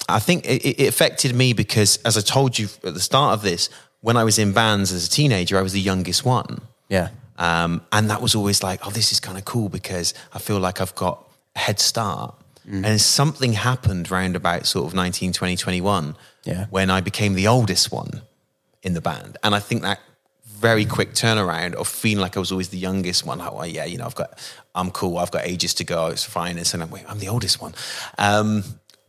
[0.08, 3.42] I think it, it affected me because, as I told you at the start of
[3.42, 3.70] this,
[4.02, 6.62] when I was in bands as a teenager, I was the youngest one.
[6.90, 7.10] Yeah.
[7.38, 10.60] Um, and that was always like, oh, this is kind of cool because I feel
[10.60, 12.36] like I've got a head start.
[12.66, 16.16] And something happened round about sort of 19, 20, 21
[16.46, 16.68] Yeah.
[16.70, 18.22] when I became the oldest one
[18.82, 19.38] in the band.
[19.44, 20.00] And I think that
[20.46, 23.40] very quick turnaround of feeling like I was always the youngest one.
[23.40, 24.40] Like, well, yeah, you know, I've got,
[24.74, 25.18] I'm cool.
[25.18, 26.08] I've got ages to go.
[26.08, 26.56] It's fine.
[26.58, 27.74] And so I'm, wait, I'm the oldest one.
[28.18, 28.64] Um,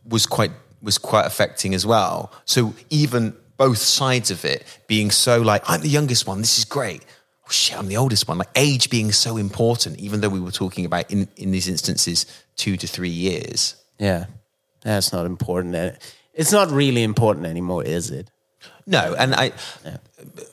[0.05, 2.33] was quite, was quite affecting as well.
[2.43, 6.39] So even both sides of it being so like, I'm the youngest one.
[6.41, 7.03] This is great.
[7.47, 8.39] Oh shit, I'm the oldest one.
[8.39, 12.25] Like age being so important, even though we were talking about in, in these instances,
[12.55, 13.75] two to three years.
[13.99, 14.25] Yeah.
[14.81, 15.97] That's not important.
[16.33, 18.29] It's not really important anymore, is it?
[18.87, 19.51] No, and I,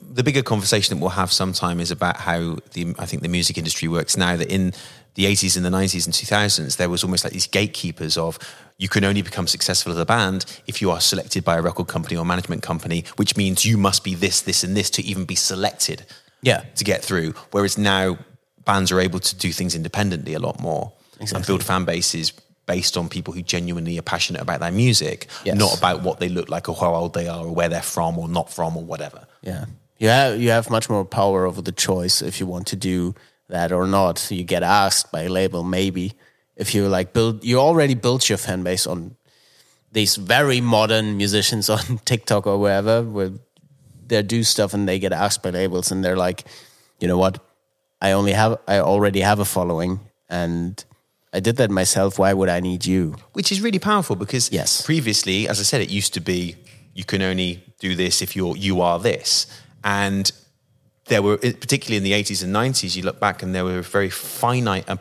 [0.01, 3.59] the bigger conversation that we'll have sometime is about how the I think the music
[3.59, 4.37] industry works now.
[4.37, 4.73] That in
[5.15, 8.39] the eighties and the nineties and two thousands, there was almost like these gatekeepers of
[8.79, 11.89] you can only become successful as a band if you are selected by a record
[11.89, 15.25] company or management company, which means you must be this, this, and this to even
[15.25, 16.07] be selected.
[16.43, 16.65] Yeah.
[16.77, 17.33] to get through.
[17.53, 18.19] Whereas now
[18.65, 20.93] bands are able to do things independently a lot more
[21.35, 22.33] and build fan bases
[22.67, 25.57] based on people who genuinely are passionate about their music, Yes.
[25.57, 28.19] not about what they look like or how old they are or where they're from
[28.19, 29.27] or not from or whatever.
[29.43, 29.65] Yeah.
[29.99, 33.15] You have, you have much more power over the choice if you want to do
[33.49, 34.31] that or not.
[34.31, 36.15] You get asked by a label, maybe.
[36.57, 39.17] If you like build, you already built your fan base on
[39.93, 43.31] these very modern musicians on TikTok or wherever where
[44.13, 46.45] they do stuff and they get asked by labels and they're like,
[47.01, 47.39] you know what?
[48.01, 50.85] I only have I already have a following and
[51.33, 52.19] I did that myself.
[52.19, 53.15] Why would I need you?
[53.33, 54.83] which is really powerful because Yes.
[54.83, 56.57] previously, as I said, it used to be
[56.95, 59.47] you can only do this if you're you are this,
[59.83, 60.31] and
[61.07, 62.97] there were particularly in the eighties and nineties.
[62.97, 64.85] You look back and there were very finite.
[64.91, 64.97] Uh,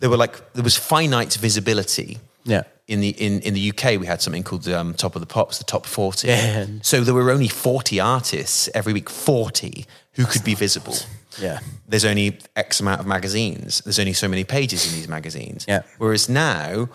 [0.00, 2.18] there were like there was finite visibility.
[2.44, 2.62] Yeah.
[2.88, 5.58] In the in, in the UK, we had something called um, Top of the Pops,
[5.58, 6.28] the top forty.
[6.28, 6.66] Yeah.
[6.82, 10.94] So there were only forty artists every week, forty who could be visible.
[11.40, 11.60] Yeah.
[11.88, 13.80] There's only X amount of magazines.
[13.80, 15.64] There's only so many pages in these magazines.
[15.66, 15.82] Yeah.
[15.98, 16.88] Whereas now,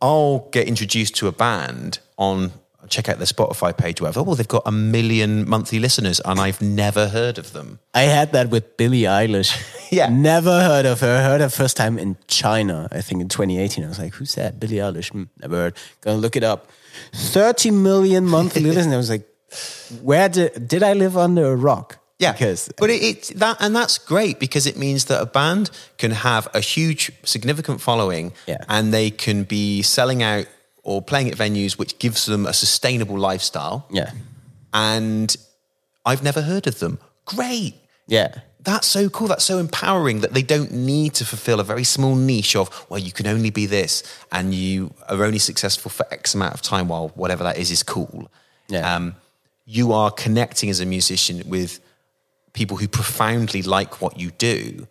[0.00, 2.52] I'll get introduced to a band on
[2.92, 4.20] check out their Spotify page, whatever.
[4.28, 7.78] Oh, they've got a million monthly listeners, and I've never heard of them.
[7.94, 9.52] I had that with Billie Eilish.
[9.92, 10.08] Yeah.
[10.08, 11.22] Never heard of her.
[11.22, 13.84] Heard her first time in China, I think in 2018.
[13.84, 14.58] I was like, who's that?
[14.58, 15.10] Billie Eilish.
[15.12, 15.74] Hmm, never heard.
[16.00, 16.70] Gonna look it up.
[17.12, 18.94] 30 million monthly listeners.
[18.94, 19.28] I was like,
[20.02, 21.98] where did, did I live under a rock?
[22.18, 25.70] Yeah, Because but it, it that and that's great because it means that a band
[25.98, 28.58] can have a huge, significant following, Yeah.
[28.68, 30.46] and they can be selling out
[30.82, 33.86] or playing at venues, which gives them a sustainable lifestyle.
[33.90, 34.10] yeah.
[34.74, 35.36] And
[36.04, 36.98] I've never heard of them.
[37.26, 37.74] Great.
[38.06, 38.34] Yeah.
[38.60, 39.28] That's so cool.
[39.28, 42.98] That's so empowering that they don't need to fulfill a very small niche of, well,
[42.98, 46.88] you can only be this and you are only successful for X amount of time
[46.88, 48.30] while whatever that is is cool.
[48.68, 48.94] Yeah.
[48.94, 49.16] Um,
[49.66, 51.80] you are connecting as a musician with
[52.52, 54.86] people who profoundly like what you do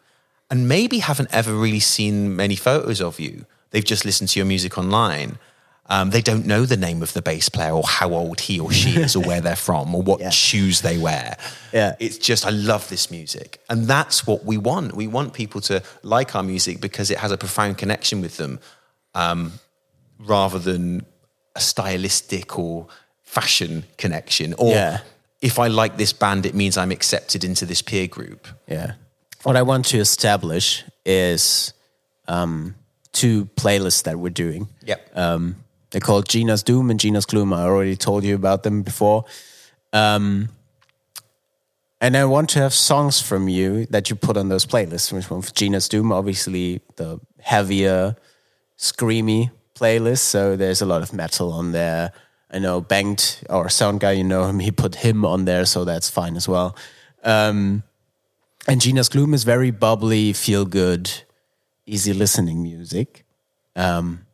[0.49, 3.45] and maybe haven't ever really seen many photos of you.
[3.72, 5.39] They've just listened to your music online.
[5.88, 8.72] Um, they don't know the name of the bass player or how old he or
[8.72, 10.30] she is or where they're from or what Yeah.
[10.30, 11.38] shoes they wear.
[11.74, 11.95] Yeah.
[11.99, 13.60] It's just, I love this music.
[13.70, 14.95] And that's what we want.
[14.95, 18.60] We want people to like our music because it has a profound connection with them
[19.16, 19.53] um,
[20.18, 21.06] rather than
[21.58, 22.88] a stylistic or
[23.24, 24.53] fashion connection.
[24.58, 24.99] Or Yeah.
[25.41, 28.48] if I like this band, it means I'm accepted into this peer group.
[28.66, 28.94] Yeah.
[29.44, 31.74] What I want to establish is
[32.30, 32.76] um,
[33.12, 34.70] two playlists that we're doing.
[34.86, 35.18] Yep.
[35.18, 35.56] Um,
[35.91, 37.53] they're called Gina's Doom and Gina's Gloom.
[37.53, 39.26] I already told you about them before.
[39.93, 40.49] Um,
[41.99, 45.13] and I want to have songs from you that you put on those playlists.
[45.13, 45.41] Which one?
[45.41, 48.15] Gina's Doom, obviously the heavier,
[48.77, 50.19] screamy playlist.
[50.19, 52.11] So there's a lot of metal on there.
[52.49, 55.85] I know Banged, our sound guy, you know him, he put him on there, so
[55.85, 56.76] that's fine as well.
[57.23, 57.84] Um,
[58.68, 61.09] and Gina's Gloom is very bubbly, feel good,
[61.85, 63.26] easy listening music.
[63.76, 64.26] Um,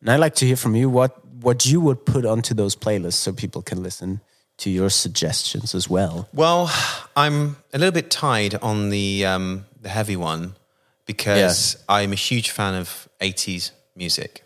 [0.00, 3.14] and I'd like to hear from you what, what you would put onto those playlists
[3.14, 4.20] so people can listen
[4.58, 6.28] to your suggestions as well.
[6.34, 6.70] Well,
[7.16, 10.54] I'm a little bit tied on the um, the heavy one
[11.06, 14.44] because I'm a huge fan of 80s music,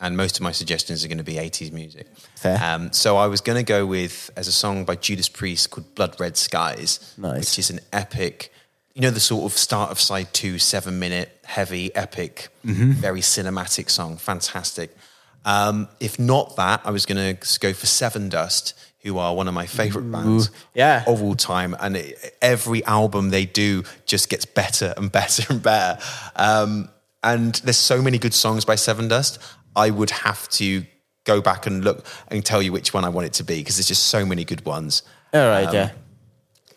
[0.00, 2.06] and most of my suggestions are going to be 80s music.
[2.36, 2.58] Fair.
[2.62, 5.94] Um, so I was going to go with as a song by Judas Priest called
[5.96, 7.40] "Blood Red Skies," Nice.
[7.40, 8.52] which is an epic.
[8.96, 12.48] You know the sort of start of side two, seven minute, heavy, epic,
[12.94, 14.96] very cinematic song, fantastic.
[15.44, 19.54] Um, if not that, I was going to go for Sevendust, who are one of
[19.54, 21.04] my favorite bands yeah.
[21.06, 21.76] of all time.
[21.78, 26.02] And it, every album they do just gets better and better and better.
[26.34, 26.88] Um,
[27.22, 29.38] and there's so many good songs by Sevendust.
[29.76, 30.86] I would have to
[31.24, 33.76] go back and look and tell you which one I want it to be because
[33.76, 35.02] there's just so many good ones.
[35.34, 35.90] All right, yeah.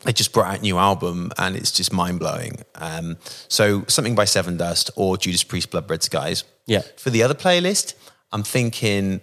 [0.04, 2.64] They just brought out a new album and it's just mind blowing.
[2.76, 3.18] Um,
[3.50, 6.46] so something by Sevendust or Judas Priest, Blood Red Skies.
[6.66, 6.84] Yeah.
[6.98, 7.96] For the other playlist,
[8.32, 9.20] I'm thinking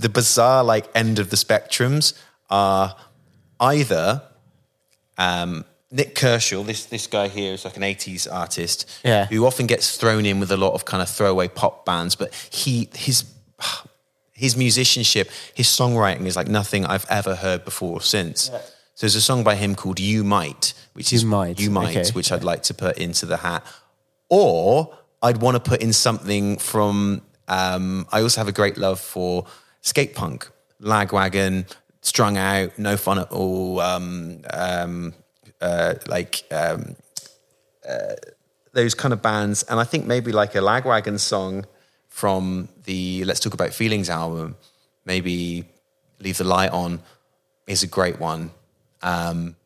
[0.00, 2.12] the bizarre like end of the spectrums
[2.50, 2.96] are
[3.60, 4.22] either
[5.16, 9.24] um, Nik Kershaw, this this guy here is like an '80s artist, Yeah.
[9.26, 12.34] who often gets thrown in with a lot of kind of throwaway pop bands, but
[12.50, 13.24] he his
[14.34, 18.50] his musicianship, his songwriting is like nothing I've ever heard before or since.
[18.98, 21.96] So there's a song by him called "You Might," which is You Might, "You Might,"
[21.96, 22.10] okay.
[22.10, 23.64] which I'd like to put into the hat,
[24.28, 24.92] or
[25.22, 27.22] I'd want to put in something from.
[27.46, 29.46] Um, I also have a great love for
[29.82, 30.50] skate punk,
[30.82, 35.14] Lagwagon, Strung Out, No Fun at All, um, um,
[35.60, 36.96] uh, like um,
[37.88, 38.16] uh,
[38.72, 41.66] those kind of bands, and I think maybe like a Lagwagon song
[42.08, 44.56] from the Let's Talk About Feelings album,
[45.04, 45.66] maybe
[46.18, 47.00] Leave the Light On,
[47.68, 48.50] is a great one.
[49.02, 49.56] Um,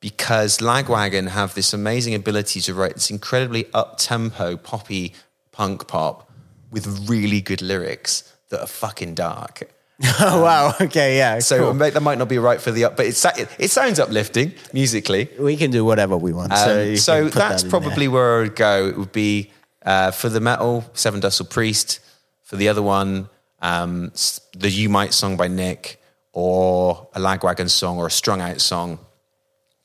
[0.00, 5.14] because Lagwagon have this amazing ability to write this incredibly up tempo, poppy
[5.52, 6.30] punk pop
[6.70, 9.68] with really good lyrics that are fucking dark.
[10.20, 10.74] Oh, wow.
[10.78, 11.38] Okay, yeah.
[11.38, 11.74] So cool.
[11.74, 15.30] that might not be right for the up, but it's, it, it sounds uplifting musically.
[15.38, 16.52] we can do whatever we want.
[16.52, 17.80] so Um, you so that's that in there.
[17.80, 18.88] probably where I would go.
[18.88, 19.50] It would be
[19.86, 22.00] uh, for the metal, Sevendust Priest.
[22.42, 23.30] For the other one,
[23.62, 24.12] um,
[24.54, 25.98] the You Might song by Nik,
[26.36, 28.98] or a Lagwagon song, or a Strung Out song.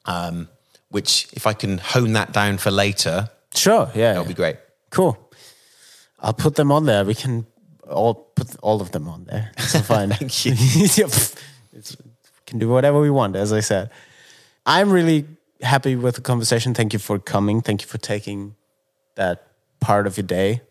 [0.03, 0.49] Um,
[0.89, 3.89] which, if I can hone that down for later, Sure.
[3.95, 4.13] Yeah.
[4.13, 4.57] that would be great.
[4.89, 5.17] Cool.
[6.19, 7.05] I'll put them on there.
[7.05, 7.45] We can
[7.89, 9.51] all put all of them on there.
[9.57, 10.09] It's fine.
[10.09, 10.53] Thank you.
[11.73, 11.95] It's,
[12.45, 13.89] can do whatever we want, as I said.
[14.65, 15.25] I'm really
[15.61, 16.73] happy with the conversation.
[16.73, 17.61] Thank you for coming.
[17.61, 18.55] Thank you for taking
[19.15, 19.47] that
[19.79, 20.61] part of your day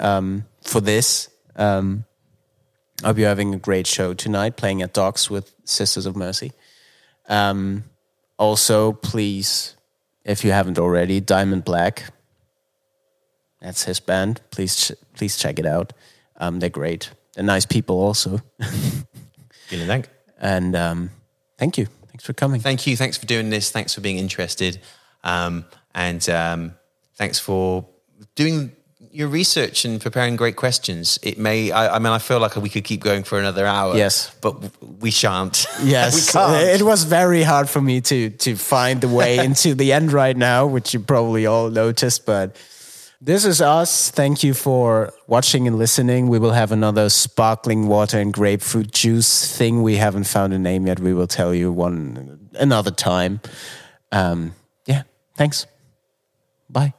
[0.00, 1.28] um, for this.
[1.54, 2.04] Um,
[3.02, 6.52] I hope you're having a great show tonight, playing at Docks with Sisters of Mercy.
[7.28, 7.84] Um,
[8.38, 9.76] also, please,
[10.24, 12.12] if you haven't already, Diamond Black.
[13.60, 14.40] That's his band.
[14.50, 15.92] Please, ch- please check it out.
[16.36, 17.10] Um, they're great.
[17.34, 18.40] They're nice people, also.
[19.68, 20.08] Vielen Dank.
[20.40, 21.10] And um,
[21.56, 21.86] thank you.
[22.08, 22.60] Thanks for coming.
[22.60, 22.96] Thank you.
[22.96, 23.70] Thanks for doing this.
[23.70, 24.80] Thanks for being interested.
[25.22, 26.74] Um, and um,
[27.14, 27.86] thanks for
[28.34, 28.72] doing
[29.18, 31.18] your research and preparing great questions.
[31.24, 33.96] It may, I, I mean, I feel like we could keep going for another hour.
[33.96, 34.32] Yes.
[34.40, 34.54] But
[35.00, 35.66] we shan't.
[35.82, 36.80] Yes, we can't.
[36.80, 40.36] it was very hard for me to to find the way into the end right
[40.36, 42.26] now, which you probably all noticed.
[42.26, 42.56] But
[43.20, 44.10] this is us.
[44.10, 46.28] Thank you for watching and listening.
[46.28, 49.82] We will have another sparkling water and grapefruit juice thing.
[49.82, 51.00] We haven't found a name yet.
[51.00, 53.40] We will tell you one another time.
[54.12, 54.52] Um,
[54.86, 55.02] yeah.
[55.36, 55.66] Thanks.
[56.68, 56.92] Bye.